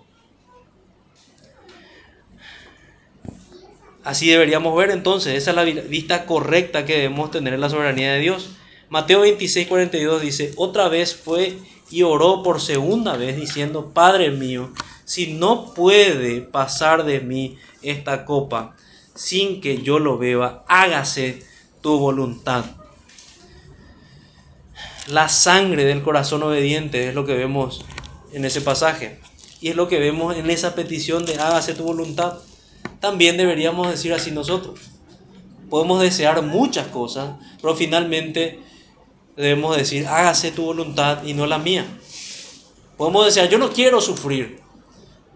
Así 4.07 4.29
deberíamos 4.29 4.75
ver 4.75 4.89
entonces, 4.91 5.35
esa 5.35 5.51
es 5.51 5.55
la 5.55 5.63
vista 5.63 6.25
correcta 6.25 6.85
que 6.85 6.93
debemos 6.93 7.29
tener 7.31 7.53
en 7.53 7.61
la 7.61 7.69
soberanía 7.69 8.13
de 8.13 8.19
Dios. 8.19 8.51
Mateo 8.89 9.21
26, 9.21 9.67
42 9.67 10.21
dice, 10.21 10.53
otra 10.55 10.87
vez 10.87 11.15
fue 11.15 11.57
y 11.91 12.03
oró 12.03 12.41
por 12.41 12.61
segunda 12.61 13.17
vez 13.17 13.35
diciendo, 13.35 13.91
Padre 13.93 14.31
mío, 14.31 14.71
si 15.03 15.33
no 15.33 15.73
puede 15.73 16.41
pasar 16.41 17.03
de 17.03 17.19
mí 17.19 17.57
esta 17.81 18.25
copa 18.25 18.75
sin 19.13 19.61
que 19.61 19.81
yo 19.81 19.99
lo 19.99 20.17
beba, 20.17 20.63
hágase 20.67 21.43
tu 21.81 21.99
voluntad 21.99 22.65
la 25.07 25.29
sangre 25.29 25.85
del 25.85 26.03
corazón 26.03 26.43
obediente, 26.43 27.07
es 27.07 27.15
lo 27.15 27.25
que 27.25 27.33
vemos 27.33 27.85
en 28.33 28.45
ese 28.45 28.61
pasaje. 28.61 29.19
Y 29.59 29.69
es 29.69 29.75
lo 29.75 29.87
que 29.87 29.99
vemos 29.99 30.35
en 30.35 30.49
esa 30.49 30.75
petición 30.75 31.25
de 31.25 31.39
hágase 31.39 31.73
tu 31.73 31.83
voluntad. 31.83 32.39
También 32.99 33.37
deberíamos 33.37 33.89
decir 33.89 34.13
así 34.13 34.31
nosotros. 34.31 34.79
Podemos 35.69 36.01
desear 36.01 36.41
muchas 36.41 36.87
cosas, 36.87 37.35
pero 37.61 37.75
finalmente 37.75 38.61
debemos 39.35 39.75
decir 39.77 40.07
hágase 40.07 40.51
tu 40.51 40.63
voluntad 40.63 41.23
y 41.23 41.33
no 41.33 41.45
la 41.45 41.57
mía. 41.57 41.85
Podemos 42.97 43.25
desear 43.25 43.49
yo 43.49 43.57
no 43.57 43.71
quiero 43.71 44.01
sufrir, 44.01 44.61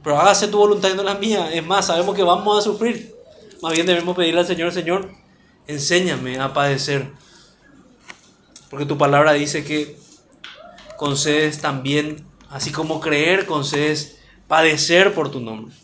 pero 0.03 0.19
hágase 0.19 0.47
tu 0.47 0.57
voluntad 0.57 0.89
y 0.91 0.95
no 0.95 1.03
la 1.03 1.15
mía. 1.15 1.53
Es 1.53 1.65
más, 1.65 1.87
sabemos 1.87 2.15
que 2.15 2.23
vamos 2.23 2.57
a 2.57 2.61
sufrir. 2.61 3.13
Más 3.61 3.73
bien 3.73 3.85
debemos 3.85 4.15
pedirle 4.15 4.39
al 4.39 4.47
Señor, 4.47 4.71
Señor, 4.71 5.11
enséñame 5.67 6.39
a 6.39 6.53
padecer 6.53 7.11
porque 8.71 8.85
tu 8.85 8.97
palabra 8.97 9.33
dice 9.33 9.65
que 9.65 9.97
concedes 10.97 11.59
también, 11.59 12.25
así 12.49 12.71
como 12.71 13.01
creer, 13.01 13.45
concedes 13.45 14.17
padecer 14.47 15.13
por 15.13 15.29
tu 15.29 15.41
nombre. 15.41 15.75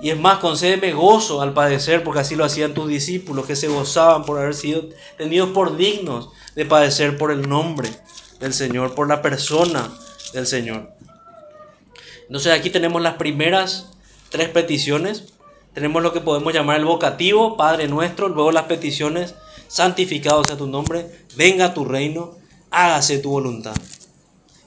Y 0.00 0.10
es 0.10 0.18
más, 0.18 0.38
concédeme 0.38 0.92
gozo 0.92 1.42
al 1.42 1.54
padecer, 1.54 2.04
porque 2.04 2.20
así 2.20 2.36
lo 2.36 2.44
hacían 2.44 2.74
tus 2.74 2.88
discípulos, 2.88 3.46
que 3.46 3.56
se 3.56 3.68
gozaban 3.68 4.24
por 4.24 4.38
haber 4.38 4.54
sido 4.54 4.84
tenidos 5.16 5.50
por 5.50 5.76
dignos 5.76 6.30
de 6.54 6.64
padecer 6.64 7.18
por 7.18 7.32
el 7.32 7.48
nombre 7.48 7.90
del 8.38 8.54
Señor, 8.54 8.94
por 8.94 9.08
la 9.08 9.22
persona 9.22 9.92
del 10.32 10.46
Señor. 10.46 10.90
Entonces 12.26 12.52
aquí 12.52 12.70
tenemos 12.70 13.02
las 13.02 13.14
primeras 13.14 13.90
tres 14.30 14.48
peticiones. 14.50 15.32
Tenemos 15.74 16.02
lo 16.02 16.12
que 16.12 16.20
podemos 16.20 16.52
llamar 16.52 16.76
el 16.76 16.84
vocativo, 16.84 17.56
Padre 17.56 17.88
nuestro, 17.88 18.28
luego 18.28 18.52
las 18.52 18.64
peticiones 18.64 19.34
santificado 19.68 20.42
sea 20.44 20.56
tu 20.56 20.66
nombre, 20.66 21.26
venga 21.36 21.74
tu 21.74 21.84
reino, 21.84 22.36
hágase 22.70 23.18
tu 23.18 23.30
voluntad. 23.30 23.74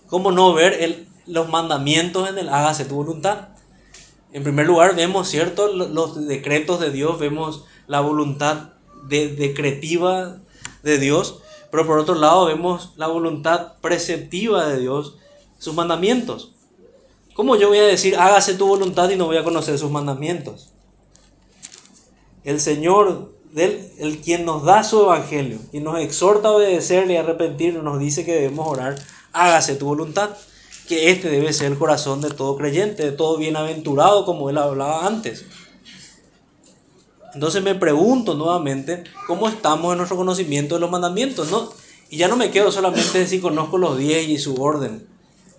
¿Cómo 0.08 0.32
no 0.32 0.54
ver 0.54 1.06
los 1.26 1.50
mandamientos 1.50 2.30
en 2.30 2.38
el 2.38 2.50
hágase 2.50 2.86
tu 2.86 2.96
voluntad? 2.96 3.50
En 4.34 4.44
primer 4.44 4.66
lugar, 4.66 4.96
vemos, 4.96 5.28
¿cierto?, 5.28 5.74
los 5.74 6.28
decretos 6.28 6.80
de 6.80 6.92
Dios, 6.92 7.20
vemos 7.20 7.66
la 7.88 8.00
voluntad 8.00 8.70
de, 9.04 9.30
decretiva 9.30 10.38
de 10.84 10.98
Dios, 10.98 11.40
pero 11.70 11.86
por 11.86 12.00
otro 12.00 12.16
lado 12.16 12.46
vemos 12.46 12.94
la 12.96 13.08
voluntad 13.08 13.74
preceptiva 13.82 14.68
de 14.68 14.80
Dios, 14.80 15.18
sus 15.58 15.74
mandamientos. 15.74 16.54
¿Cómo 17.34 17.56
yo 17.56 17.70
voy 17.70 17.80
a 17.80 17.84
decir 17.84 18.16
hágase 18.18 18.56
tu 18.56 18.68
voluntad 18.68 19.10
y 19.10 19.16
no 19.16 19.26
voy 19.26 19.38
a 19.38 19.44
conocer 19.44 19.78
sus 19.78 19.92
mandamientos? 19.92 20.74
El 22.44 22.60
Señor 22.60 23.32
el 23.56 24.22
quien 24.24 24.46
nos 24.46 24.64
da 24.64 24.84
su 24.84 25.02
evangelio, 25.02 25.60
y 25.72 25.80
nos 25.80 26.00
exhorta 26.00 26.50
a 26.50 26.52
obedecerle 26.52 27.14
y 27.14 27.18
arrepentirnos, 27.18 27.84
nos 27.84 28.00
dice 28.00 28.24
que 28.26 28.34
debemos 28.34 28.68
orar, 28.68 28.96
hágase 29.34 29.76
tu 29.76 29.86
voluntad. 29.86 30.32
Que 30.92 31.10
este 31.10 31.30
debe 31.30 31.54
ser 31.54 31.72
el 31.72 31.78
corazón 31.78 32.20
de 32.20 32.32
todo 32.32 32.58
creyente, 32.58 33.04
de 33.04 33.12
todo 33.14 33.38
bienaventurado, 33.38 34.26
como 34.26 34.50
él 34.50 34.58
hablaba 34.58 35.08
antes. 35.08 35.46
Entonces 37.34 37.64
me 37.64 37.76
pregunto 37.76 38.34
nuevamente, 38.34 39.06
¿cómo 39.26 39.48
estamos 39.48 39.94
en 39.94 40.00
nuestro 40.00 40.18
conocimiento 40.18 40.76
de 40.76 40.82
los 40.82 40.92
mandamientos? 40.92 41.50
¿no? 41.50 41.72
Y 42.10 42.18
ya 42.18 42.28
no 42.28 42.36
me 42.36 42.52
quedo 42.52 42.74
solamente 42.74 43.26
si 43.26 43.40
conozco 43.40 43.78
los 43.78 43.98
10 43.98 44.28
y 44.28 44.38
su 44.38 44.62
orden. 44.62 45.08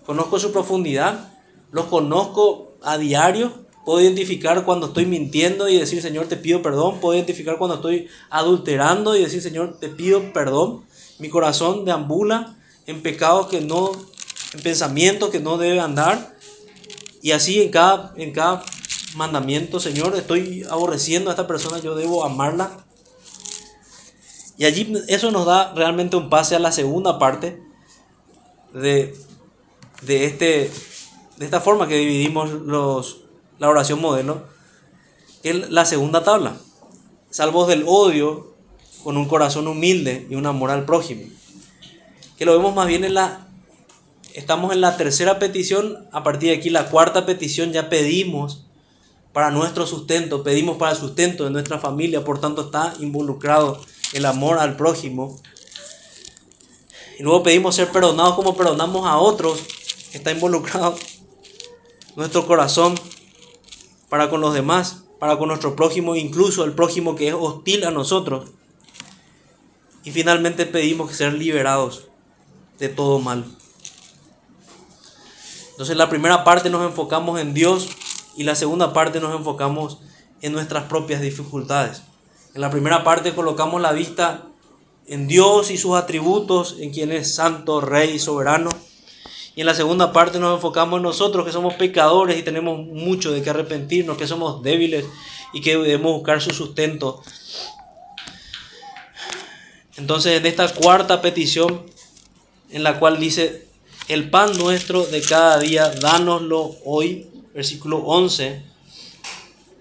Conozco 0.05 0.37
su 0.37 0.51
profundidad, 0.51 1.33
los 1.71 1.85
conozco 1.85 2.73
a 2.83 2.99
diario, 2.99 3.53
puedo 3.85 4.01
identificar 4.01 4.63
cuando 4.65 4.85
estoy 4.85 5.07
mintiendo 5.07 5.67
y 5.67 5.79
decir, 5.79 5.99
Señor, 6.03 6.27
te 6.27 6.37
pido 6.37 6.61
perdón, 6.61 6.99
puedo 6.99 7.15
identificar 7.15 7.57
cuando 7.57 7.77
estoy 7.77 8.07
adulterando 8.29 9.15
y 9.15 9.23
decir, 9.23 9.41
Señor, 9.41 9.79
te 9.79 9.89
pido 9.89 10.31
perdón. 10.31 10.83
Mi 11.17 11.29
corazón 11.29 11.85
deambula 11.85 12.55
en 12.85 13.01
pecados 13.01 13.47
que 13.47 13.61
no, 13.61 13.93
en 14.53 14.61
pensamientos 14.61 15.29
que 15.29 15.39
no 15.39 15.57
debe 15.57 15.79
andar. 15.79 16.35
Y 17.21 17.31
así 17.31 17.61
en 17.61 17.69
cada, 17.71 18.13
en 18.17 18.31
cada 18.31 18.63
mandamiento, 19.15 19.79
Señor, 19.79 20.15
estoy 20.15 20.65
aborreciendo 20.69 21.29
a 21.29 21.33
esta 21.33 21.47
persona, 21.47 21.79
yo 21.79 21.95
debo 21.95 22.25
amarla. 22.25 22.85
Y 24.57 24.65
allí 24.65 24.93
eso 25.07 25.31
nos 25.31 25.45
da 25.45 25.73
realmente 25.73 26.15
un 26.15 26.29
pase 26.29 26.55
a 26.55 26.59
la 26.59 26.71
segunda 26.71 27.17
parte 27.17 27.61
de, 28.73 29.15
de, 30.01 30.25
este, 30.25 30.71
de 31.37 31.45
esta 31.45 31.61
forma 31.61 31.87
que 31.87 31.97
dividimos 31.97 32.51
los, 32.51 33.21
la 33.59 33.69
oración 33.69 33.99
modelo, 33.99 34.43
es 35.43 35.69
la 35.69 35.85
segunda 35.85 36.23
tabla. 36.23 36.55
Salvos 37.29 37.67
del 37.67 37.83
odio 37.87 38.55
con 39.03 39.17
un 39.17 39.27
corazón 39.27 39.67
humilde 39.67 40.27
y 40.29 40.35
un 40.35 40.45
amor 40.45 40.71
al 40.71 40.85
prójimo. 40.85 41.23
Que 42.37 42.45
lo 42.45 42.53
vemos 42.53 42.73
más 42.73 42.87
bien 42.87 43.03
en 43.03 43.15
la... 43.15 43.42
Estamos 44.33 44.73
en 44.73 44.81
la 44.81 44.97
tercera 44.97 45.37
petición, 45.37 46.07
a 46.11 46.23
partir 46.23 46.49
de 46.49 46.55
aquí 46.55 46.71
la 46.71 46.89
cuarta 46.89 47.23
petición 47.23 47.71
ya 47.71 47.87
pedimos 47.87 48.65
para 49.31 49.51
nuestro 49.51 49.85
sustento, 49.85 50.41
pedimos 50.41 50.77
para 50.77 50.93
el 50.93 50.97
sustento 50.97 51.43
de 51.43 51.51
nuestra 51.51 51.77
familia, 51.77 52.23
por 52.25 52.41
tanto 52.41 52.63
está 52.63 52.95
involucrado 52.99 53.79
el 54.11 54.25
amor 54.25 54.57
al 54.57 54.75
prójimo. 54.75 55.39
Y 57.19 57.21
luego 57.21 57.43
pedimos 57.43 57.75
ser 57.75 57.91
perdonados 57.91 58.33
como 58.33 58.57
perdonamos 58.57 59.05
a 59.05 59.17
otros, 59.19 59.59
está 60.13 60.31
involucrado 60.31 60.95
nuestro 62.15 62.47
corazón 62.47 62.95
para 64.09 64.31
con 64.31 64.41
los 64.41 64.55
demás, 64.55 65.03
para 65.19 65.37
con 65.37 65.49
nuestro 65.49 65.75
prójimo, 65.75 66.15
incluso 66.15 66.63
el 66.63 66.73
prójimo 66.73 67.15
que 67.15 67.27
es 67.27 67.35
hostil 67.35 67.85
a 67.85 67.91
nosotros. 67.91 68.49
Y 70.03 70.09
finalmente 70.09 70.65
pedimos 70.65 71.15
ser 71.15 71.33
liberados 71.33 72.07
de 72.79 72.89
todo 72.89 73.19
mal. 73.19 73.45
Entonces 75.73 75.97
la 75.97 76.07
primera 76.07 76.43
parte 76.43 76.69
nos 76.69 76.85
enfocamos 76.85 77.41
en 77.41 77.55
Dios 77.55 77.89
y 78.37 78.43
la 78.43 78.53
segunda 78.53 78.93
parte 78.93 79.19
nos 79.19 79.35
enfocamos 79.35 79.97
en 80.41 80.53
nuestras 80.53 80.83
propias 80.83 81.19
dificultades. 81.19 82.03
En 82.53 82.61
la 82.61 82.69
primera 82.69 83.03
parte 83.03 83.33
colocamos 83.33 83.81
la 83.81 83.91
vista 83.91 84.43
en 85.07 85.27
Dios 85.27 85.71
y 85.71 85.77
sus 85.77 85.95
atributos, 85.95 86.77
en 86.79 86.91
quien 86.91 87.11
es 87.11 87.33
santo, 87.33 87.81
rey, 87.81 88.19
soberano. 88.19 88.69
Y 89.55 89.61
en 89.61 89.65
la 89.65 89.73
segunda 89.73 90.13
parte 90.13 90.39
nos 90.39 90.55
enfocamos 90.55 90.97
en 90.97 91.03
nosotros, 91.03 91.45
que 91.45 91.51
somos 91.51 91.73
pecadores 91.73 92.37
y 92.37 92.43
tenemos 92.43 92.77
mucho 92.77 93.31
de 93.31 93.41
que 93.41 93.49
arrepentirnos, 93.49 94.17
que 94.17 94.27
somos 94.27 94.61
débiles 94.61 95.05
y 95.53 95.61
que 95.61 95.77
debemos 95.77 96.13
buscar 96.13 96.39
su 96.39 96.51
sustento. 96.51 97.23
Entonces, 99.97 100.39
en 100.39 100.45
esta 100.45 100.71
cuarta 100.73 101.21
petición, 101.21 101.83
en 102.69 102.83
la 102.83 102.99
cual 102.99 103.19
dice, 103.19 103.67
el 104.07 104.29
pan 104.29 104.57
nuestro 104.57 105.05
de 105.05 105.21
cada 105.21 105.59
día, 105.59 105.89
dánoslo 105.89 106.75
hoy, 106.83 107.27
versículo 107.53 107.97
11, 107.99 108.61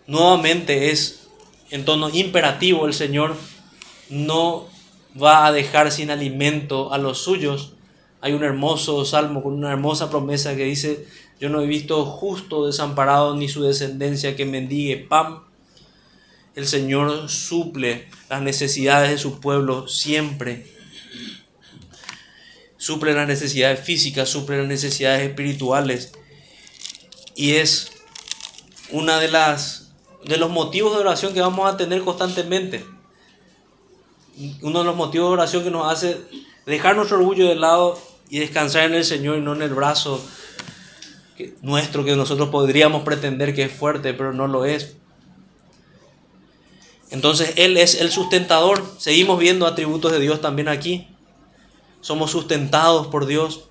nuevamente 0.07 0.91
es 0.91 1.29
en 1.71 1.85
tono 1.85 2.09
imperativo, 2.11 2.87
el 2.87 2.95
Señor 2.95 3.35
no 4.11 4.67
va 5.21 5.47
a 5.47 5.53
dejar 5.53 5.91
sin 5.91 6.11
alimento 6.11 6.93
a 6.93 6.99
los 6.99 7.19
suyos, 7.19 7.73
hay 8.21 8.35
un 8.35 8.45
hermoso 8.45 9.05
salmo 9.05 9.43
con 9.43 9.55
una 9.55 9.73
hermosa 9.73 10.09
promesa 10.09 10.55
que 10.55 10.65
dice, 10.65 11.07
yo 11.41 11.49
no 11.49 11.61
he 11.61 11.67
visto 11.67 12.05
justo 12.05 12.67
desamparado 12.67 13.35
ni 13.35 13.49
su 13.49 13.65
descendencia 13.65 14.37
que 14.37 14.45
mendigue 14.45 14.97
pan. 14.97 15.41
El 16.55 16.69
Señor 16.69 17.29
suple 17.29 18.09
las 18.31 18.41
necesidades 18.43 19.11
de 19.11 19.19
su 19.19 19.41
pueblo 19.41 19.89
siempre. 19.89 20.72
Suple 22.83 23.15
las 23.15 23.29
necesidades 23.29 23.79
físicas, 23.79 24.29
suple 24.29 24.59
las 24.59 24.67
necesidades 24.67 25.23
espirituales. 25.23 26.11
Y 27.37 27.53
es 27.53 27.93
una 28.91 29.21
de 29.21 29.29
las 29.29 29.93
de 30.25 30.37
los 30.37 30.51
motivos 30.51 30.93
de 30.93 30.99
oración 30.99 31.33
que 31.33 31.41
vamos 31.41 31.73
a 31.73 31.77
tener 31.77 32.03
constantemente. 32.03 32.85
Uno 34.63 34.81
de 34.81 34.85
los 34.85 34.97
motivos 34.97 35.29
de 35.29 35.33
oración 35.35 35.63
que 35.63 35.71
nos 35.71 35.93
hace 35.93 36.23
dejar 36.67 36.97
nuestro 36.97 37.19
orgullo 37.19 37.47
de 37.47 37.55
lado 37.55 38.03
y 38.29 38.41
descansar 38.41 38.87
en 38.87 38.95
el 38.95 39.05
Señor 39.05 39.39
y 39.39 39.43
no 39.43 39.55
en 39.55 39.63
el 39.63 39.75
brazo 39.75 40.21
nuestro 41.61 42.05
que 42.05 42.17
nosotros 42.17 42.49
podríamos 42.49 43.05
pretender 43.05 43.55
que 43.55 43.63
es 43.63 43.73
fuerte, 43.73 44.13
pero 44.13 44.33
no 44.33 44.49
lo 44.49 44.65
es. 44.65 44.97
Entonces 47.11 47.53
Él 47.55 47.77
es 47.77 48.01
el 48.01 48.11
sustentador. 48.11 48.85
Seguimos 48.99 49.39
viendo 49.39 49.69
atributos 49.69 50.11
de 50.11 50.19
Dios 50.19 50.41
también 50.41 50.67
aquí. 50.67 51.07
Somos 52.03 52.31
sustentados 52.31 53.07
por 53.07 53.25
Dios. 53.25 53.65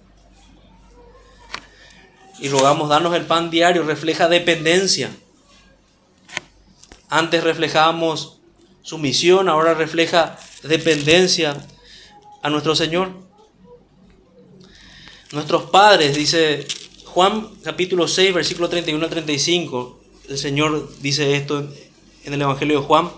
Y 2.39 2.49
rogamos 2.49 2.89
darnos 2.89 3.15
el 3.15 3.27
pan 3.27 3.51
diario. 3.51 3.83
Refleja 3.83 4.27
dependencia. 4.27 5.11
Antes 7.07 7.43
reflejábamos 7.43 8.39
sumisión, 8.81 9.49
ahora 9.49 9.73
refleja 9.73 10.39
dependencia 10.63 11.55
a 12.41 12.49
nuestro 12.49 12.75
Señor. 12.75 13.11
Nuestros 15.31 15.69
padres, 15.69 16.15
dice 16.15 16.65
Juan 17.05 17.49
capítulo 17.63 18.07
6, 18.07 18.33
versículo 18.33 18.69
31 18.69 19.03
al 19.03 19.09
35, 19.09 19.99
el 20.29 20.37
Señor 20.37 20.89
dice 20.99 21.35
esto 21.35 21.69
en 22.23 22.33
el 22.33 22.41
Evangelio 22.41 22.79
de 22.81 22.85
Juan. 22.85 23.11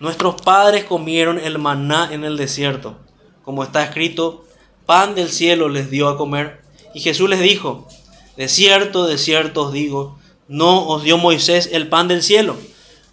Nuestros 0.00 0.40
padres 0.40 0.84
comieron 0.84 1.38
el 1.38 1.58
maná 1.58 2.08
en 2.12 2.24
el 2.24 2.36
desierto, 2.36 2.98
como 3.44 3.62
está 3.62 3.82
escrito, 3.82 4.44
pan 4.86 5.14
del 5.14 5.30
cielo 5.30 5.68
les 5.68 5.90
dio 5.90 6.08
a 6.08 6.16
comer. 6.16 6.60
Y 6.94 7.00
Jesús 7.00 7.28
les 7.28 7.40
dijo, 7.40 7.86
de 8.36 8.48
cierto, 8.48 9.06
de 9.06 9.18
cierto 9.18 9.62
os 9.62 9.72
digo, 9.72 10.18
no 10.48 10.86
os 10.88 11.02
dio 11.02 11.18
Moisés 11.18 11.70
el 11.72 11.88
pan 11.88 12.08
del 12.08 12.22
cielo, 12.22 12.56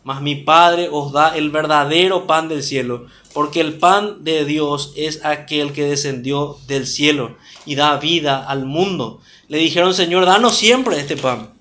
mas 0.04 0.22
mi 0.22 0.36
Padre 0.36 0.90
os 0.92 1.12
da 1.12 1.36
el 1.36 1.50
verdadero 1.50 2.28
pan 2.28 2.50
del 2.50 2.64
cielo, 2.64 3.08
porque 3.34 3.62
el 3.62 3.78
pan 3.78 4.24
de 4.24 4.46
Dios 4.46 4.94
es 4.96 5.24
aquel 5.24 5.74
que 5.74 5.86
descendió 5.86 6.58
del 6.68 6.88
cielo 6.88 7.38
y 7.66 7.76
da 7.76 7.98
vida 7.98 8.44
al 8.46 8.66
mundo. 8.66 9.22
Le 9.48 9.60
dijeron, 9.60 9.94
Señor, 9.94 10.26
danos 10.26 10.56
siempre 10.56 11.00
este 11.00 11.18
pan. 11.18 11.54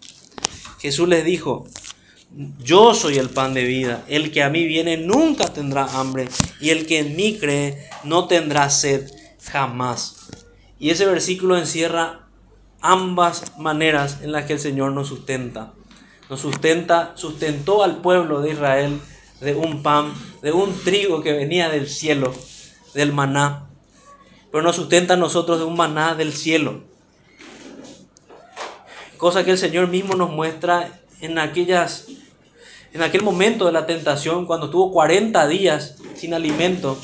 Jesús 0.80 1.08
les 1.08 1.24
dijo, 1.24 1.66
yo 2.58 2.94
soy 2.94 3.18
el 3.18 3.30
pan 3.30 3.54
de 3.54 3.64
vida. 3.64 4.04
El 4.08 4.30
que 4.32 4.42
a 4.42 4.50
mí 4.50 4.66
viene 4.66 4.96
nunca 4.96 5.44
tendrá 5.46 5.84
hambre 5.98 6.28
y 6.60 6.70
el 6.70 6.86
que 6.86 7.00
en 7.00 7.16
mí 7.16 7.38
cree 7.38 7.88
no 8.04 8.26
tendrá 8.26 8.70
sed 8.70 9.10
jamás. 9.50 10.30
Y 10.78 10.90
ese 10.90 11.06
versículo 11.06 11.58
encierra 11.58 12.26
ambas 12.80 13.58
maneras 13.58 14.18
en 14.22 14.32
las 14.32 14.46
que 14.46 14.54
el 14.54 14.60
Señor 14.60 14.92
nos 14.92 15.08
sustenta. 15.08 15.72
Nos 16.28 16.40
sustenta, 16.40 17.12
sustentó 17.16 17.82
al 17.82 18.00
pueblo 18.00 18.40
de 18.40 18.52
Israel 18.52 19.00
de 19.40 19.54
un 19.54 19.82
pan, 19.82 20.12
de 20.42 20.52
un 20.52 20.72
trigo 20.84 21.22
que 21.22 21.32
venía 21.32 21.68
del 21.68 21.88
cielo, 21.88 22.32
del 22.94 23.12
maná 23.12 23.66
pero 24.50 24.64
nos 24.64 24.76
sustenta 24.76 25.14
a 25.14 25.16
nosotros 25.16 25.58
de 25.58 25.64
un 25.64 25.76
maná 25.76 26.14
del 26.14 26.32
cielo. 26.32 26.82
Cosa 29.16 29.44
que 29.44 29.52
el 29.52 29.58
Señor 29.58 29.88
mismo 29.88 30.14
nos 30.14 30.30
muestra 30.30 31.00
en 31.20 31.38
aquellas 31.38 32.06
en 32.92 33.02
aquel 33.02 33.22
momento 33.22 33.66
de 33.66 33.72
la 33.72 33.86
tentación 33.86 34.46
cuando 34.46 34.70
tuvo 34.70 34.92
40 34.92 35.46
días 35.48 35.96
sin 36.14 36.34
alimento 36.34 36.98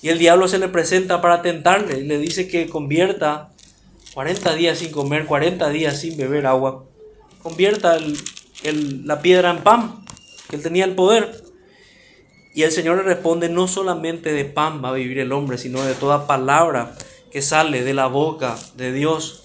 y 0.00 0.08
el 0.08 0.18
diablo 0.18 0.48
se 0.48 0.58
le 0.58 0.68
presenta 0.68 1.20
para 1.20 1.42
tentarle 1.42 2.02
le 2.02 2.18
dice 2.18 2.48
que 2.48 2.68
convierta 2.68 3.52
40 4.18 4.54
días 4.54 4.78
sin 4.78 4.90
comer, 4.90 5.26
40 5.26 5.68
días 5.70 6.00
sin 6.00 6.16
beber 6.16 6.46
agua, 6.46 6.84
convierta 7.40 7.98
la 8.64 9.22
piedra 9.22 9.50
en 9.50 9.58
pan, 9.58 10.04
que 10.50 10.56
él 10.56 10.62
tenía 10.62 10.84
el 10.84 10.96
poder. 10.96 11.44
Y 12.52 12.64
el 12.64 12.72
Señor 12.72 12.96
le 12.96 13.04
responde, 13.04 13.48
no 13.48 13.68
solamente 13.68 14.32
de 14.32 14.44
pan 14.44 14.82
va 14.82 14.88
a 14.88 14.94
vivir 14.94 15.20
el 15.20 15.30
hombre, 15.30 15.56
sino 15.56 15.84
de 15.84 15.94
toda 15.94 16.26
palabra 16.26 16.96
que 17.30 17.42
sale 17.42 17.84
de 17.84 17.94
la 17.94 18.08
boca 18.08 18.58
de 18.76 18.92
Dios. 18.92 19.44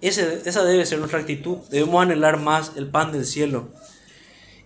esa 0.00 0.64
debe 0.64 0.86
ser 0.86 1.00
nuestra 1.00 1.20
actitud. 1.20 1.58
Debemos 1.70 2.02
anhelar 2.02 2.38
más 2.38 2.72
el 2.76 2.86
pan 2.86 3.12
del 3.12 3.26
cielo. 3.26 3.68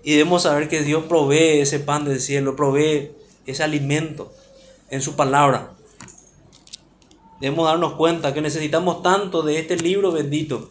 Y 0.04 0.12
debemos 0.12 0.42
saber 0.42 0.68
que 0.68 0.82
Dios 0.82 1.04
provee 1.04 1.60
ese 1.60 1.80
pan 1.80 2.04
del 2.04 2.20
cielo, 2.20 2.54
provee 2.54 3.10
ese 3.46 3.62
alimento 3.62 4.32
en 4.90 5.00
su 5.00 5.16
palabra. 5.16 5.72
Debemos 7.40 7.66
darnos 7.66 7.94
cuenta 7.94 8.32
que 8.32 8.42
necesitamos 8.42 9.02
tanto 9.02 9.42
de 9.42 9.58
este 9.58 9.76
libro 9.76 10.12
bendito 10.12 10.70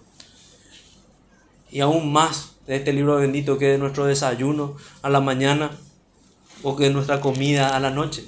y 1.72 1.82
aún 1.82 2.14
más 2.14 2.54
de 2.68 2.76
este 2.78 2.94
libro 2.94 3.16
bendito 3.16 3.58
que 3.58 3.68
de 3.68 3.78
nuestro 3.78 4.06
desayuno 4.06 4.78
a 5.02 5.10
la 5.10 5.20
mañana 5.20 5.72
o 6.62 6.76
que 6.76 6.86
de 6.86 6.90
nuestra 6.92 7.20
comida 7.20 7.76
a 7.76 7.80
la 7.80 7.90
noche. 7.90 8.24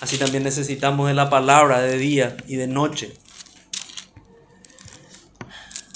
Así 0.00 0.16
también 0.18 0.44
necesitamos 0.44 1.08
de 1.08 1.14
la 1.14 1.28
palabra 1.28 1.80
de 1.80 1.98
día 1.98 2.36
y 2.46 2.56
de 2.56 2.68
noche. 2.68 3.12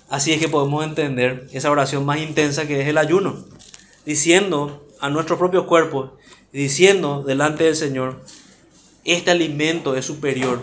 Así 0.09 0.32
es 0.32 0.40
que 0.40 0.48
podemos 0.48 0.84
entender 0.84 1.48
esa 1.53 1.70
oración 1.70 2.05
más 2.05 2.18
intensa 2.18 2.66
que 2.66 2.80
es 2.80 2.88
el 2.88 2.98
ayuno, 2.98 3.44
diciendo 4.05 4.86
a 5.01 5.09
nuestro 5.09 5.38
propio 5.38 5.66
cuerpo, 5.66 6.16
diciendo 6.53 7.22
delante 7.22 7.64
del 7.64 7.76
Señor, 7.76 8.24
este 9.05 9.30
alimento 9.30 9.96
es 9.96 10.05
superior, 10.05 10.61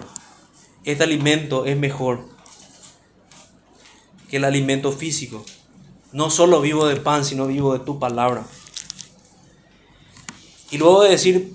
este 0.84 1.04
alimento 1.04 1.66
es 1.66 1.78
mejor 1.78 2.26
que 4.30 4.38
el 4.38 4.44
alimento 4.44 4.92
físico. 4.92 5.46
No 6.12 6.30
solo 6.30 6.62
vivo 6.62 6.88
de 6.88 6.96
pan, 6.98 7.26
sino 7.26 7.48
vivo 7.48 7.74
de 7.74 7.84
tu 7.84 8.00
palabra. 8.00 8.46
Y 10.72 10.78
luego 10.78 11.04
de 11.04 11.10
decir, 11.10 11.54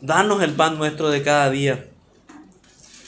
danos 0.00 0.42
el 0.42 0.54
pan 0.54 0.78
nuestro 0.78 1.08
de 1.08 1.22
cada 1.22 1.50
día, 1.50 1.88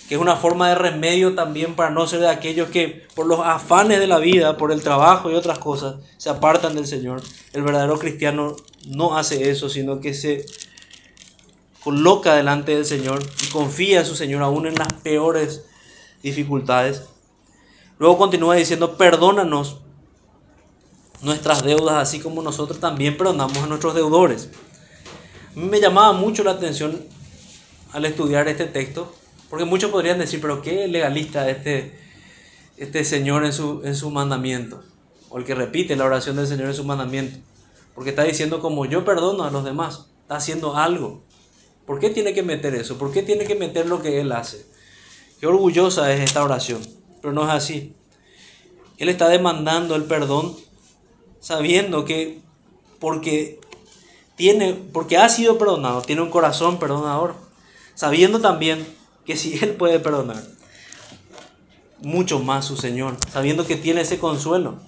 que 0.09 0.15
es 0.15 0.21
una 0.21 0.37
forma 0.37 0.71
de 0.71 0.75
remedio 0.75 1.35
también 1.35 1.75
para 1.77 1.91
no 1.91 2.07
ser 2.07 2.21
de 2.21 2.31
aquellos 2.31 2.71
que 2.71 3.07
por 3.15 3.27
los 3.27 3.41
afanes 3.41 4.01
de 4.01 4.07
la 4.07 4.19
vida, 4.19 4.57
por 4.57 4.73
el 4.73 4.83
trabajo 4.83 5.31
y 5.31 5.35
otras 5.35 5.59
cosas, 5.59 5.97
se 6.17 6.31
apartan 6.31 6.75
del 6.75 6.87
Señor. 6.87 7.21
El 7.53 7.63
verdadero 7.63 7.99
cristiano 7.99 8.57
no 8.87 9.19
hace 9.19 9.51
eso, 9.51 9.69
sino 9.69 10.01
que 10.01 10.15
se 10.15 10.47
coloca 11.85 12.35
delante 12.35 12.75
del 12.75 12.87
Señor 12.87 13.23
y 13.45 13.51
confía 13.51 14.01
en 14.01 14.07
su 14.07 14.15
Señor 14.15 14.43
aún 14.43 14.67
en 14.67 14.77
las 14.77 14.89
peores 15.03 15.67
dificultades. 16.23 17.03
Luego 17.99 18.17
continúa 18.17 18.55
diciendo, 18.55 18.97
perdónanos 18.97 19.81
nuestras 21.21 21.63
deudas, 21.65 21.97
así 21.97 22.21
como 22.21 22.43
nosotros 22.43 22.81
también 22.81 23.19
perdonamos 23.19 23.59
a 23.59 23.67
nuestros 23.67 23.95
deudores. 23.95 24.49
A 25.55 25.59
mí 25.59 25.67
me 25.67 25.81
llamaba 25.81 26.13
mucho 26.13 26.45
la 26.45 26.53
atención 26.53 27.05
al 27.93 28.05
estudiar 28.07 28.49
este 28.49 28.67
texto, 28.67 29.13
porque 29.51 29.65
muchos 29.65 29.91
podrían 29.91 30.19
decir, 30.19 30.41
pero 30.41 30.63
qué 30.63 30.89
legalista 30.89 31.49
este, 31.49 31.99
este 32.77 33.05
Señor 33.05 33.45
en 33.45 33.53
su, 33.53 33.83
en 33.85 33.95
su 33.95 34.11
mandamiento, 34.11 34.83
o 35.31 35.39
el 35.39 35.45
que 35.45 35.55
repite 35.55 35.97
la 35.97 36.05
oración 36.05 36.37
del 36.37 36.47
Señor 36.47 36.69
en 36.69 36.75
su 36.75 36.85
mandamiento, 36.85 37.39
porque 37.95 38.11
está 38.11 38.25
diciendo 38.25 38.61
como 38.61 38.85
yo 38.87 39.05
perdono 39.05 39.45
a 39.45 39.51
los 39.51 39.65
demás, 39.65 40.07
está 40.23 40.37
haciendo 40.37 40.77
algo. 40.77 41.23
¿Por 41.87 41.99
qué 41.99 42.11
tiene 42.11 42.35
que 42.35 42.43
meter 42.43 42.75
eso? 42.75 42.99
¿Por 42.99 43.13
qué 43.13 43.23
tiene 43.23 43.47
que 43.47 43.55
meter 43.55 43.87
lo 43.87 44.03
que 44.03 44.21
Él 44.21 44.33
hace? 44.33 44.67
Qué 45.41 45.47
orgullosa 45.47 46.13
es 46.13 46.21
esta 46.21 46.45
oración, 46.45 46.83
pero 47.23 47.33
no 47.33 47.45
es 47.45 47.51
así. 47.51 47.95
Él 48.99 49.09
está 49.09 49.29
demandando 49.29 49.95
el 49.95 50.05
perdón 50.05 50.55
sabiendo 51.41 52.05
que 52.05 52.41
porque 52.99 53.61
tiene 54.37 54.75
porque 54.75 55.17
ha 55.17 55.29
sido 55.29 55.57
perdonado, 55.57 56.03
tiene 56.03 56.23
un 56.23 56.31
corazón 56.31 56.79
perdonador, 56.79 57.35
sabiendo 57.95 58.41
también 58.41 58.87
que 59.29 59.37
si 59.37 59.59
él 59.63 59.75
puede 59.75 60.01
perdonar 60.01 60.43
mucho 61.99 62.39
más 62.39 62.65
su 62.65 62.79
Señor, 62.79 63.19
sabiendo 63.31 63.67
que 63.67 63.77
tiene 63.77 64.01
ese 64.01 64.19
consuelo, 64.19 64.81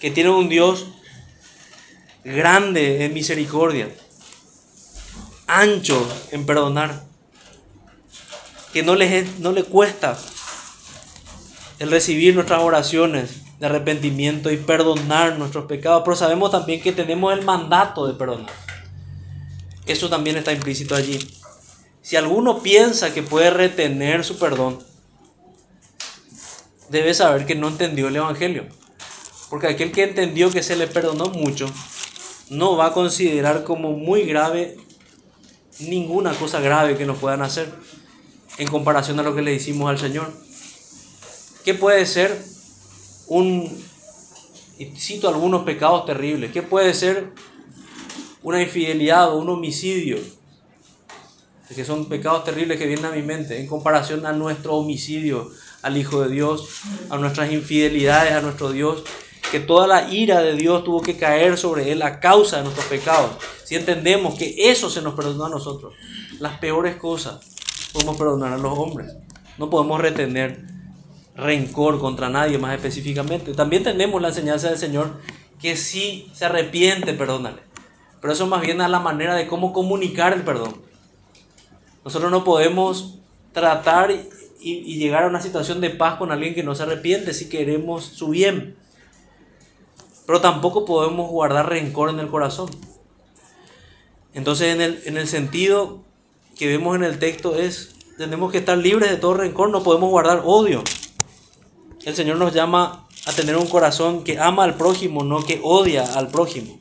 que 0.00 0.10
tiene 0.10 0.30
un 0.30 0.48
Dios 0.48 0.88
grande 2.24 3.04
en 3.04 3.14
misericordia, 3.14 3.88
ancho 5.46 6.04
en 6.32 6.46
perdonar, 6.46 7.04
que 8.72 8.82
no 8.82 8.96
le, 8.96 9.24
no 9.38 9.52
le 9.52 9.62
cuesta 9.62 10.18
el 11.78 11.92
recibir 11.92 12.34
nuestras 12.34 12.62
oraciones 12.62 13.58
de 13.60 13.66
arrepentimiento 13.66 14.50
y 14.50 14.56
perdonar 14.56 15.38
nuestros 15.38 15.66
pecados, 15.66 16.02
pero 16.04 16.16
sabemos 16.16 16.50
también 16.50 16.82
que 16.82 16.90
tenemos 16.90 17.32
el 17.32 17.44
mandato 17.44 18.08
de 18.08 18.14
perdonar. 18.14 18.50
Eso 19.86 20.08
también 20.08 20.38
está 20.38 20.52
implícito 20.52 20.96
allí. 20.96 21.39
Si 22.02 22.16
alguno 22.16 22.62
piensa 22.62 23.12
que 23.12 23.22
puede 23.22 23.50
retener 23.50 24.24
su 24.24 24.38
perdón, 24.38 24.78
debe 26.88 27.14
saber 27.14 27.46
que 27.46 27.54
no 27.54 27.68
entendió 27.68 28.08
el 28.08 28.16
Evangelio. 28.16 28.66
Porque 29.48 29.68
aquel 29.68 29.92
que 29.92 30.04
entendió 30.04 30.50
que 30.50 30.62
se 30.62 30.76
le 30.76 30.86
perdonó 30.86 31.26
mucho, 31.26 31.66
no 32.50 32.76
va 32.76 32.86
a 32.86 32.92
considerar 32.92 33.64
como 33.64 33.92
muy 33.92 34.24
grave 34.24 34.76
ninguna 35.80 36.32
cosa 36.34 36.60
grave 36.60 36.96
que 36.96 37.06
nos 37.06 37.18
puedan 37.18 37.42
hacer 37.42 37.72
en 38.58 38.68
comparación 38.68 39.18
a 39.18 39.22
lo 39.22 39.34
que 39.34 39.42
le 39.42 39.54
hicimos 39.54 39.88
al 39.88 39.98
Señor. 39.98 40.32
¿Qué 41.64 41.74
puede 41.74 42.06
ser 42.06 42.36
un, 43.28 43.84
y 44.78 44.86
cito 44.96 45.28
algunos 45.28 45.64
pecados 45.64 46.06
terribles, 46.06 46.52
¿qué 46.52 46.62
puede 46.62 46.94
ser 46.94 47.32
una 48.42 48.62
infidelidad 48.62 49.30
o 49.30 49.38
un 49.38 49.48
homicidio? 49.48 50.18
Que 51.74 51.84
son 51.84 52.06
pecados 52.08 52.44
terribles 52.44 52.78
que 52.78 52.86
vienen 52.86 53.04
a 53.04 53.12
mi 53.12 53.22
mente 53.22 53.60
en 53.60 53.66
comparación 53.66 54.26
a 54.26 54.32
nuestro 54.32 54.74
homicidio 54.74 55.50
al 55.82 55.96
Hijo 55.96 56.22
de 56.22 56.28
Dios, 56.28 56.68
a 57.08 57.16
nuestras 57.16 57.52
infidelidades 57.52 58.32
a 58.32 58.40
nuestro 58.40 58.72
Dios, 58.72 59.04
que 59.50 59.60
toda 59.60 59.86
la 59.86 60.12
ira 60.12 60.42
de 60.42 60.54
Dios 60.56 60.84
tuvo 60.84 61.00
que 61.00 61.16
caer 61.16 61.56
sobre 61.56 61.92
Él 61.92 62.02
a 62.02 62.20
causa 62.20 62.58
de 62.58 62.64
nuestros 62.64 62.86
pecados. 62.86 63.30
Si 63.64 63.76
entendemos 63.76 64.34
que 64.34 64.70
eso 64.70 64.90
se 64.90 65.00
nos 65.00 65.14
perdonó 65.14 65.46
a 65.46 65.48
nosotros, 65.48 65.94
las 66.38 66.58
peores 66.58 66.96
cosas 66.96 67.40
podemos 67.92 68.16
perdonar 68.16 68.52
a 68.52 68.58
los 68.58 68.78
hombres. 68.78 69.12
No 69.58 69.70
podemos 69.70 70.00
retener 70.00 70.64
rencor 71.36 71.98
contra 71.98 72.28
nadie 72.28 72.58
más 72.58 72.74
específicamente. 72.74 73.54
También 73.54 73.82
tenemos 73.82 74.20
la 74.20 74.28
enseñanza 74.28 74.68
del 74.68 74.78
Señor 74.78 75.20
que 75.60 75.76
si 75.76 76.30
se 76.34 76.46
arrepiente, 76.46 77.14
perdónale. 77.14 77.62
Pero 78.20 78.32
eso 78.32 78.46
más 78.46 78.60
bien 78.60 78.80
es 78.80 78.90
la 78.90 79.00
manera 79.00 79.34
de 79.34 79.46
cómo 79.46 79.72
comunicar 79.72 80.32
el 80.32 80.42
perdón. 80.42 80.89
Nosotros 82.04 82.30
no 82.30 82.44
podemos 82.44 83.18
tratar 83.52 84.10
y, 84.60 84.96
llegar 84.96 85.24
a 85.24 85.28
una 85.28 85.40
situación 85.40 85.80
de 85.80 85.90
paz 85.90 86.16
con 86.16 86.32
alguien 86.32 86.54
que 86.54 86.62
no 86.62 86.74
se 86.74 86.82
arrepiente 86.82 87.34
si 87.34 87.48
queremos 87.48 88.04
su 88.04 88.28
bien. 88.28 88.76
Pero 90.26 90.40
tampoco 90.40 90.84
podemos 90.84 91.30
guardar 91.30 91.68
rencor 91.68 92.10
en 92.10 92.20
el 92.20 92.28
corazón. 92.28 92.70
Entonces 94.32 94.74
en 94.74 94.80
el, 94.80 95.02
en 95.06 95.16
el 95.16 95.26
sentido 95.26 96.02
que 96.56 96.68
vemos 96.68 96.94
en 96.96 97.04
el 97.04 97.18
texto 97.18 97.56
es, 97.56 97.94
tenemos 98.16 98.52
que 98.52 98.58
estar 98.58 98.78
libres 98.78 99.10
de 99.10 99.16
todo 99.16 99.34
rencor, 99.34 99.70
no 99.70 99.82
podemos 99.82 100.10
guardar 100.10 100.42
odio. 100.44 100.84
El 102.04 102.14
Señor 102.14 102.36
nos 102.36 102.54
llama 102.54 103.08
a 103.26 103.32
tener 103.32 103.56
un 103.56 103.66
corazón 103.66 104.24
que 104.24 104.38
ama 104.38 104.64
al 104.64 104.76
prójimo, 104.76 105.24
no 105.24 105.44
que 105.44 105.60
odia 105.62 106.04
al 106.14 106.28
prójimo. 106.28 106.78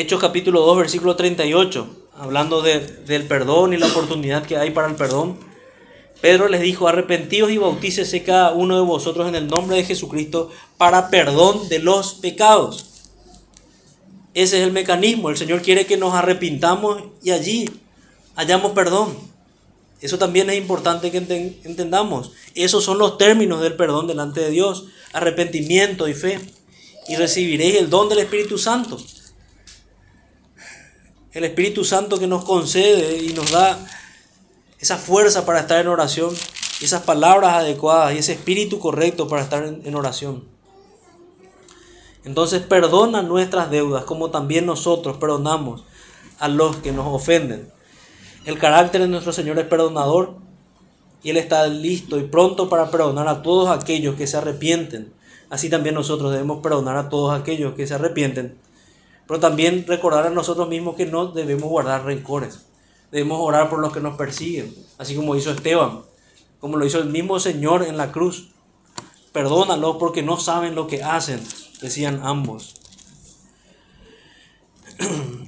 Hechos 0.00 0.20
capítulo 0.20 0.60
2, 0.60 0.78
versículo 0.78 1.16
38, 1.16 1.88
hablando 2.14 2.62
del 2.62 3.24
perdón 3.26 3.72
y 3.72 3.78
la 3.78 3.88
oportunidad 3.88 4.46
que 4.46 4.56
hay 4.56 4.70
para 4.70 4.86
el 4.86 4.94
perdón. 4.94 5.40
Pedro 6.20 6.46
les 6.46 6.60
dijo, 6.60 6.86
arrepentidos 6.86 7.50
y 7.50 7.58
bautícese 7.58 8.22
cada 8.22 8.52
uno 8.52 8.76
de 8.76 8.82
vosotros 8.82 9.26
en 9.26 9.34
el 9.34 9.48
nombre 9.48 9.76
de 9.76 9.82
Jesucristo 9.82 10.52
para 10.76 11.10
perdón 11.10 11.68
de 11.68 11.80
los 11.80 12.14
pecados. 12.14 13.08
Ese 14.34 14.58
es 14.58 14.62
el 14.62 14.70
mecanismo. 14.70 15.30
El 15.30 15.36
Señor 15.36 15.62
quiere 15.62 15.84
que 15.84 15.96
nos 15.96 16.14
arrepintamos 16.14 17.02
y 17.20 17.32
allí 17.32 17.68
hallamos 18.36 18.70
perdón. 18.74 19.18
Eso 20.00 20.16
también 20.16 20.48
es 20.48 20.58
importante 20.58 21.10
que 21.10 21.18
entendamos. 21.18 22.30
Esos 22.54 22.84
son 22.84 22.98
los 22.98 23.18
términos 23.18 23.62
del 23.62 23.74
perdón 23.74 24.06
delante 24.06 24.42
de 24.42 24.50
Dios. 24.50 24.84
Arrepentimiento 25.12 26.06
y 26.06 26.14
fe. 26.14 26.38
Y 27.08 27.16
recibiréis 27.16 27.74
el 27.74 27.90
don 27.90 28.08
del 28.08 28.20
Espíritu 28.20 28.58
Santo. 28.58 28.96
El 31.32 31.44
Espíritu 31.44 31.84
Santo 31.84 32.18
que 32.18 32.26
nos 32.26 32.44
concede 32.44 33.22
y 33.22 33.32
nos 33.32 33.50
da 33.50 33.78
esa 34.78 34.96
fuerza 34.96 35.44
para 35.44 35.60
estar 35.60 35.80
en 35.80 35.88
oración, 35.88 36.34
esas 36.80 37.02
palabras 37.02 37.54
adecuadas 37.54 38.14
y 38.14 38.18
ese 38.18 38.32
espíritu 38.32 38.78
correcto 38.78 39.28
para 39.28 39.42
estar 39.42 39.64
en 39.64 39.94
oración. 39.94 40.44
Entonces 42.24 42.62
perdona 42.62 43.22
nuestras 43.22 43.70
deudas 43.70 44.04
como 44.04 44.30
también 44.30 44.66
nosotros 44.66 45.16
perdonamos 45.16 45.84
a 46.38 46.48
los 46.48 46.76
que 46.76 46.92
nos 46.92 47.06
ofenden. 47.06 47.70
El 48.44 48.58
carácter 48.58 49.00
de 49.00 49.08
nuestro 49.08 49.32
Señor 49.32 49.58
es 49.58 49.66
perdonador 49.66 50.36
y 51.22 51.30
Él 51.30 51.36
está 51.36 51.66
listo 51.66 52.18
y 52.18 52.24
pronto 52.24 52.68
para 52.68 52.90
perdonar 52.90 53.28
a 53.28 53.42
todos 53.42 53.70
aquellos 53.70 54.14
que 54.16 54.26
se 54.26 54.36
arrepienten. 54.36 55.12
Así 55.50 55.70
también 55.70 55.94
nosotros 55.94 56.32
debemos 56.32 56.60
perdonar 56.62 56.96
a 56.96 57.08
todos 57.08 57.38
aquellos 57.38 57.74
que 57.74 57.86
se 57.86 57.94
arrepienten. 57.94 58.56
Pero 59.28 59.40
también 59.40 59.84
recordar 59.86 60.26
a 60.26 60.30
nosotros 60.30 60.68
mismos 60.70 60.96
que 60.96 61.04
no 61.04 61.26
debemos 61.26 61.68
guardar 61.68 62.06
rencores. 62.06 62.64
Debemos 63.12 63.38
orar 63.40 63.68
por 63.68 63.78
los 63.78 63.92
que 63.92 64.00
nos 64.00 64.16
persiguen, 64.16 64.74
así 64.96 65.14
como 65.14 65.36
hizo 65.36 65.50
Esteban, 65.50 66.00
como 66.60 66.78
lo 66.78 66.86
hizo 66.86 66.98
el 66.98 67.10
mismo 67.10 67.38
Señor 67.38 67.82
en 67.82 67.98
la 67.98 68.10
cruz. 68.10 68.48
Perdónalos 69.32 69.98
porque 69.98 70.22
no 70.22 70.38
saben 70.38 70.74
lo 70.74 70.86
que 70.86 71.02
hacen, 71.04 71.40
decían 71.82 72.22
ambos. 72.24 72.74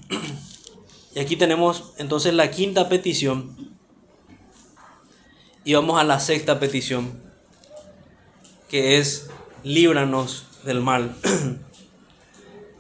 Y 1.12 1.18
aquí 1.18 1.34
tenemos 1.34 1.92
entonces 1.98 2.32
la 2.32 2.52
quinta 2.52 2.88
petición 2.88 3.76
Y 5.64 5.74
vamos 5.74 6.00
a 6.00 6.04
la 6.04 6.20
sexta 6.20 6.60
petición, 6.60 7.20
que 8.68 8.98
es 8.98 9.28
líbranos 9.64 10.46
del 10.64 10.80
mal. 10.80 11.16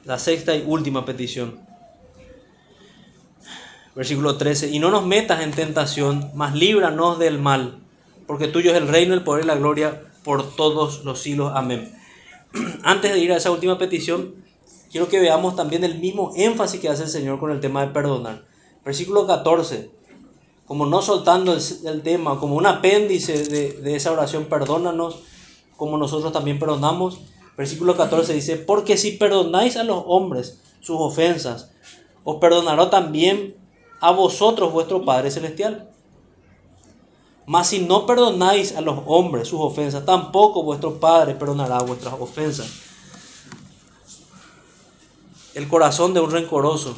la 0.04 0.18
sexta 0.18 0.54
y 0.56 0.64
última 0.66 1.04
petición. 1.04 1.60
Versículo 3.94 4.36
13, 4.36 4.70
y 4.70 4.78
no 4.78 4.90
nos 4.90 5.04
metas 5.04 5.42
en 5.42 5.50
tentación, 5.50 6.30
mas 6.34 6.54
líbranos 6.54 7.18
del 7.18 7.38
mal, 7.38 7.80
porque 8.26 8.46
tuyo 8.46 8.70
es 8.70 8.76
el 8.76 8.88
reino, 8.88 9.14
el 9.14 9.24
poder 9.24 9.44
y 9.44 9.46
la 9.48 9.56
gloria 9.56 10.02
por 10.22 10.54
todos 10.54 11.04
los 11.04 11.20
siglos. 11.20 11.52
Amén. 11.54 11.92
Antes 12.82 13.12
de 13.12 13.18
ir 13.18 13.32
a 13.32 13.36
esa 13.36 13.50
última 13.50 13.78
petición, 13.78 14.36
quiero 14.90 15.08
que 15.08 15.20
veamos 15.20 15.56
también 15.56 15.82
el 15.84 15.98
mismo 15.98 16.32
énfasis 16.36 16.80
que 16.80 16.88
hace 16.88 17.02
el 17.04 17.08
Señor 17.08 17.40
con 17.40 17.50
el 17.50 17.60
tema 17.60 17.84
de 17.84 17.92
perdonar. 17.92 18.44
Versículo 18.84 19.26
14, 19.26 19.90
como 20.66 20.86
no 20.86 21.02
soltando 21.02 21.52
el, 21.52 22.02
tema, 22.02 22.38
como 22.38 22.54
un 22.54 22.66
apéndice 22.66 23.44
de, 23.44 23.72
de 23.72 23.96
esa 23.96 24.12
oración, 24.12 24.44
perdónanos, 24.44 25.24
como 25.76 25.98
nosotros 25.98 26.32
también 26.32 26.58
perdonamos. 26.58 27.20
Versículo 27.60 27.94
14 27.94 28.32
dice, 28.32 28.56
porque 28.56 28.96
si 28.96 29.18
perdonáis 29.18 29.76
a 29.76 29.84
los 29.84 30.02
hombres 30.06 30.62
sus 30.80 30.96
ofensas, 30.98 31.68
os 32.24 32.36
perdonará 32.36 32.88
también 32.88 33.54
a 34.00 34.12
vosotros 34.12 34.72
vuestro 34.72 35.04
Padre 35.04 35.30
Celestial. 35.30 35.90
Mas 37.44 37.66
si 37.66 37.80
no 37.80 38.06
perdonáis 38.06 38.74
a 38.74 38.80
los 38.80 39.00
hombres 39.04 39.48
sus 39.48 39.60
ofensas, 39.60 40.06
tampoco 40.06 40.62
vuestro 40.62 40.98
Padre 40.98 41.34
perdonará 41.34 41.82
vuestras 41.82 42.14
ofensas. 42.18 42.70
El 45.52 45.68
corazón 45.68 46.14
de 46.14 46.20
un 46.20 46.30
rencoroso, 46.30 46.96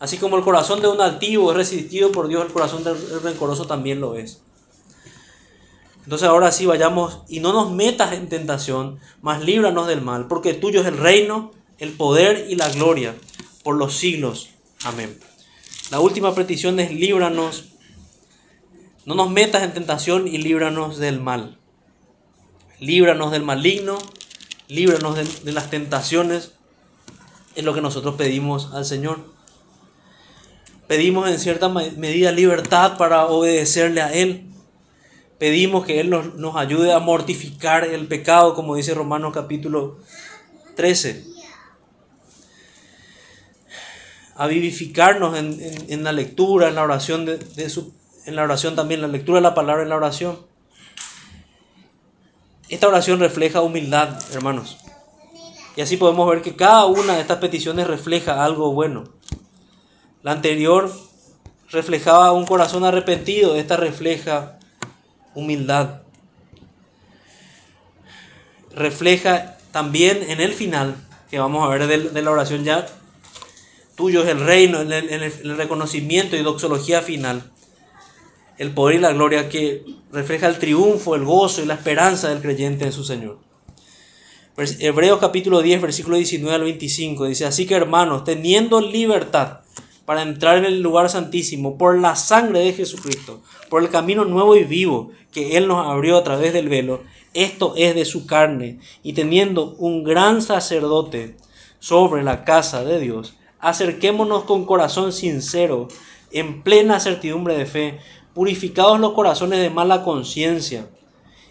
así 0.00 0.18
como 0.18 0.36
el 0.36 0.42
corazón 0.42 0.80
de 0.80 0.88
un 0.88 1.00
altivo 1.00 1.52
es 1.52 1.56
resistido 1.58 2.10
por 2.10 2.26
Dios, 2.26 2.44
el 2.44 2.52
corazón 2.52 2.82
del 2.82 2.96
rencoroso 3.22 3.68
también 3.68 4.00
lo 4.00 4.16
es. 4.16 4.42
Entonces 6.06 6.28
ahora 6.28 6.52
sí 6.52 6.66
vayamos 6.66 7.22
y 7.28 7.40
no 7.40 7.52
nos 7.52 7.72
metas 7.72 8.12
en 8.12 8.28
tentación, 8.28 9.00
mas 9.22 9.42
líbranos 9.44 9.88
del 9.88 10.02
mal, 10.02 10.28
porque 10.28 10.54
tuyo 10.54 10.82
es 10.82 10.86
el 10.86 10.98
reino, 10.98 11.50
el 11.78 11.90
poder 11.90 12.46
y 12.48 12.54
la 12.54 12.68
gloria 12.68 13.16
por 13.64 13.74
los 13.74 13.96
siglos. 13.96 14.50
Amén. 14.84 15.18
La 15.90 15.98
última 15.98 16.32
petición 16.32 16.78
es 16.78 16.92
líbranos. 16.92 17.64
No 19.04 19.16
nos 19.16 19.30
metas 19.30 19.64
en 19.64 19.74
tentación 19.74 20.28
y 20.28 20.38
líbranos 20.38 20.98
del 20.98 21.20
mal. 21.20 21.58
Líbranos 22.78 23.32
del 23.32 23.42
maligno, 23.42 23.98
líbranos 24.68 25.16
de, 25.44 25.52
las 25.52 25.70
tentaciones. 25.70 26.52
Es 27.56 27.64
lo 27.64 27.74
que 27.74 27.80
nosotros 27.80 28.14
pedimos 28.14 28.72
al 28.74 28.84
Señor. 28.84 29.18
Pedimos 30.86 31.28
en 31.28 31.40
cierta 31.40 31.68
medida 31.68 32.30
libertad 32.30 32.96
para 32.96 33.26
obedecerle 33.26 34.02
a 34.02 34.12
Él. 34.12 34.46
Pedimos 35.38 35.84
que 35.84 36.00
Él 36.00 36.10
nos, 36.10 36.34
nos 36.34 36.56
ayude 36.56 36.92
a 36.92 36.98
mortificar 36.98 37.84
el 37.84 38.06
pecado, 38.06 38.54
como 38.54 38.74
dice 38.74 38.94
Romanos 38.94 39.32
capítulo 39.34 39.98
13 40.76 41.36
a 44.36 44.46
vivificarnos 44.46 45.36
en, 45.36 46.04
la 46.04 46.12
lectura, 46.12 46.68
en 46.68 46.74
la 46.74 46.82
oración 46.82 47.24
de, 47.24 47.70
su, 47.70 47.94
en 48.26 48.36
la 48.36 48.42
oración 48.42 48.76
también, 48.76 49.00
la 49.00 49.08
lectura 49.08 49.38
de 49.38 49.42
la 49.42 49.54
palabra 49.54 49.82
en 49.82 49.88
la 49.88 49.96
oración. 49.96 50.38
Esta 52.68 52.88
oración 52.88 53.18
refleja 53.18 53.62
humildad, 53.62 54.18
hermanos. 54.34 54.76
Y 55.74 55.80
así 55.80 55.96
podemos 55.96 56.28
ver 56.28 56.42
que 56.42 56.54
cada 56.54 56.84
una 56.84 57.14
de 57.14 57.22
estas 57.22 57.38
peticiones 57.38 57.86
refleja 57.86 58.44
algo 58.44 58.72
bueno. 58.72 59.04
La 60.22 60.32
anterior 60.32 60.92
reflejaba 61.70 62.32
un 62.32 62.44
corazón 62.44 62.84
arrepentido, 62.84 63.56
esta 63.56 63.76
refleja 63.76 64.55
humildad. 65.36 66.00
Refleja 68.74 69.58
también 69.70 70.24
en 70.28 70.40
el 70.40 70.52
final, 70.52 70.96
que 71.30 71.38
vamos 71.38 71.64
a 71.64 71.68
ver 71.68 71.86
de, 71.86 72.22
la 72.22 72.30
oración 72.30 72.64
ya, 72.64 72.86
Tuyo 73.94 74.24
es 74.24 74.28
el 74.28 74.40
reino, 74.40 74.80
el, 74.80 74.92
el, 74.92 75.56
reconocimiento 75.56 76.36
y 76.36 76.42
doxología 76.42 77.00
final. 77.00 77.50
El 78.58 78.72
poder 78.72 78.96
y 78.96 79.00
la 79.00 79.12
gloria 79.12 79.48
que 79.48 79.84
refleja 80.12 80.48
el 80.48 80.58
triunfo, 80.58 81.14
el 81.14 81.24
gozo 81.24 81.62
y 81.62 81.66
la 81.66 81.74
esperanza 81.74 82.28
del 82.28 82.42
creyente 82.42 82.84
en 82.84 82.92
su 82.92 83.04
Señor. 83.04 83.38
Hebreos 84.56 85.18
capítulo 85.18 85.60
10, 85.60 85.82
versículo 85.82 86.16
19 86.16 86.54
al 86.54 86.62
25 86.62 87.26
dice, 87.26 87.44
así 87.44 87.66
que 87.66 87.74
hermanos, 87.74 88.24
teniendo 88.24 88.80
libertad 88.80 89.60
para 90.06 90.22
entrar 90.22 90.56
en 90.56 90.64
el 90.64 90.80
lugar 90.80 91.10
santísimo 91.10 91.76
por 91.76 91.98
la 91.98 92.16
sangre 92.16 92.60
de 92.60 92.72
Jesucristo, 92.72 93.42
por 93.68 93.82
el 93.82 93.90
camino 93.90 94.24
nuevo 94.24 94.56
y 94.56 94.64
vivo 94.64 95.10
que 95.32 95.58
Él 95.58 95.68
nos 95.68 95.86
abrió 95.86 96.16
a 96.16 96.24
través 96.24 96.54
del 96.54 96.70
velo, 96.70 97.02
esto 97.34 97.74
es 97.76 97.94
de 97.94 98.06
su 98.06 98.24
carne, 98.24 98.78
y 99.02 99.12
teniendo 99.12 99.74
un 99.74 100.04
gran 100.04 100.40
sacerdote 100.40 101.36
sobre 101.80 102.22
la 102.22 102.44
casa 102.44 102.82
de 102.84 102.98
Dios, 102.98 103.34
acerquémonos 103.58 104.44
con 104.44 104.64
corazón 104.64 105.12
sincero, 105.12 105.88
en 106.30 106.62
plena 106.62 107.00
certidumbre 107.00 107.58
de 107.58 107.66
fe, 107.66 107.98
purificados 108.32 109.00
los 109.00 109.12
corazones 109.12 109.60
de 109.60 109.70
mala 109.70 110.02
conciencia 110.02 110.86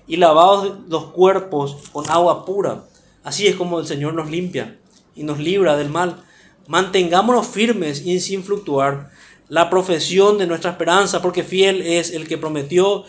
y 0.08 0.18
lavados 0.18 0.74
los 0.88 1.06
cuerpos 1.06 1.78
con 1.92 2.10
agua 2.10 2.46
pura. 2.46 2.86
Así 3.24 3.48
es 3.48 3.56
como 3.56 3.80
el 3.80 3.88
Señor 3.88 4.14
nos 4.14 4.30
limpia 4.30 4.78
y 5.16 5.24
nos 5.24 5.40
libra 5.40 5.78
del 5.78 5.90
mal. 5.90 6.24
Mantengámonos 6.68 7.48
firmes 7.48 8.06
y 8.06 8.20
sin 8.20 8.44
fluctuar 8.44 9.12
la 9.50 9.70
profesión 9.70 10.38
de 10.38 10.48
nuestra 10.48 10.72
esperanza, 10.72 11.22
porque 11.22 11.44
fiel 11.44 11.82
es 11.82 12.12
el 12.12 12.28
que 12.28 12.38
prometió 12.38 13.04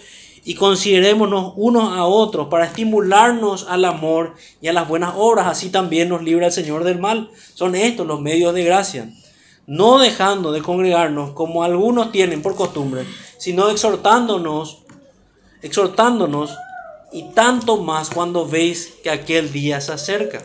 y 0.45 0.55
considerémonos 0.55 1.55
unos 1.57 1.97
a 1.97 2.05
otros 2.05 2.49
para 2.49 2.67
estimularnos 2.67 3.67
al 3.69 3.85
amor 3.85 4.35
y 4.61 4.69
a 4.69 4.73
las 4.73 4.87
buenas 4.87 5.15
obras. 5.17 5.47
Así 5.49 5.71
también 5.71 6.09
nos 6.09 6.23
libra 6.23 6.47
el 6.47 6.53
Señor 6.53 6.85
del 6.85 7.01
mal. 7.01 7.31
Son 7.55 7.75
estos 7.75 8.07
los 8.07 8.21
medios 8.21 8.55
de 8.55 8.63
gracia. 8.63 9.11
No 9.67 9.99
dejando 9.99 10.53
de 10.53 10.63
congregarnos 10.63 11.31
como 11.33 11.65
algunos 11.65 12.13
tienen 12.13 12.43
por 12.43 12.55
costumbre, 12.55 13.05
sino 13.39 13.71
exhortándonos, 13.71 14.83
exhortándonos 15.63 16.53
y 17.13 17.25
tanto 17.33 17.79
más 17.79 18.11
cuando 18.11 18.47
veis 18.47 18.95
que 19.03 19.11
aquel 19.11 19.51
día 19.51 19.81
se 19.81 19.93
acerca. 19.93 20.45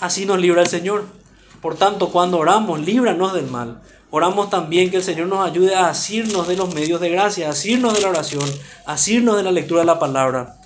Así 0.00 0.24
nos 0.24 0.40
libra 0.40 0.62
el 0.62 0.68
Señor. 0.68 1.21
Por 1.62 1.76
tanto, 1.76 2.10
cuando 2.10 2.36
oramos, 2.38 2.80
líbranos 2.80 3.32
del 3.32 3.46
mal 3.46 3.80
Oramos 4.14 4.50
también 4.50 4.90
que 4.90 4.98
el 4.98 5.02
Señor 5.02 5.28
nos 5.28 5.48
ayude 5.48 5.74
a 5.74 5.88
asirnos 5.88 6.46
de 6.46 6.54
los 6.54 6.74
medios 6.74 7.00
de 7.00 7.08
gracia, 7.08 7.46
a 7.46 7.52
asirnos 7.52 7.94
de 7.94 8.02
la 8.02 8.10
oración, 8.10 8.44
a 8.84 8.92
asirnos 8.92 9.38
de 9.38 9.42
la 9.42 9.50
lectura 9.50 9.80
de 9.80 9.86
la 9.86 9.98
palabra. 9.98 10.58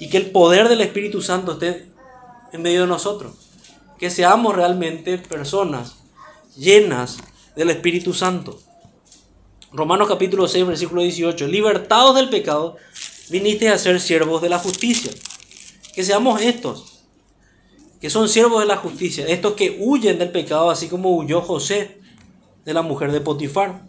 Y 0.00 0.10
que 0.10 0.16
el 0.16 0.32
poder 0.32 0.68
del 0.68 0.80
Espíritu 0.80 1.22
Santo 1.22 1.52
esté 1.52 1.92
en 2.52 2.60
medio 2.60 2.80
de 2.80 2.88
nosotros. 2.88 3.34
Que 4.00 4.10
seamos 4.10 4.56
realmente 4.56 5.16
personas 5.16 5.94
llenas 6.56 7.18
del 7.54 7.70
Espíritu 7.70 8.14
Santo. 8.14 8.60
Romanos 9.72 10.08
capítulo 10.08 10.48
6, 10.48 10.66
versículo 10.66 11.02
18. 11.02 11.46
Libertados 11.46 12.16
del 12.16 12.30
pecado, 12.30 12.78
viniste 13.30 13.68
a 13.68 13.78
ser 13.78 14.00
siervos 14.00 14.42
de 14.42 14.48
la 14.48 14.58
justicia. 14.58 15.12
Que 15.94 16.02
seamos 16.02 16.42
estos, 16.42 16.91
que 18.02 18.10
son 18.10 18.28
siervos 18.28 18.60
de 18.60 18.66
la 18.66 18.78
justicia, 18.78 19.24
estos 19.28 19.54
que 19.54 19.76
huyen 19.78 20.18
del 20.18 20.32
pecado, 20.32 20.72
así 20.72 20.88
como 20.88 21.16
huyó 21.16 21.40
José 21.40 21.98
de 22.64 22.74
la 22.74 22.82
mujer 22.82 23.12
de 23.12 23.20
Potifar. 23.20 23.80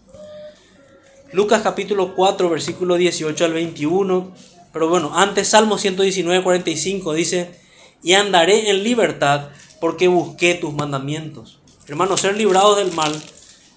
Lucas 1.32 1.64
capítulo 1.64 2.14
4, 2.14 2.47
versículo 2.47 2.95
18 2.97 3.43
al 3.43 3.53
21. 3.53 4.32
Pero 4.72 4.88
bueno, 4.88 5.18
antes 5.18 5.47
Salmo 5.47 5.80
119, 5.80 6.43
45 6.43 7.14
dice, 7.14 7.59
y 8.03 8.14
andaré 8.14 8.70
en 8.70 8.84
libertad 8.84 9.49
porque 9.82 10.07
busqué 10.07 10.53
tus 10.53 10.76
mandamientos. 10.76 11.59
Hermanos, 11.88 12.22
ser 12.22 12.38
librados 12.38 12.78
del 12.78 12.91
mal 12.91 13.20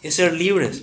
es 0.03 0.15
ser 0.17 0.35
libres. 0.35 0.83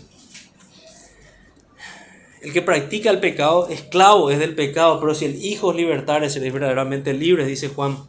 El 2.42 2.54
que 2.54 2.64
practica 2.64 3.12
el 3.12 3.20
pecado, 3.20 3.70
esclavo 3.70 4.32
es 4.32 4.40
del 4.40 4.56
pecado, 4.56 5.00
pero 5.00 5.14
si 5.14 5.26
el 5.26 5.46
Hijo 5.46 5.70
es 5.70 5.78
libertario, 5.78 6.28
es 6.28 6.42
verdaderamente 6.42 7.14
libre, 7.14 7.46
dice 7.46 7.68
Juan. 7.68 8.00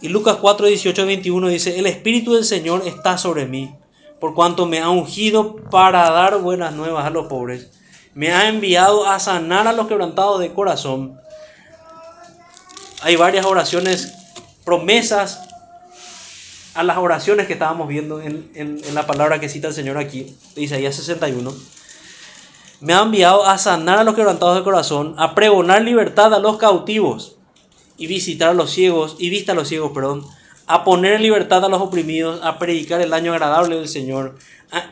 Y 0.00 0.08
Lucas 0.08 0.36
4, 0.40 0.66
18 0.66 1.06
21 1.06 1.48
dice, 1.48 1.78
el 1.78 1.86
Espíritu 1.86 2.34
del 2.34 2.44
Señor 2.44 2.82
está 2.86 3.16
sobre 3.18 3.46
mí 3.46 3.74
por 4.24 4.32
cuanto 4.32 4.64
me 4.64 4.80
ha 4.80 4.88
ungido 4.88 5.56
para 5.70 6.08
dar 6.10 6.38
buenas 6.38 6.72
nuevas 6.72 7.04
a 7.04 7.10
los 7.10 7.26
pobres. 7.26 7.68
Me 8.14 8.32
ha 8.32 8.48
enviado 8.48 9.06
a 9.06 9.20
sanar 9.20 9.68
a 9.68 9.74
los 9.74 9.86
quebrantados 9.86 10.40
de 10.40 10.50
corazón. 10.50 11.20
Hay 13.02 13.16
varias 13.16 13.44
oraciones, 13.44 14.14
promesas 14.64 15.40
a 16.72 16.82
las 16.82 16.96
oraciones 16.96 17.46
que 17.46 17.52
estábamos 17.52 17.86
viendo 17.86 18.22
en, 18.22 18.80
la 18.94 19.06
palabra 19.06 19.40
que 19.40 19.50
cita 19.50 19.68
el 19.68 19.74
Señor 19.74 19.98
aquí, 19.98 20.34
de 20.54 20.62
Isaías 20.62 20.94
61. 20.94 21.52
Me 22.80 22.94
ha 22.94 23.02
enviado 23.02 23.44
a 23.44 23.58
sanar 23.58 23.98
a 23.98 24.04
los 24.04 24.14
quebrantados 24.14 24.56
de 24.56 24.64
corazón, 24.64 25.16
a 25.18 25.34
pregonar 25.34 25.82
libertad 25.82 26.32
a 26.32 26.38
los 26.38 26.56
cautivos 26.56 27.33
y 27.96 28.06
visitar 28.06 28.50
a 28.50 28.54
los 28.54 28.70
ciegos, 28.70 29.16
y 29.18 29.30
vista 29.30 29.52
a 29.52 29.54
los 29.54 29.68
ciegos, 29.68 29.92
perdón, 29.92 30.26
a 30.66 30.84
poner 30.84 31.14
en 31.14 31.22
libertad 31.22 31.64
a 31.64 31.68
los 31.68 31.80
oprimidos, 31.80 32.40
a 32.42 32.58
predicar 32.58 33.00
el 33.00 33.12
año 33.12 33.32
agradable 33.32 33.76
del 33.76 33.88
Señor, 33.88 34.36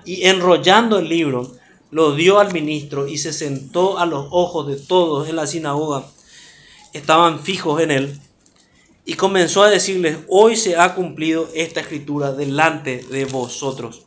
y 0.05 0.27
enrollando 0.27 0.99
el 0.99 1.09
libro, 1.09 1.53
lo 1.91 2.15
dio 2.15 2.39
al 2.39 2.53
ministro 2.53 3.07
y 3.07 3.19
se 3.19 3.33
sentó 3.33 3.99
a 3.99 4.07
los 4.07 4.27
ojos 4.31 4.67
de 4.67 4.77
todos 4.77 5.29
en 5.29 5.37
la 5.37 5.47
sinagoga. 5.47 6.05
Estaban 6.93 7.41
fijos 7.41 7.83
en 7.83 7.91
él 7.91 8.21
y 9.05 9.15
comenzó 9.15 9.63
a 9.63 9.71
decirles, 9.71 10.19
hoy 10.29 10.57
se 10.57 10.77
ha 10.77 10.95
cumplido 10.95 11.49
esta 11.55 11.81
escritura 11.81 12.33
delante 12.33 13.05
de 13.11 13.25
vosotros. 13.25 14.03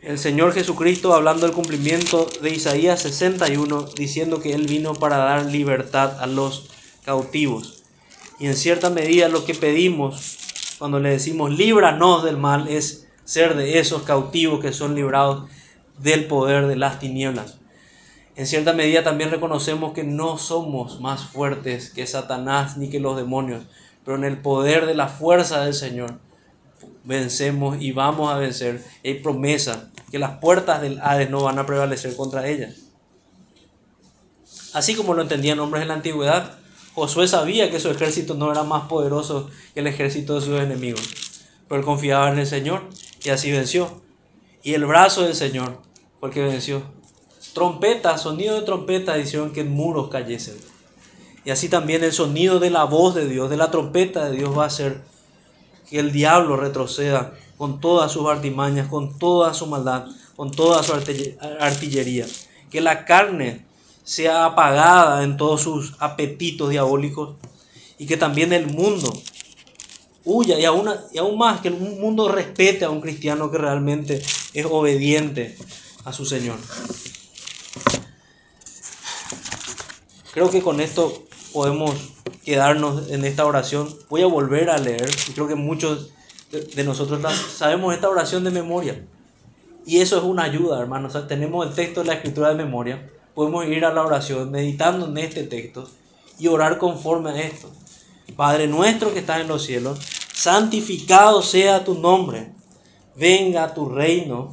El 0.00 0.18
Señor 0.18 0.52
Jesucristo 0.52 1.12
hablando 1.12 1.46
del 1.46 1.54
cumplimiento 1.54 2.28
de 2.40 2.50
Isaías 2.50 3.02
61, 3.02 3.88
diciendo 3.96 4.40
que 4.40 4.52
Él 4.52 4.66
vino 4.66 4.94
para 4.94 5.16
dar 5.16 5.46
libertad 5.46 6.20
a 6.20 6.26
los 6.26 6.68
cautivos. 7.08 7.84
Y 8.38 8.48
en 8.48 8.54
cierta 8.54 8.90
medida 8.90 9.30
lo 9.30 9.46
que 9.46 9.54
pedimos 9.54 10.76
cuando 10.78 11.00
le 11.00 11.08
decimos 11.08 11.50
líbranos 11.50 12.22
del 12.22 12.36
mal 12.36 12.68
es 12.68 13.08
ser 13.24 13.56
de 13.56 13.78
esos 13.78 14.02
cautivos 14.02 14.60
que 14.60 14.74
son 14.74 14.94
librados 14.94 15.48
del 15.98 16.26
poder 16.26 16.66
de 16.66 16.76
las 16.76 16.98
tinieblas. 16.98 17.60
En 18.36 18.46
cierta 18.46 18.74
medida 18.74 19.02
también 19.02 19.30
reconocemos 19.30 19.94
que 19.94 20.04
no 20.04 20.36
somos 20.36 21.00
más 21.00 21.24
fuertes 21.24 21.88
que 21.88 22.06
Satanás 22.06 22.76
ni 22.76 22.90
que 22.90 23.00
los 23.00 23.16
demonios, 23.16 23.64
pero 24.04 24.18
en 24.18 24.24
el 24.24 24.36
poder 24.42 24.84
de 24.84 24.94
la 24.94 25.08
fuerza 25.08 25.64
del 25.64 25.72
Señor 25.72 26.18
vencemos 27.04 27.78
y 27.80 27.92
vamos 27.92 28.30
a 28.30 28.36
vencer. 28.36 28.84
Hay 29.02 29.14
promesa 29.14 29.90
que 30.10 30.18
las 30.18 30.40
puertas 30.40 30.82
del 30.82 31.00
Hades 31.00 31.30
no 31.30 31.42
van 31.42 31.58
a 31.58 31.64
prevalecer 31.64 32.14
contra 32.16 32.46
ellas. 32.46 32.74
Así 34.74 34.94
como 34.94 35.14
lo 35.14 35.22
entendían 35.22 35.58
hombres 35.58 35.80
en 35.80 35.88
la 35.88 35.94
antigüedad, 35.94 36.57
Josué 36.98 37.28
sabía 37.28 37.70
que 37.70 37.80
su 37.80 37.90
ejército 37.90 38.34
no 38.34 38.50
era 38.50 38.64
más 38.64 38.88
poderoso 38.88 39.50
que 39.74 39.80
el 39.80 39.86
ejército 39.86 40.34
de 40.34 40.40
sus 40.40 40.60
enemigos, 40.60 41.02
pero 41.68 41.80
él 41.80 41.86
confiaba 41.86 42.30
en 42.30 42.38
el 42.38 42.46
Señor 42.46 42.82
y 43.24 43.30
así 43.30 43.52
venció. 43.52 44.02
Y 44.62 44.74
el 44.74 44.84
brazo 44.84 45.22
del 45.22 45.34
Señor 45.34 45.80
fue 46.18 46.30
el 46.30 46.34
que 46.34 46.42
venció 46.42 46.82
Trompeta, 47.54 48.18
sonido 48.18 48.54
de 48.56 48.62
trompeta 48.62 49.18
hicieron 49.18 49.52
que 49.52 49.64
muros 49.64 50.10
cayesen. 50.10 50.56
Y 51.44 51.50
así 51.50 51.68
también 51.68 52.04
el 52.04 52.12
sonido 52.12 52.60
de 52.60 52.70
la 52.70 52.84
voz 52.84 53.14
de 53.14 53.26
Dios, 53.26 53.50
de 53.50 53.56
la 53.56 53.70
trompeta 53.70 54.26
de 54.26 54.36
Dios 54.36 54.56
va 54.56 54.64
a 54.64 54.66
hacer 54.68 55.02
que 55.88 55.98
el 55.98 56.12
diablo 56.12 56.56
retroceda 56.56 57.34
con 57.56 57.80
todas 57.80 58.12
sus 58.12 58.28
artimañas, 58.28 58.88
con 58.88 59.18
toda 59.18 59.54
su 59.54 59.66
maldad, 59.66 60.06
con 60.36 60.50
toda 60.50 60.82
su 60.82 60.92
artillería. 60.92 62.26
Que 62.70 62.80
la 62.80 63.04
carne 63.04 63.64
sea 64.08 64.46
apagada 64.46 65.22
en 65.22 65.36
todos 65.36 65.60
sus 65.60 65.92
apetitos 65.98 66.70
diabólicos 66.70 67.36
y 67.98 68.06
que 68.06 68.16
también 68.16 68.54
el 68.54 68.66
mundo 68.66 69.12
huya 70.24 70.58
y 70.58 70.64
aún, 70.64 70.90
y 71.12 71.18
aún 71.18 71.36
más 71.36 71.60
que 71.60 71.68
el 71.68 71.74
mundo 71.74 72.32
respete 72.32 72.86
a 72.86 72.90
un 72.90 73.02
cristiano 73.02 73.50
que 73.50 73.58
realmente 73.58 74.22
es 74.54 74.64
obediente 74.64 75.58
a 76.06 76.14
su 76.14 76.24
Señor. 76.24 76.56
Creo 80.32 80.50
que 80.50 80.62
con 80.62 80.80
esto 80.80 81.24
podemos 81.52 81.94
quedarnos 82.46 83.10
en 83.10 83.26
esta 83.26 83.44
oración. 83.44 83.94
Voy 84.08 84.22
a 84.22 84.26
volver 84.26 84.70
a 84.70 84.78
leer 84.78 85.10
y 85.28 85.32
creo 85.32 85.48
que 85.48 85.54
muchos 85.54 86.14
de 86.50 86.82
nosotros 86.82 87.20
sabemos 87.54 87.94
esta 87.94 88.08
oración 88.08 88.42
de 88.42 88.52
memoria. 88.52 89.04
Y 89.84 90.00
eso 90.00 90.16
es 90.16 90.24
una 90.24 90.44
ayuda, 90.44 90.80
hermanos. 90.80 91.14
tenemos 91.28 91.66
el 91.66 91.74
texto 91.74 92.00
de 92.00 92.06
la 92.06 92.14
escritura 92.14 92.48
de 92.48 92.54
memoria. 92.54 93.10
Podemos 93.38 93.68
ir 93.68 93.84
a 93.84 93.94
la 93.94 94.04
oración 94.04 94.50
meditando 94.50 95.06
en 95.06 95.16
este 95.16 95.44
texto 95.44 95.88
y 96.40 96.48
orar 96.48 96.76
conforme 96.76 97.30
a 97.30 97.40
esto. 97.40 97.70
Padre 98.34 98.66
nuestro 98.66 99.14
que 99.14 99.20
estás 99.20 99.40
en 99.40 99.46
los 99.46 99.62
cielos, 99.62 100.00
santificado 100.32 101.40
sea 101.40 101.84
tu 101.84 101.94
nombre. 101.94 102.50
Venga 103.14 103.74
tu 103.74 103.88
reino. 103.88 104.52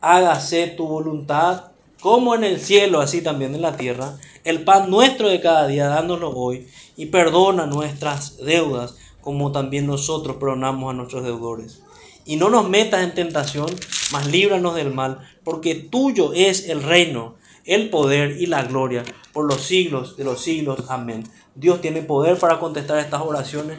Hágase 0.00 0.68
tu 0.68 0.86
voluntad 0.86 1.64
como 2.00 2.34
en 2.34 2.44
el 2.44 2.60
cielo, 2.60 3.02
así 3.02 3.20
también 3.20 3.54
en 3.54 3.60
la 3.60 3.76
tierra 3.76 4.16
el 4.42 4.64
pan 4.64 4.88
nuestro 4.88 5.28
de 5.28 5.42
cada 5.42 5.66
día, 5.66 5.88
dándolo 5.88 6.30
hoy, 6.30 6.66
y 6.96 7.06
perdona 7.06 7.66
nuestras 7.66 8.38
deudas, 8.38 8.96
como 9.20 9.52
también 9.52 9.86
nosotros 9.86 10.36
perdonamos 10.36 10.90
a 10.90 10.96
nuestros 10.96 11.24
deudores. 11.24 11.82
Y 12.24 12.36
no 12.36 12.48
nos 12.48 12.70
metas 12.70 13.04
en 13.04 13.12
tentación, 13.12 13.66
mas 14.12 14.26
líbranos 14.28 14.76
del 14.76 14.94
mal, 14.94 15.18
porque 15.44 15.74
tuyo 15.74 16.32
es 16.32 16.70
el 16.70 16.82
reino, 16.82 17.34
el 17.64 17.90
poder 17.90 18.40
y 18.40 18.46
la 18.46 18.62
gloria 18.64 19.04
por 19.32 19.46
los 19.46 19.62
siglos 19.62 20.16
de 20.16 20.24
los 20.24 20.42
siglos. 20.42 20.84
Amén. 20.88 21.24
Dios 21.54 21.80
tiene 21.80 22.02
poder 22.02 22.38
para 22.38 22.58
contestar 22.58 22.98
estas 22.98 23.22
oraciones 23.22 23.78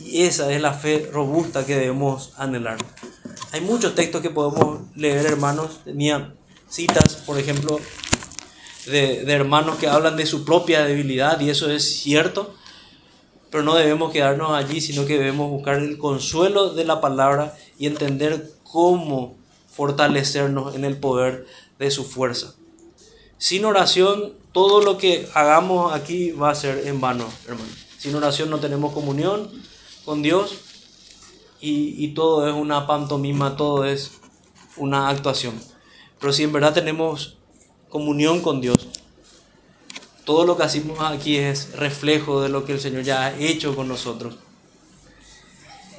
y 0.00 0.22
esa 0.22 0.52
es 0.52 0.60
la 0.60 0.72
fe 0.72 1.08
robusta 1.12 1.64
que 1.64 1.76
debemos 1.76 2.32
anhelar. 2.36 2.78
Hay 3.52 3.60
muchos 3.60 3.94
textos 3.94 4.20
que 4.20 4.30
podemos 4.30 4.80
leer, 4.96 5.26
hermanos. 5.26 5.80
Tenía 5.84 6.34
citas, 6.68 7.22
por 7.26 7.38
ejemplo, 7.38 7.78
de, 8.86 9.22
hermanos 9.32 9.78
que 9.78 9.88
hablan 9.88 10.16
de 10.16 10.26
su 10.26 10.44
propia 10.44 10.84
debilidad 10.84 11.40
y 11.40 11.50
eso 11.50 11.70
es 11.70 11.98
cierto, 11.98 12.54
pero 13.50 13.62
no 13.62 13.74
debemos 13.74 14.12
quedarnos 14.12 14.50
allí, 14.50 14.80
sino 14.80 15.06
que 15.06 15.18
debemos 15.18 15.50
buscar 15.50 15.76
el 15.76 15.98
consuelo 15.98 16.74
de 16.74 16.84
la 16.84 17.00
palabra 17.00 17.56
y 17.78 17.86
entender 17.86 18.50
cómo 18.64 19.36
fortalecernos 19.72 20.74
en 20.74 20.84
el 20.84 20.96
poder 20.96 21.46
de 21.78 21.90
su 21.90 22.04
fuerza. 22.04 22.54
Sin 23.38 23.64
oración, 23.64 24.32
todo 24.52 24.80
lo 24.80 24.98
que 24.98 25.28
hagamos 25.34 25.92
aquí 25.92 26.30
va 26.32 26.50
a 26.50 26.54
ser 26.54 26.86
en 26.86 27.00
vano, 27.00 27.26
hermano. 27.46 27.70
Sin 27.98 28.14
oración 28.14 28.50
no 28.50 28.58
tenemos 28.58 28.92
comunión 28.92 29.50
con 30.04 30.22
Dios 30.22 30.54
y, 31.60 32.04
y 32.04 32.14
todo 32.14 32.48
es 32.48 32.54
una 32.54 32.86
pantomima, 32.86 33.56
todo 33.56 33.84
es 33.84 34.12
una 34.76 35.08
actuación. 35.08 35.54
Pero 36.20 36.32
si 36.32 36.42
en 36.42 36.52
verdad 36.52 36.74
tenemos 36.74 37.36
comunión 37.94 38.40
con 38.40 38.60
Dios. 38.60 38.76
Todo 40.24 40.44
lo 40.44 40.56
que 40.56 40.64
hacemos 40.64 40.98
aquí 40.98 41.36
es 41.36 41.76
reflejo 41.76 42.42
de 42.42 42.48
lo 42.48 42.64
que 42.64 42.72
el 42.72 42.80
Señor 42.80 43.04
ya 43.04 43.22
ha 43.22 43.38
hecho 43.38 43.76
con 43.76 43.86
nosotros. 43.86 44.34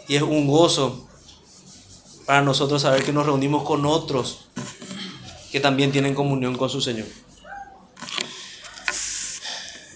Y 0.09 0.17
es 0.17 0.21
un 0.21 0.45
gozo 0.45 1.07
para 2.25 2.41
nosotros 2.41 2.81
saber 2.81 3.05
que 3.05 3.13
nos 3.13 3.25
reunimos 3.25 3.63
con 3.63 3.85
otros 3.85 4.49
que 5.53 5.61
también 5.61 5.93
tienen 5.93 6.13
comunión 6.13 6.57
con 6.57 6.69
su 6.69 6.81
Señor. 6.81 7.07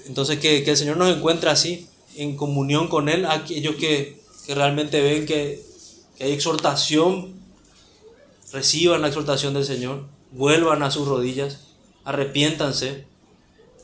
Entonces 0.10 0.40
que, 0.40 0.64
el 0.64 0.78
Señor 0.78 0.98
nos 0.98 1.16
encuentre 1.16 1.50
así, 1.50 1.88
en 2.18 2.36
comunión 2.36 2.90
con 2.90 3.08
Él, 3.08 3.26
aquellos 3.26 3.76
que, 3.76 4.20
que 4.46 4.56
realmente 4.56 5.00
ven 5.02 5.26
que, 5.26 5.64
que 6.18 6.24
hay 6.26 6.32
exhortación, 6.34 7.36
reciban 8.52 9.02
la 9.02 9.08
exhortación 9.08 9.54
del 9.54 9.64
Señor, 9.64 10.04
vuelvan 10.32 10.84
a 10.84 10.92
sus 10.92 11.08
rodillas 11.08 11.60
arrepiéntanse, 12.10 13.06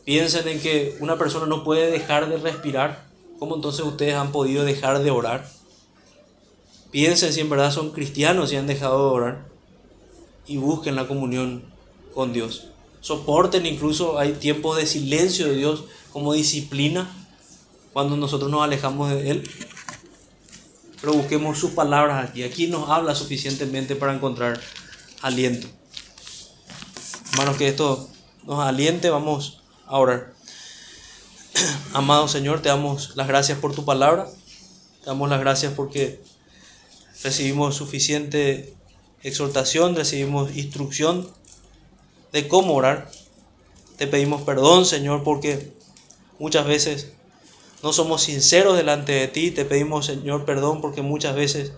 piensen 0.04 0.48
en 0.48 0.60
que 0.60 0.98
una 1.00 1.16
persona 1.18 1.46
no 1.46 1.64
puede 1.64 1.92
dejar 1.92 2.28
de 2.28 2.38
respirar, 2.38 3.06
¿cómo 3.38 3.56
entonces 3.56 3.86
ustedes 3.86 4.16
han 4.16 4.32
podido 4.32 4.64
dejar 4.64 5.04
de 5.04 5.12
orar? 5.12 5.48
Piensen 6.90 7.34
si 7.34 7.42
en 7.42 7.52
verdad 7.52 7.72
son 7.72 7.92
cristianos 7.92 8.52
y 8.52 8.56
han 8.56 8.66
dejado 8.66 9.10
de 9.10 9.16
orar 9.16 9.46
y 10.48 10.58
busquen 10.58 10.96
la 10.96 11.08
comunión 11.08 11.66
con 12.16 12.34
Dios. 12.34 12.70
Soporten 13.02 13.68
incluso, 13.68 14.18
hay 14.18 14.34
tiempos 14.34 14.78
de 14.78 14.88
silencio 14.88 15.48
de 15.48 15.58
Dios 15.58 15.84
como 16.16 16.32
disciplina 16.32 17.12
cuando 17.92 18.16
nosotros 18.16 18.50
nos 18.50 18.64
alejamos 18.64 19.10
de 19.10 19.32
Él. 19.32 19.50
Pero 21.02 21.12
busquemos 21.12 21.60
sus 21.60 21.72
palabras 21.72 22.30
aquí. 22.30 22.44
Aquí 22.44 22.68
nos 22.68 22.90
habla 22.90 23.14
suficientemente 23.14 23.98
para 23.98 24.16
encontrar 24.16 24.62
aliento. 25.22 25.68
Hermanos, 27.32 27.58
que 27.58 27.68
esto 27.68 28.08
nos 28.46 28.66
aliente, 28.66 29.10
vamos 29.10 29.62
a 29.88 29.98
orar. 29.98 30.34
Amado 31.94 32.30
Señor, 32.30 32.62
te 32.62 32.70
damos 32.70 33.18
las 33.18 33.28
gracias 33.28 33.60
por 33.60 33.76
tu 33.76 33.84
palabra. 33.84 34.30
Te 35.02 35.08
damos 35.08 35.30
las 35.30 35.42
gracias 35.42 35.74
porque 35.74 36.24
recibimos 37.24 37.76
suficiente 37.76 38.74
exhortación, 39.22 39.98
recibimos 39.98 40.56
instrucción 40.56 41.30
de 42.32 42.48
cómo 42.48 42.74
orar. 42.74 43.12
Te 43.98 44.08
pedimos 44.08 44.44
perdón, 44.44 44.86
Señor, 44.86 45.22
porque 45.26 45.76
muchas 46.40 46.66
veces 46.66 47.14
no 47.84 47.94
somos 47.94 48.24
sinceros 48.24 48.78
delante 48.78 49.12
de 49.12 49.28
ti. 49.28 49.52
Te 49.52 49.66
pedimos, 49.66 50.06
Señor, 50.06 50.46
perdón 50.46 50.82
porque 50.82 51.02
muchas 51.02 51.36
veces 51.36 51.74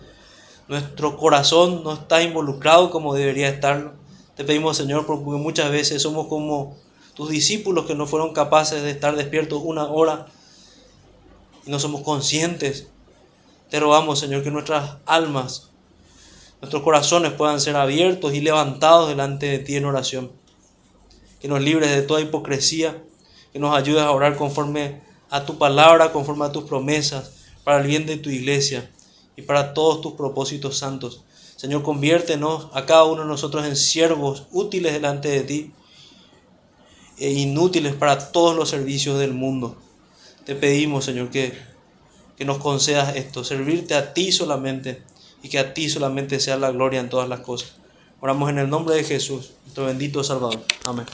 nuestro 0.68 1.16
corazón 1.16 1.82
no 1.84 1.94
está 1.94 2.22
involucrado 2.22 2.90
como 2.90 3.14
debería 3.14 3.48
estarlo. 3.48 3.92
Te 4.36 4.44
pedimos, 4.44 4.76
Señor, 4.76 5.06
porque 5.06 5.24
muchas 5.24 5.70
veces 5.70 6.02
somos 6.02 6.28
como 6.28 6.76
tus 7.14 7.30
discípulos 7.30 7.86
que 7.86 7.94
no 7.94 8.06
fueron 8.06 8.32
capaces 8.32 8.82
de 8.82 8.90
estar 8.90 9.16
despiertos 9.16 9.60
una 9.64 9.84
hora 9.86 10.26
y 11.66 11.70
no 11.70 11.80
somos 11.80 12.02
conscientes. 12.02 12.86
Te 13.70 13.80
rogamos, 13.80 14.20
Señor, 14.20 14.42
que 14.42 14.50
nuestras 14.50 14.98
almas, 15.04 15.70
nuestros 16.60 16.82
corazones 16.82 17.32
puedan 17.32 17.60
ser 17.60 17.76
abiertos 17.76 18.32
y 18.34 18.40
levantados 18.40 19.08
delante 19.08 19.46
de 19.46 19.58
ti 19.58 19.76
en 19.76 19.84
oración. 19.84 20.30
Que 21.40 21.48
nos 21.48 21.60
libres 21.60 21.90
de 21.90 22.02
toda 22.02 22.20
hipocresía, 22.20 23.02
que 23.52 23.58
nos 23.58 23.76
ayudes 23.76 24.02
a 24.02 24.10
orar 24.10 24.36
conforme 24.36 25.00
a 25.30 25.44
tu 25.44 25.58
palabra, 25.58 26.12
conforme 26.12 26.44
a 26.44 26.52
tus 26.52 26.64
promesas, 26.64 27.32
para 27.64 27.80
el 27.80 27.86
bien 27.86 28.06
de 28.06 28.16
tu 28.16 28.30
iglesia 28.30 28.90
y 29.36 29.42
para 29.42 29.74
todos 29.74 30.00
tus 30.00 30.14
propósitos 30.14 30.78
santos. 30.78 31.24
Señor, 31.56 31.82
conviértenos 31.82 32.68
a 32.72 32.86
cada 32.86 33.04
uno 33.04 33.22
de 33.22 33.28
nosotros 33.28 33.66
en 33.66 33.76
siervos 33.76 34.46
útiles 34.52 34.92
delante 34.92 35.28
de 35.28 35.40
ti 35.42 35.72
e 37.18 37.32
inútiles 37.32 37.94
para 37.94 38.30
todos 38.30 38.54
los 38.54 38.68
servicios 38.68 39.18
del 39.18 39.34
mundo. 39.34 39.76
Te 40.44 40.54
pedimos, 40.54 41.04
Señor, 41.04 41.30
que, 41.30 41.52
que 42.36 42.44
nos 42.44 42.58
concedas 42.58 43.16
esto, 43.16 43.44
servirte 43.44 43.94
a 43.94 44.14
ti 44.14 44.32
solamente 44.32 45.02
y 45.42 45.48
que 45.48 45.58
a 45.58 45.74
ti 45.74 45.88
solamente 45.88 46.40
sea 46.40 46.56
la 46.56 46.70
gloria 46.70 47.00
en 47.00 47.08
todas 47.08 47.28
las 47.28 47.40
cosas. 47.40 47.74
Oramos 48.20 48.50
en 48.50 48.58
el 48.58 48.70
nombre 48.70 48.94
de 48.94 49.04
Jesús, 49.04 49.52
nuestro 49.64 49.86
bendito 49.86 50.24
Salvador. 50.24 50.60
Amén. 50.84 51.06